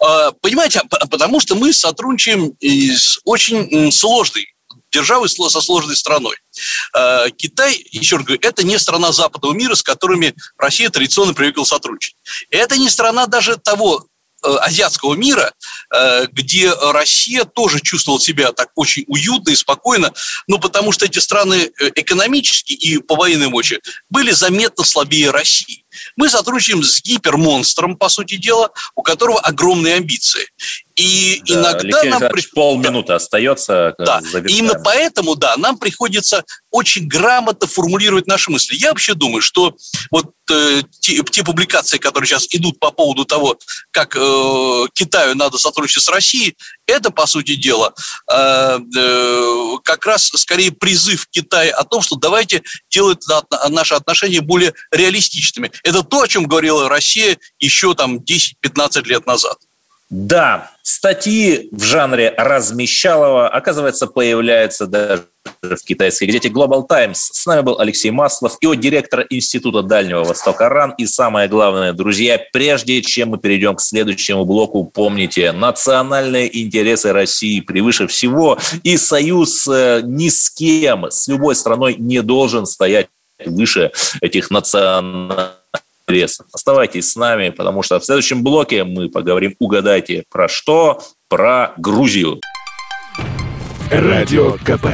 А, 0.00 0.32
понимаете, 0.40 0.82
потому 1.10 1.40
что 1.40 1.54
мы 1.54 1.72
сотрудничаем 1.72 2.56
с 2.60 3.18
очень 3.24 3.90
сложной 3.90 4.54
державой 4.92 5.28
со 5.28 5.60
сложной 5.60 5.96
страной. 5.96 6.36
Э, 6.94 7.30
Китай, 7.36 7.86
еще 7.90 8.16
раз 8.16 8.24
говорю, 8.24 8.40
это 8.42 8.64
не 8.64 8.78
страна 8.78 9.12
западного 9.12 9.52
мира, 9.54 9.74
с 9.74 9.82
которыми 9.82 10.34
Россия 10.58 10.90
традиционно 10.90 11.34
привыкла 11.34 11.64
сотрудничать. 11.64 12.16
Это 12.50 12.76
не 12.76 12.90
страна 12.90 13.26
даже 13.26 13.56
того 13.56 14.06
Э, 14.44 14.56
азиатского 14.60 15.14
мира, 15.14 15.52
э, 15.90 16.26
где 16.26 16.70
Россия 16.70 17.44
тоже 17.44 17.80
чувствовала 17.80 18.20
себя 18.20 18.52
так 18.52 18.68
очень 18.74 19.04
уютно 19.06 19.50
и 19.50 19.56
спокойно, 19.56 20.12
ну, 20.46 20.58
потому 20.58 20.92
что 20.92 21.06
эти 21.06 21.18
страны 21.18 21.70
экономически 21.94 22.74
и 22.74 22.98
по 22.98 23.16
военной 23.16 23.48
мощи 23.48 23.80
были 24.10 24.32
заметно 24.32 24.84
слабее 24.84 25.30
России. 25.30 25.83
Мы 26.16 26.28
сотрудничаем 26.28 26.82
с 26.82 27.02
гипермонстром, 27.02 27.96
по 27.96 28.08
сути 28.08 28.36
дела, 28.36 28.70
у 28.94 29.02
которого 29.02 29.40
огромные 29.40 29.94
амбиции. 29.94 30.46
И 30.96 31.42
да, 31.46 31.54
иногда 31.54 31.78
Алексей 31.78 32.10
нам... 32.10 32.20
При... 32.30 32.42
полминуты 32.54 33.08
да. 33.08 33.14
остается. 33.16 33.94
Да, 33.98 34.20
и 34.46 34.58
именно 34.58 34.80
поэтому, 34.84 35.34
да, 35.34 35.56
нам 35.56 35.78
приходится 35.78 36.44
очень 36.70 37.08
грамотно 37.08 37.66
формулировать 37.66 38.26
наши 38.26 38.50
мысли. 38.50 38.76
Я 38.76 38.90
вообще 38.90 39.14
думаю, 39.14 39.42
что 39.42 39.74
вот 40.10 40.32
э, 40.50 40.82
те, 41.00 41.20
те 41.30 41.42
публикации, 41.42 41.98
которые 41.98 42.28
сейчас 42.28 42.46
идут 42.50 42.78
по 42.78 42.92
поводу 42.92 43.24
того, 43.24 43.58
как 43.90 44.16
э, 44.16 44.84
Китаю 44.92 45.34
надо 45.34 45.58
сотрудничать 45.58 46.04
с 46.04 46.08
Россией, 46.08 46.56
это, 46.86 47.10
по 47.10 47.26
сути 47.26 47.56
дела, 47.56 47.94
э, 48.30 48.78
э, 48.96 49.76
как 49.84 50.06
раз 50.06 50.28
скорее 50.28 50.72
призыв 50.72 51.26
Китая 51.30 51.74
о 51.74 51.84
том, 51.84 52.02
что 52.02 52.16
давайте 52.16 52.62
делать 52.90 53.24
наши 53.68 53.94
отношения 53.94 54.40
более 54.40 54.74
реалистичными. 54.90 55.70
Это 55.82 56.02
то, 56.02 56.22
о 56.22 56.28
чем 56.28 56.46
говорила 56.46 56.88
Россия 56.88 57.38
еще 57.58 57.94
там 57.94 58.18
10-15 58.18 59.04
лет 59.04 59.26
назад. 59.26 59.58
Да, 60.16 60.70
статьи 60.82 61.68
в 61.72 61.82
жанре 61.82 62.32
размещалова, 62.38 63.48
оказывается, 63.48 64.06
появляются 64.06 64.86
даже 64.86 65.24
в 65.60 65.84
китайской 65.84 66.26
газете 66.26 66.50
Global 66.50 66.86
Times. 66.86 67.30
С 67.32 67.44
нами 67.46 67.62
был 67.62 67.80
Алексей 67.80 68.12
Маслов, 68.12 68.56
и 68.60 68.76
директор 68.76 69.26
Института 69.28 69.82
Дальнего 69.82 70.22
Востока 70.22 70.68
РАН. 70.68 70.94
И 70.98 71.06
самое 71.06 71.48
главное, 71.48 71.92
друзья, 71.92 72.40
прежде 72.52 73.02
чем 73.02 73.30
мы 73.30 73.38
перейдем 73.38 73.74
к 73.74 73.80
следующему 73.80 74.44
блоку, 74.44 74.84
помните, 74.84 75.50
национальные 75.50 76.62
интересы 76.62 77.12
России 77.12 77.58
превыше 77.58 78.06
всего, 78.06 78.56
и 78.84 78.96
союз 78.96 79.66
э, 79.66 80.00
ни 80.04 80.28
с 80.28 80.48
кем, 80.48 81.10
с 81.10 81.26
любой 81.26 81.56
страной 81.56 81.96
не 81.98 82.22
должен 82.22 82.66
стоять 82.66 83.08
выше 83.44 83.90
этих 84.20 84.52
национальных 84.52 85.63
интересов. 86.06 86.46
Оставайтесь 86.52 87.10
с 87.10 87.16
нами, 87.16 87.50
потому 87.50 87.82
что 87.82 87.98
в 87.98 88.04
следующем 88.04 88.42
блоке 88.42 88.84
мы 88.84 89.08
поговорим, 89.08 89.54
угадайте, 89.58 90.24
про 90.30 90.48
что? 90.48 91.02
Про 91.28 91.72
Грузию. 91.76 92.40
Радио 93.90 94.52
КП. 94.64 94.86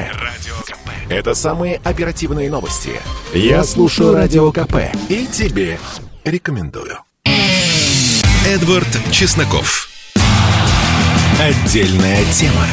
Это 1.08 1.34
самые 1.34 1.80
оперативные 1.84 2.50
новости. 2.50 3.00
Я 3.34 3.64
слушаю 3.64 4.14
Радио 4.14 4.52
КП 4.52 4.76
и 5.08 5.26
тебе 5.26 5.78
рекомендую. 6.24 6.98
Эдвард 8.46 8.88
Чесноков. 9.10 9.88
Отдельная 11.40 12.24
тема. 12.32 12.66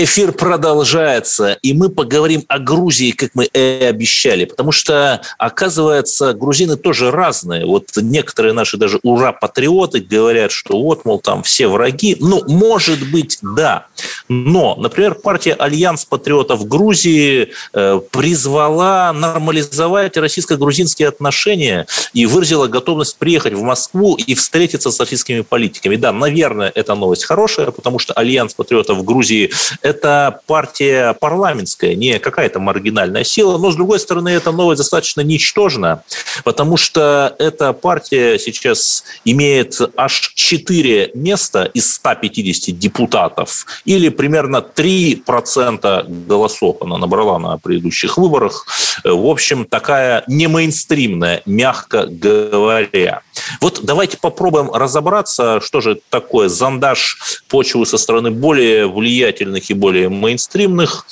Эфир 0.00 0.30
продолжается, 0.30 1.58
и 1.60 1.72
мы 1.72 1.88
поговорим 1.88 2.44
о 2.46 2.60
Грузии, 2.60 3.10
как 3.10 3.30
мы 3.34 3.46
и 3.46 3.58
обещали, 3.58 4.44
потому 4.44 4.70
что, 4.70 5.20
оказывается, 5.38 6.34
грузины 6.34 6.76
тоже 6.76 7.10
разные. 7.10 7.66
Вот 7.66 7.88
некоторые 7.96 8.52
наши 8.52 8.76
даже 8.76 9.00
ура-патриоты 9.02 9.98
говорят, 9.98 10.52
что 10.52 10.80
вот, 10.80 11.04
мол, 11.04 11.18
там 11.18 11.42
все 11.42 11.66
враги. 11.66 12.16
Ну, 12.20 12.44
может 12.46 13.10
быть, 13.10 13.38
да. 13.42 13.86
Но, 14.28 14.76
например, 14.76 15.16
партия 15.16 15.54
Альянс 15.54 16.04
патриотов 16.04 16.68
Грузии 16.68 17.48
э, 17.72 18.00
призвала 18.12 19.12
нормализовать 19.12 20.16
российско-грузинские 20.16 21.08
отношения 21.08 21.88
и 22.12 22.24
выразила 22.26 22.68
готовность 22.68 23.16
приехать 23.16 23.54
в 23.54 23.62
Москву 23.62 24.14
и 24.14 24.36
встретиться 24.36 24.92
с 24.92 25.00
российскими 25.00 25.40
политиками. 25.40 25.96
Да, 25.96 26.12
наверное, 26.12 26.70
эта 26.72 26.94
новость 26.94 27.24
хорошая, 27.24 27.72
потому 27.72 27.98
что 27.98 28.12
Альянс 28.12 28.54
патриотов 28.54 29.04
Грузии 29.04 29.50
это 29.88 30.40
партия 30.46 31.14
парламентская, 31.14 31.94
не 31.94 32.18
какая-то 32.18 32.60
маргинальная 32.60 33.24
сила, 33.24 33.58
но, 33.58 33.70
с 33.70 33.76
другой 33.76 33.98
стороны, 33.98 34.28
эта 34.28 34.52
новость 34.52 34.78
достаточно 34.78 35.22
ничтожна, 35.22 36.02
потому 36.44 36.76
что 36.76 37.34
эта 37.38 37.72
партия 37.72 38.38
сейчас 38.38 39.04
имеет 39.24 39.80
аж 39.96 40.32
4 40.34 41.12
места 41.14 41.64
из 41.64 41.94
150 41.94 42.78
депутатов, 42.78 43.66
или 43.84 44.08
примерно 44.10 44.58
3% 44.58 46.26
голосов 46.26 46.76
она 46.82 46.98
набрала 46.98 47.38
на 47.38 47.58
предыдущих 47.58 48.18
выборах. 48.18 48.66
В 49.04 49.26
общем, 49.26 49.64
такая 49.64 50.24
не 50.26 50.48
мейнстримная, 50.48 51.42
мягко 51.46 52.06
говоря. 52.06 53.22
Вот 53.60 53.80
давайте 53.82 54.18
попробуем 54.18 54.70
разобраться, 54.70 55.60
что 55.60 55.80
же 55.80 56.00
такое 56.10 56.48
зондаж 56.48 57.18
почвы 57.48 57.86
со 57.86 57.98
стороны 57.98 58.30
более 58.30 58.86
влиятельных 58.86 59.67
и 59.70 59.74
более 59.74 60.08
мейнстримных 60.08 61.06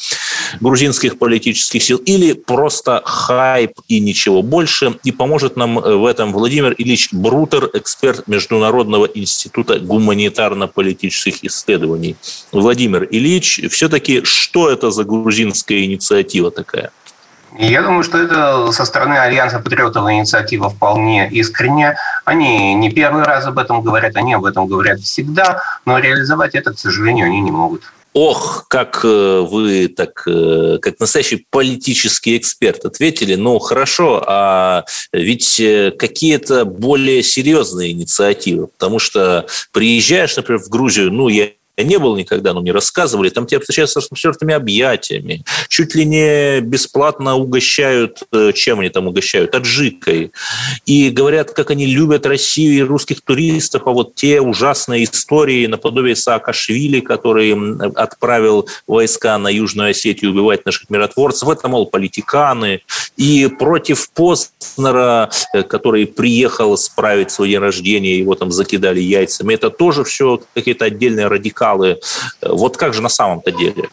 грузинских 0.61 1.19
политических 1.19 1.83
сил, 1.83 1.99
или 1.99 2.33
просто 2.33 3.03
хайп 3.05 3.73
и 3.89 4.01
ничего 4.01 4.43
больше. 4.43 4.99
И 5.05 5.13
поможет 5.13 5.57
нам 5.57 5.77
в 5.77 6.07
этом 6.07 6.33
Владимир 6.33 6.75
Ильич 6.79 7.09
Брутер, 7.13 7.71
эксперт 7.75 8.27
Международного 8.29 9.07
института 9.07 9.79
гуманитарно-политических 9.79 11.45
исследований. 11.45 12.17
Владимир 12.53 13.07
Ильич, 13.11 13.61
все-таки 13.71 14.25
что 14.25 14.71
это 14.71 14.91
за 14.91 15.05
грузинская 15.05 15.85
инициатива 15.85 16.51
такая? 16.51 16.91
Я 17.59 17.83
думаю, 17.83 18.03
что 18.03 18.19
это 18.19 18.71
со 18.73 18.85
стороны 18.85 19.15
Альянса 19.15 19.61
Патриотов 19.61 20.11
инициатива 20.11 20.69
вполне 20.69 21.29
искренняя. 21.31 21.97
Они 22.25 22.75
не 22.75 22.91
первый 22.91 23.23
раз 23.23 23.47
об 23.47 23.59
этом 23.59 23.83
говорят, 23.83 24.17
они 24.17 24.35
об 24.35 24.45
этом 24.45 24.67
говорят 24.67 25.01
всегда, 25.01 25.63
но 25.87 25.99
реализовать 25.99 26.55
это, 26.55 26.75
к 26.75 26.79
сожалению, 26.79 27.27
они 27.27 27.41
не 27.41 27.51
могут. 27.51 27.83
Ох, 28.17 28.65
как 28.69 29.03
э, 29.05 29.41
вы 29.41 29.89
так, 29.89 30.23
э, 30.27 30.79
как 30.81 30.99
настоящий 31.01 31.47
политический 31.51 32.39
эксперт 32.39 32.87
ответили. 32.87 33.35
Ну, 33.35 33.59
хорошо, 33.59 34.25
а 34.27 34.87
ведь 35.13 35.61
э, 35.61 35.91
какие-то 35.91 36.65
более 36.65 37.23
серьезные 37.23 37.93
инициативы, 37.93 38.69
потому 38.69 39.01
что 39.01 39.47
приезжаешь, 39.71 40.35
например, 40.35 40.63
в 40.63 40.71
Грузию, 40.71 41.13
ну, 41.13 41.29
я 41.29 41.51
я 41.77 41.85
не 41.85 41.99
был 41.99 42.17
никогда, 42.17 42.55
но 42.55 42.61
мне 42.61 42.73
рассказывали, 42.73 43.29
там 43.29 43.47
тебя 43.47 43.61
встречают 43.61 43.91
с 43.91 43.97
распростертыми 43.97 44.55
объятиями, 44.55 45.45
чуть 45.69 45.95
ли 45.95 46.05
не 46.05 46.61
бесплатно 46.61 47.37
угощают, 47.37 48.23
э, 48.33 48.53
чем 48.55 48.81
они 48.81 48.89
там 48.89 49.07
угощают, 49.09 49.55
аджикой. 49.55 50.33
И 50.87 51.11
говорят, 51.11 51.51
как 51.51 51.71
они 51.71 51.87
любят 51.87 52.25
Россию 52.25 52.75
и 52.75 52.83
русских 52.83 53.21
туристов, 53.21 53.83
а 53.87 53.91
вот 53.91 54.15
те 54.15 54.41
ужасные 54.41 55.05
истории 55.05 55.67
наподобие 55.67 56.17
Саакашвили, 56.17 57.01
который 57.01 57.55
отправил 57.95 58.69
войска 58.87 59.37
на 59.39 59.49
Южную 59.49 59.91
Осетию 59.91 60.31
убивать 60.31 60.65
наших 60.65 60.89
миротворцев, 60.89 61.49
это, 61.49 61.69
мол, 61.69 61.87
политиканы. 61.87 62.81
И 63.17 63.47
против 63.47 64.11
Познера, 64.11 65.31
э, 65.55 65.63
который 65.63 66.07
приехал 66.07 66.77
справить 66.77 67.31
свой 67.31 67.51
день 67.51 67.59
рождения, 67.59 68.19
его 68.19 68.35
там 68.35 68.51
закидали 68.53 69.01
яйцами, 69.01 69.55
это 69.55 69.71
тоже 69.71 70.05
все 70.05 70.41
какие-то 70.55 70.85
отдельные 70.85 71.27
радикалы 71.27 71.47
радикалы. 71.47 72.01
Вот 72.43 72.77
как 72.77 72.95
же 72.95 73.03
на 73.03 73.09
самом-то 73.09 73.53
деле? 73.53 73.89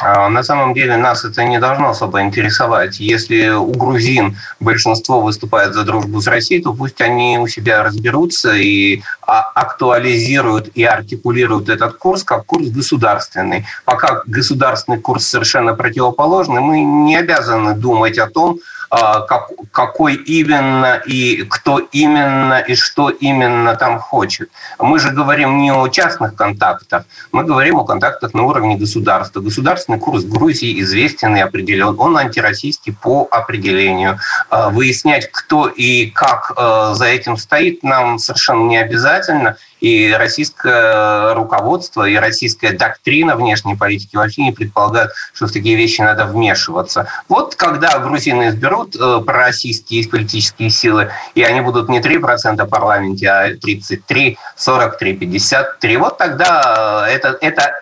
А, 0.00 0.28
на 0.28 0.42
самом 0.42 0.74
деле 0.74 0.96
нас 0.96 1.24
это 1.24 1.44
не 1.44 1.60
должно 1.60 1.90
особо 1.90 2.22
интересовать. 2.22 2.98
Если 2.98 3.50
у 3.50 3.70
грузин 3.72 4.36
большинство 4.60 5.20
выступает 5.20 5.74
за 5.74 5.84
дружбу 5.84 6.20
с 6.20 6.26
Россией, 6.26 6.62
то 6.62 6.72
пусть 6.72 7.00
они 7.00 7.38
у 7.38 7.46
себя 7.46 7.82
разберутся 7.82 8.54
и 8.54 9.02
а, 9.22 9.40
актуализируют 9.54 10.68
и 10.74 10.84
артикулируют 10.84 11.68
этот 11.68 11.96
курс 11.96 12.24
как 12.24 12.46
курс 12.46 12.68
государственный. 12.68 13.66
Пока 13.84 14.22
государственный 14.26 14.98
курс 14.98 15.26
совершенно 15.26 15.74
противоположный, 15.74 16.60
мы 16.60 16.80
не 16.80 17.16
обязаны 17.16 17.74
думать 17.74 18.18
о 18.18 18.26
том, 18.26 18.58
как, 18.90 19.50
какой 19.72 20.14
именно 20.14 20.96
и 21.06 21.44
кто 21.44 21.78
именно 21.78 22.60
и 22.60 22.74
что 22.74 23.10
именно 23.10 23.74
там 23.76 23.98
хочет. 23.98 24.50
Мы 24.78 24.98
же 24.98 25.10
говорим 25.10 25.58
не 25.58 25.72
о 25.72 25.88
частных 25.88 26.34
контактах, 26.34 27.04
мы 27.32 27.44
говорим 27.44 27.78
о 27.78 27.84
контактах 27.84 28.34
на 28.34 28.42
уровне 28.42 28.76
государства. 28.76 29.40
Государственный 29.40 29.98
курс 29.98 30.24
Грузии 30.24 30.80
известен 30.80 31.36
и 31.36 31.40
определен. 31.40 31.96
Он 31.98 32.16
антироссийский 32.16 32.92
по 32.92 33.28
определению. 33.30 34.18
А, 34.50 34.70
выяснять, 34.70 35.30
кто 35.30 35.68
и 35.68 36.06
как 36.10 36.52
а, 36.56 36.94
за 36.94 37.06
этим 37.06 37.36
стоит, 37.36 37.82
нам 37.82 38.18
совершенно 38.18 38.68
не 38.68 38.76
обязательно 38.76 39.56
и 39.84 40.14
российское 40.14 41.34
руководство, 41.34 42.08
и 42.08 42.16
российская 42.16 42.72
доктрина 42.72 43.36
внешней 43.36 43.76
политики 43.76 44.16
вообще 44.16 44.40
не 44.42 44.52
предполагают, 44.52 45.12
что 45.34 45.46
в 45.46 45.52
такие 45.52 45.76
вещи 45.76 46.00
надо 46.00 46.24
вмешиваться. 46.24 47.06
Вот 47.28 47.54
когда 47.54 47.98
грузины 47.98 48.48
изберут 48.48 48.96
э, 48.96 49.20
пророссийские 49.20 50.08
политические 50.08 50.70
силы, 50.70 51.10
и 51.34 51.42
они 51.42 51.60
будут 51.60 51.90
не 51.90 52.00
3% 52.00 52.64
в 52.64 52.68
парламенте, 52.68 53.28
а 53.28 53.54
33, 53.56 54.38
43, 54.56 55.16
53, 55.16 55.96
вот 55.98 56.16
тогда 56.16 57.04
э, 57.06 57.12
это, 57.12 57.36
это 57.42 57.74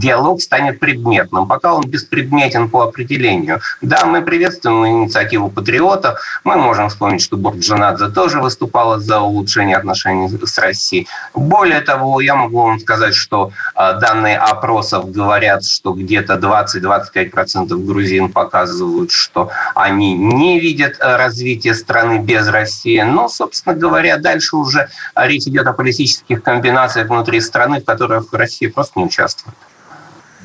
диалог 0.00 0.42
станет 0.42 0.78
предметным. 0.78 1.46
Пока 1.46 1.74
он 1.74 1.84
беспредметен 1.84 2.68
по 2.68 2.82
определению. 2.82 3.60
Да, 3.80 4.04
мы 4.04 4.22
приветствуем 4.22 4.86
инициативу 4.86 5.50
патриотов. 5.50 6.20
Мы 6.44 6.56
можем 6.56 6.88
вспомнить, 6.88 7.22
что 7.22 7.36
Бурджанадзе 7.36 8.08
тоже 8.08 8.40
выступала 8.40 8.98
за 8.98 9.20
улучшение 9.20 9.76
отношений 9.76 10.28
с 10.28 10.58
Россией. 10.58 11.06
Более 11.34 11.80
того, 11.80 12.20
я 12.20 12.34
могу 12.34 12.62
вам 12.62 12.80
сказать, 12.80 13.14
что 13.14 13.52
а, 13.74 13.94
данные 13.94 14.38
опросов 14.38 15.10
говорят, 15.10 15.64
что 15.64 15.92
где-то 15.92 16.34
20-25% 16.34 17.74
грузин 17.84 18.30
показывают, 18.32 19.10
что 19.10 19.50
они 19.74 20.14
не 20.14 20.60
видят 20.60 20.96
э, 21.00 21.16
развития 21.16 21.74
страны 21.74 22.18
без 22.18 22.48
России. 22.48 23.00
Но, 23.00 23.28
собственно 23.28 23.74
говоря, 23.74 24.18
дальше 24.18 24.56
уже 24.56 24.88
речь 25.14 25.46
идет 25.46 25.66
о 25.66 25.72
политических 25.72 26.42
комбинациях 26.42 27.08
внутри 27.08 27.40
страны, 27.40 27.80
в 27.80 27.84
которых 27.84 28.32
Россия 28.32 28.70
просто 28.70 28.98
не 28.98 29.06
участвует. 29.06 29.56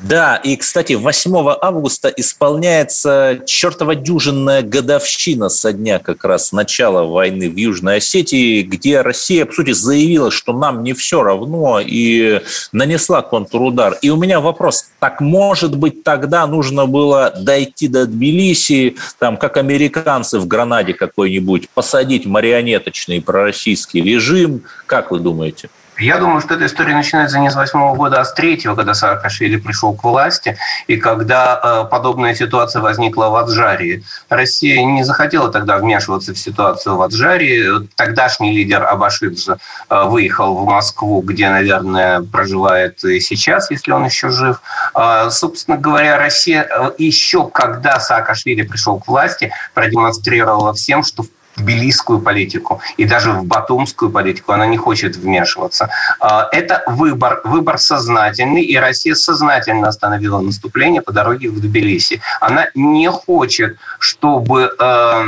Да, 0.02 0.36
и, 0.36 0.56
кстати, 0.56 0.92
8 0.92 1.56
августа 1.62 2.08
исполняется 2.08 3.40
чертова 3.46 3.94
дюжинная 3.94 4.60
годовщина 4.60 5.48
со 5.48 5.72
дня 5.72 5.98
как 5.98 6.24
раз 6.24 6.52
начала 6.52 7.04
войны 7.04 7.48
в 7.48 7.56
Южной 7.56 7.96
Осетии, 7.96 8.62
где 8.62 9.00
Россия, 9.00 9.46
по 9.46 9.54
сути, 9.54 9.72
заявила, 9.72 10.30
что 10.30 10.52
нам 10.52 10.82
не 10.82 10.92
все 10.92 11.22
равно 11.22 11.80
и 11.80 12.42
нанесла 12.72 13.22
контрудар. 13.22 13.96
И 14.02 14.10
у 14.10 14.16
меня 14.16 14.40
вопрос, 14.40 14.86
так 15.00 15.22
может 15.22 15.74
быть 15.74 16.02
тогда 16.02 16.46
нужно 16.46 16.84
было 16.86 17.32
дойти 17.34 17.88
до 17.88 18.06
Тбилиси, 18.06 18.96
там, 19.18 19.38
как 19.38 19.56
американцы 19.56 20.38
в 20.38 20.46
Гранаде 20.46 20.92
какой-нибудь, 20.92 21.70
посадить 21.70 22.26
марионеточный 22.26 23.22
пророссийский 23.22 24.02
режим? 24.02 24.62
Как 24.86 25.10
вы 25.10 25.20
думаете? 25.20 25.70
Я 25.98 26.18
думаю, 26.18 26.42
что 26.42 26.54
эта 26.54 26.66
история 26.66 26.94
начинается 26.94 27.38
не 27.38 27.50
с 27.50 27.54
восьмого 27.54 27.94
года, 27.96 28.20
а 28.20 28.24
с 28.24 28.34
третьего, 28.34 28.74
когда 28.74 28.92
Саакашвили 28.92 29.56
пришел 29.56 29.94
к 29.94 30.04
власти, 30.04 30.58
и 30.86 30.98
когда 30.98 31.60
э, 31.62 31.90
подобная 31.90 32.34
ситуация 32.34 32.82
возникла 32.82 33.28
в 33.28 33.36
Аджарии. 33.36 34.04
Россия 34.28 34.84
не 34.84 35.04
захотела 35.04 35.50
тогда 35.50 35.78
вмешиваться 35.78 36.34
в 36.34 36.38
ситуацию 36.38 36.96
в 36.96 37.02
Аджарии. 37.02 37.88
Тогдашний 37.94 38.52
лидер 38.54 38.84
Абашидзе 38.84 39.56
э, 39.88 40.04
выехал 40.04 40.54
в 40.56 40.66
Москву, 40.66 41.22
где, 41.22 41.48
наверное, 41.48 42.20
проживает 42.20 43.02
и 43.04 43.18
сейчас, 43.20 43.70
если 43.70 43.92
он 43.92 44.04
еще 44.04 44.28
жив. 44.28 44.60
Э, 44.94 45.30
собственно 45.30 45.78
говоря, 45.78 46.18
Россия 46.18 46.68
э, 46.68 46.90
еще 46.98 47.48
когда 47.48 48.00
Саакашвили 48.00 48.62
пришел 48.62 48.98
к 48.98 49.08
власти, 49.08 49.50
продемонстрировала 49.72 50.74
всем, 50.74 51.02
что 51.02 51.22
в 51.22 51.28
тбилисскую 51.56 52.20
политику 52.20 52.80
и 52.96 53.04
даже 53.04 53.32
в 53.32 53.44
батумскую 53.44 54.10
политику 54.10 54.52
она 54.52 54.66
не 54.66 54.76
хочет 54.76 55.16
вмешиваться. 55.16 55.88
А, 56.20 56.48
это 56.52 56.82
выбор, 56.86 57.40
выбор 57.44 57.78
сознательный, 57.78 58.62
и 58.62 58.76
Россия 58.76 59.14
сознательно 59.14 59.88
остановила 59.88 60.40
наступление 60.40 61.02
по 61.02 61.12
дороге 61.12 61.48
в 61.48 61.60
Тбилиси. 61.60 62.20
Она 62.40 62.68
не 62.74 63.10
хочет, 63.10 63.76
чтобы 63.98 64.70
э, 64.78 65.24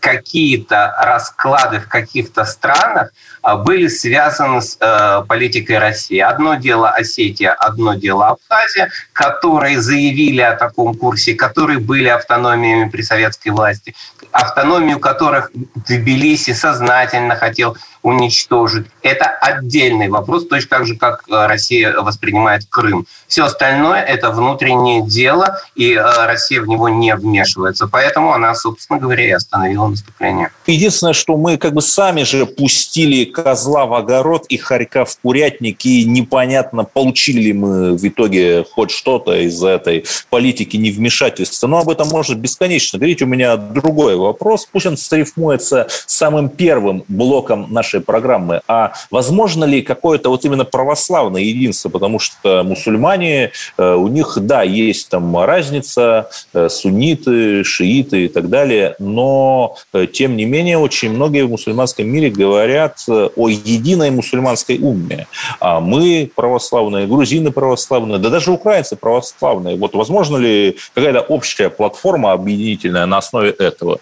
какие-то 0.00 0.94
расклады 1.00 1.80
в 1.80 1.88
каких-то 1.88 2.44
странах 2.44 3.10
а, 3.42 3.56
были 3.56 3.88
связаны 3.88 4.62
с 4.62 4.76
э, 4.80 5.22
политикой 5.26 5.78
России. 5.78 6.18
Одно 6.18 6.54
дело 6.54 6.90
Осетия, 6.90 7.52
одно 7.52 7.94
дело 7.94 8.28
Абхазия, 8.28 8.90
которые 9.12 9.80
заявили 9.80 10.40
о 10.40 10.54
таком 10.56 10.94
курсе, 10.94 11.34
которые 11.34 11.78
были 11.78 12.08
автономиями 12.08 12.88
при 12.88 13.02
советской 13.02 13.48
власти, 13.48 13.94
автономию 14.32 15.00
которых 15.00 15.50
Тбилиси 15.88 16.52
сознательно 16.52 17.36
хотел 17.36 17.76
уничтожить. 18.02 18.86
Это 19.02 19.26
отдельный 19.26 20.08
вопрос, 20.08 20.46
точно 20.46 20.68
так 20.68 20.86
же, 20.86 20.96
как 20.96 21.24
э, 21.28 21.46
Россия 21.46 21.92
воспринимает 22.00 22.62
Крым. 22.68 23.06
Все 23.26 23.44
остальное– 23.44 24.02
это 24.08 24.30
внутреннее 24.30 25.02
дело, 25.02 25.60
и 25.74 25.92
э, 25.92 26.26
Россия 26.26 26.60
в 26.60 26.66
него 26.66 26.88
не 26.88 27.14
вмешивается. 27.14 27.86
Поэтому 27.86 28.32
она, 28.32 28.54
собственно 28.54 28.98
говоря, 28.98 29.26
и 29.26 29.30
остановила 29.30 29.88
наступление. 29.88 30.50
Единственное, 30.66 31.12
что 31.12 31.36
мы 31.36 31.56
как 31.56 31.74
бы 31.74 31.82
сами 31.82 32.22
же 32.22 32.46
пустили 32.46 33.24
козла 33.24 33.86
в 33.86 33.94
огород 33.94 34.46
и 34.48 34.56
хорька 34.56 35.04
в 35.04 35.18
курятник, 35.18 35.84
и 35.84 36.04
непонятно, 36.04 36.84
получили 36.84 37.40
ли 37.40 37.52
мы 37.52 37.96
в 37.96 38.06
итоге 38.06 38.64
хоть 38.70 38.90
что-то 38.90 39.34
из 39.34 39.62
этой 39.62 40.04
политики 40.30 40.76
невмешательства. 40.76 41.66
Но 41.66 41.78
об 41.78 41.90
этом 41.90 42.08
можно 42.08 42.34
бесконечно 42.34 42.98
говорить. 42.98 43.22
У 43.22 43.26
меня 43.26 43.56
другой 43.56 44.16
вопрос. 44.16 44.66
Пусть 44.70 44.86
он 44.86 44.96
срифмуется 44.96 45.88
самым 46.06 46.48
первым 46.48 47.04
блоком 47.08 47.72
нашей 47.72 47.87
нашей 47.88 48.00
программы, 48.00 48.60
а 48.68 48.92
возможно 49.10 49.64
ли 49.64 49.82
какое-то 49.82 50.28
вот 50.28 50.44
именно 50.44 50.64
православное 50.64 51.42
единство, 51.42 51.88
потому 51.88 52.18
что 52.18 52.62
мусульмане, 52.62 53.52
э, 53.78 53.94
у 53.94 54.08
них, 54.08 54.38
да, 54.40 54.62
есть 54.62 55.08
там 55.08 55.36
разница, 55.38 56.28
э, 56.54 56.68
сунниты, 56.68 57.64
шииты 57.64 58.24
и 58.24 58.28
так 58.28 58.48
далее, 58.48 58.94
но 58.98 59.76
э, 59.94 60.06
тем 60.06 60.36
не 60.36 60.44
менее 60.44 60.78
очень 60.78 61.10
многие 61.10 61.44
в 61.44 61.50
мусульманском 61.50 62.06
мире 62.06 62.30
говорят 62.30 62.98
о 63.08 63.48
единой 63.48 64.10
мусульманской 64.10 64.78
умме. 64.78 65.26
А 65.60 65.80
мы 65.80 66.30
православные, 66.34 67.06
грузины 67.06 67.50
православные, 67.50 68.18
да 68.18 68.30
даже 68.30 68.50
украинцы 68.50 68.96
православные. 68.96 69.76
Вот 69.76 69.94
возможно 69.94 70.36
ли 70.36 70.76
какая-то 70.94 71.20
общая 71.20 71.70
платформа 71.70 72.32
объединительная 72.32 73.06
на 73.06 73.18
основе 73.18 73.50
этого? 73.50 73.98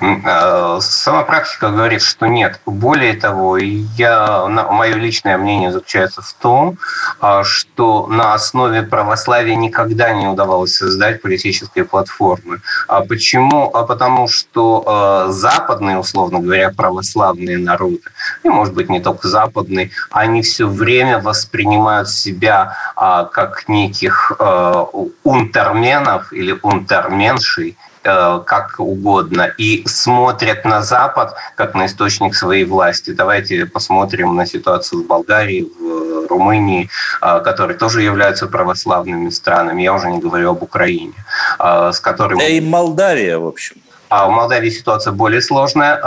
Э, 0.00 0.78
сама 0.80 1.24
практика 1.24 1.70
говорит, 1.70 2.02
что 2.02 2.26
нет. 2.26 2.60
Более 2.66 3.14
того, 3.14 3.56
я, 3.56 4.46
мое 4.46 4.94
личное 4.94 5.36
мнение 5.38 5.72
заключается 5.72 6.22
в 6.22 6.32
том, 6.34 6.78
а, 7.20 7.42
что 7.42 8.06
на 8.06 8.34
основе 8.34 8.82
православия 8.82 9.56
никогда 9.56 10.12
не 10.12 10.26
удавалось 10.26 10.74
создать 10.74 11.20
политические 11.20 11.84
платформы. 11.84 12.60
А 12.86 13.00
почему? 13.00 13.70
А 13.74 13.84
потому 13.84 14.28
что 14.28 15.26
э, 15.28 15.32
западные, 15.32 15.98
условно 15.98 16.38
говоря, 16.38 16.70
православные 16.70 17.58
народы, 17.58 18.00
и, 18.44 18.48
может 18.48 18.74
быть, 18.74 18.88
не 18.88 19.00
только 19.00 19.26
западные, 19.28 19.90
они 20.10 20.42
все 20.42 20.66
время 20.68 21.18
воспринимают 21.18 22.08
себя 22.08 22.76
а, 22.94 23.24
как 23.24 23.68
неких 23.68 24.32
э, 24.38 24.84
унтерменов 25.24 26.32
или 26.32 26.56
унтерменшей, 26.62 27.76
как 28.02 28.76
угодно 28.78 29.52
и 29.58 29.82
смотрят 29.86 30.64
на 30.64 30.82
Запад 30.82 31.34
как 31.56 31.74
на 31.74 31.86
источник 31.86 32.34
своей 32.34 32.64
власти. 32.64 33.10
Давайте 33.10 33.66
посмотрим 33.66 34.36
на 34.36 34.46
ситуацию 34.46 35.02
в 35.02 35.06
Болгарии, 35.06 35.66
в 35.80 36.26
Румынии, 36.28 36.88
э, 37.22 37.40
которые 37.40 37.76
тоже 37.76 38.02
являются 38.02 38.46
православными 38.46 39.30
странами. 39.30 39.82
Я 39.82 39.94
уже 39.94 40.10
не 40.10 40.18
говорю 40.18 40.50
об 40.50 40.62
Украине, 40.62 41.14
э, 41.58 41.90
с 41.92 42.00
которой... 42.00 42.38
Да 42.38 42.46
и 42.46 42.60
Молдавия, 42.60 43.38
в 43.38 43.46
общем. 43.46 43.76
А 44.10 44.26
в 44.26 44.30
Молдавии 44.30 44.70
ситуация 44.70 45.12
более 45.12 45.42
сложная. 45.42 46.00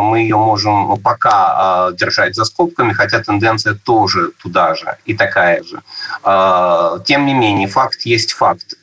Мы 0.00 0.20
ее 0.20 0.36
можем 0.36 0.98
пока 1.00 1.90
держать 1.92 2.34
за 2.34 2.44
скобками, 2.44 2.92
хотя 2.92 3.20
тенденция 3.20 3.74
тоже 3.74 4.32
туда 4.42 4.74
же 4.74 4.96
и 5.06 5.14
такая 5.14 5.62
же. 5.62 5.80
Тем 7.06 7.24
не 7.24 7.32
менее, 7.32 7.66
факт 7.66 8.02
есть 8.02 8.34
факт. 8.34 8.74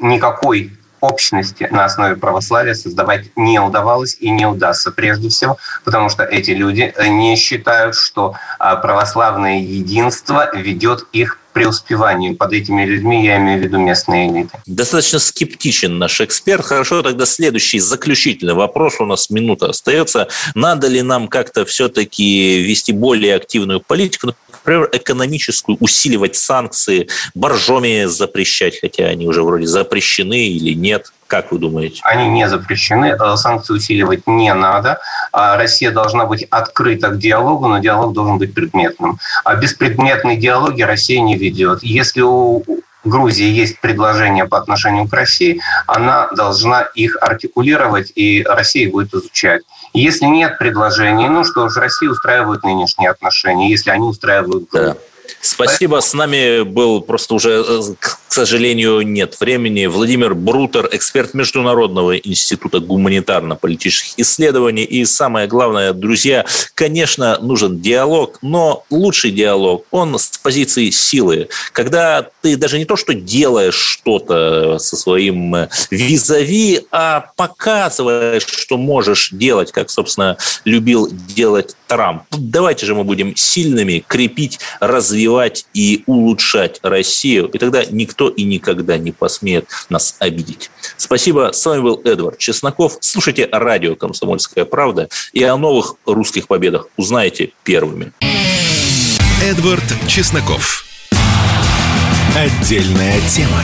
Никакой 0.00 0.72
общности 1.00 1.68
на 1.70 1.84
основе 1.84 2.16
православия 2.16 2.74
создавать 2.74 3.26
не 3.36 3.60
удавалось 3.60 4.16
и 4.20 4.30
не 4.30 4.46
удастся 4.46 4.90
прежде 4.90 5.28
всего, 5.28 5.58
потому 5.84 6.08
что 6.08 6.24
эти 6.24 6.50
люди 6.50 6.94
не 7.08 7.36
считают, 7.36 7.94
что 7.94 8.34
а, 8.58 8.76
православное 8.76 9.58
единство 9.60 10.54
ведет 10.54 11.06
их 11.12 11.38
преуспеванию. 11.58 12.36
Под 12.36 12.52
этими 12.52 12.84
людьми 12.84 13.24
я 13.24 13.38
имею 13.38 13.58
в 13.58 13.62
виду 13.62 13.78
местные 13.78 14.30
элиты. 14.30 14.58
Достаточно 14.66 15.18
скептичен 15.18 15.98
наш 15.98 16.20
эксперт. 16.20 16.64
Хорошо, 16.64 17.02
тогда 17.02 17.26
следующий 17.26 17.80
заключительный 17.80 18.54
вопрос. 18.54 19.00
У 19.00 19.06
нас 19.06 19.28
минута 19.28 19.70
остается. 19.70 20.28
Надо 20.54 20.86
ли 20.86 21.02
нам 21.02 21.26
как-то 21.26 21.64
все-таки 21.64 22.62
вести 22.62 22.92
более 22.92 23.34
активную 23.34 23.80
политику, 23.80 24.34
например, 24.68 24.88
экономическую, 24.92 25.78
усиливать 25.80 26.36
санкции, 26.36 27.08
боржоми 27.34 28.04
запрещать, 28.04 28.78
хотя 28.80 29.04
они 29.04 29.26
уже 29.26 29.42
вроде 29.42 29.66
запрещены 29.66 30.48
или 30.48 30.74
нет? 30.74 31.12
Как 31.26 31.52
вы 31.52 31.58
думаете? 31.58 32.00
Они 32.04 32.28
не 32.28 32.48
запрещены, 32.48 33.16
э, 33.18 33.36
санкции 33.36 33.74
усиливать 33.74 34.26
не 34.26 34.52
надо. 34.54 34.98
А 35.32 35.56
Россия 35.56 35.90
должна 35.90 36.24
быть 36.24 36.44
открыта 36.50 37.08
к 37.08 37.18
диалогу, 37.18 37.68
но 37.68 37.78
диалог 37.78 38.12
должен 38.12 38.38
быть 38.38 38.54
предметным. 38.54 39.18
А 39.44 39.54
беспредметной 39.54 40.36
диалоги 40.36 40.82
Россия 40.82 41.20
не 41.20 41.36
ведет. 41.36 41.82
Если 41.82 42.22
у 42.22 42.62
Грузии 43.04 43.48
есть 43.48 43.80
предложения 43.80 44.44
по 44.44 44.58
отношению 44.58 45.06
к 45.08 45.12
России, 45.12 45.60
она 45.86 46.28
должна 46.32 46.82
их 46.82 47.16
артикулировать, 47.20 48.12
и 48.14 48.44
Россия 48.48 48.90
будет 48.90 49.14
изучать. 49.14 49.62
Если 49.94 50.26
нет 50.26 50.58
предложений, 50.58 51.28
ну 51.28 51.44
что 51.44 51.68
ж, 51.68 51.76
Россия 51.76 52.10
устраивает 52.10 52.62
нынешние 52.64 53.10
отношения, 53.10 53.70
если 53.70 53.90
они 53.90 54.06
устраивают 54.06 54.68
Грузию. 54.68 54.94
Да. 54.94 54.96
Спасибо. 55.40 56.00
С 56.00 56.14
нами 56.14 56.62
был 56.62 57.00
просто 57.00 57.34
уже, 57.34 57.64
э, 57.66 57.80
к 57.98 58.20
сожалению, 58.28 59.02
нет 59.02 59.38
времени. 59.40 59.86
Владимир 59.86 60.34
Брутер, 60.34 60.88
эксперт 60.92 61.34
Международного 61.34 62.16
института 62.16 62.78
гуманитарно-политических 62.80 64.14
исследований. 64.16 64.84
И 64.84 65.04
самое 65.04 65.46
главное, 65.46 65.92
друзья, 65.92 66.44
конечно, 66.74 67.38
нужен 67.40 67.80
диалог, 67.80 68.38
но 68.42 68.84
лучший 68.90 69.30
диалог, 69.30 69.84
он 69.90 70.18
с 70.18 70.38
позиции 70.38 70.90
силы. 70.90 71.48
Когда 71.72 72.28
ты 72.42 72.56
даже 72.56 72.78
не 72.78 72.84
то, 72.84 72.96
что 72.96 73.14
делаешь 73.14 73.74
что-то 73.74 74.78
со 74.78 74.96
своим 74.96 75.68
визави, 75.90 76.86
а 76.90 77.30
показываешь, 77.36 78.46
что 78.46 78.76
можешь 78.76 79.30
делать, 79.32 79.72
как, 79.72 79.90
собственно, 79.90 80.36
любил 80.64 81.08
делать 81.10 81.76
Трамп. 81.86 82.22
Давайте 82.30 82.86
же 82.86 82.94
мы 82.94 83.04
будем 83.04 83.34
сильными, 83.36 84.04
крепить, 84.06 84.60
развивать 84.80 85.17
развивать 85.18 85.66
и 85.74 86.04
улучшать 86.06 86.78
Россию, 86.82 87.48
и 87.48 87.58
тогда 87.58 87.84
никто 87.90 88.28
и 88.28 88.44
никогда 88.44 88.98
не 88.98 89.10
посмеет 89.10 89.68
нас 89.88 90.14
обидеть. 90.20 90.70
Спасибо. 90.96 91.50
С 91.52 91.66
вами 91.66 91.82
был 91.82 92.00
Эдвард 92.04 92.38
Чесноков. 92.38 92.98
Слушайте 93.00 93.48
радио 93.50 93.96
«Комсомольская 93.96 94.64
правда» 94.64 95.08
и 95.32 95.42
о 95.42 95.56
новых 95.56 95.96
русских 96.06 96.46
победах 96.46 96.86
узнаете 96.96 97.50
первыми. 97.64 98.12
Эдвард 99.42 99.84
Чесноков. 100.06 100.84
Отдельная 102.36 103.20
тема. 103.28 103.62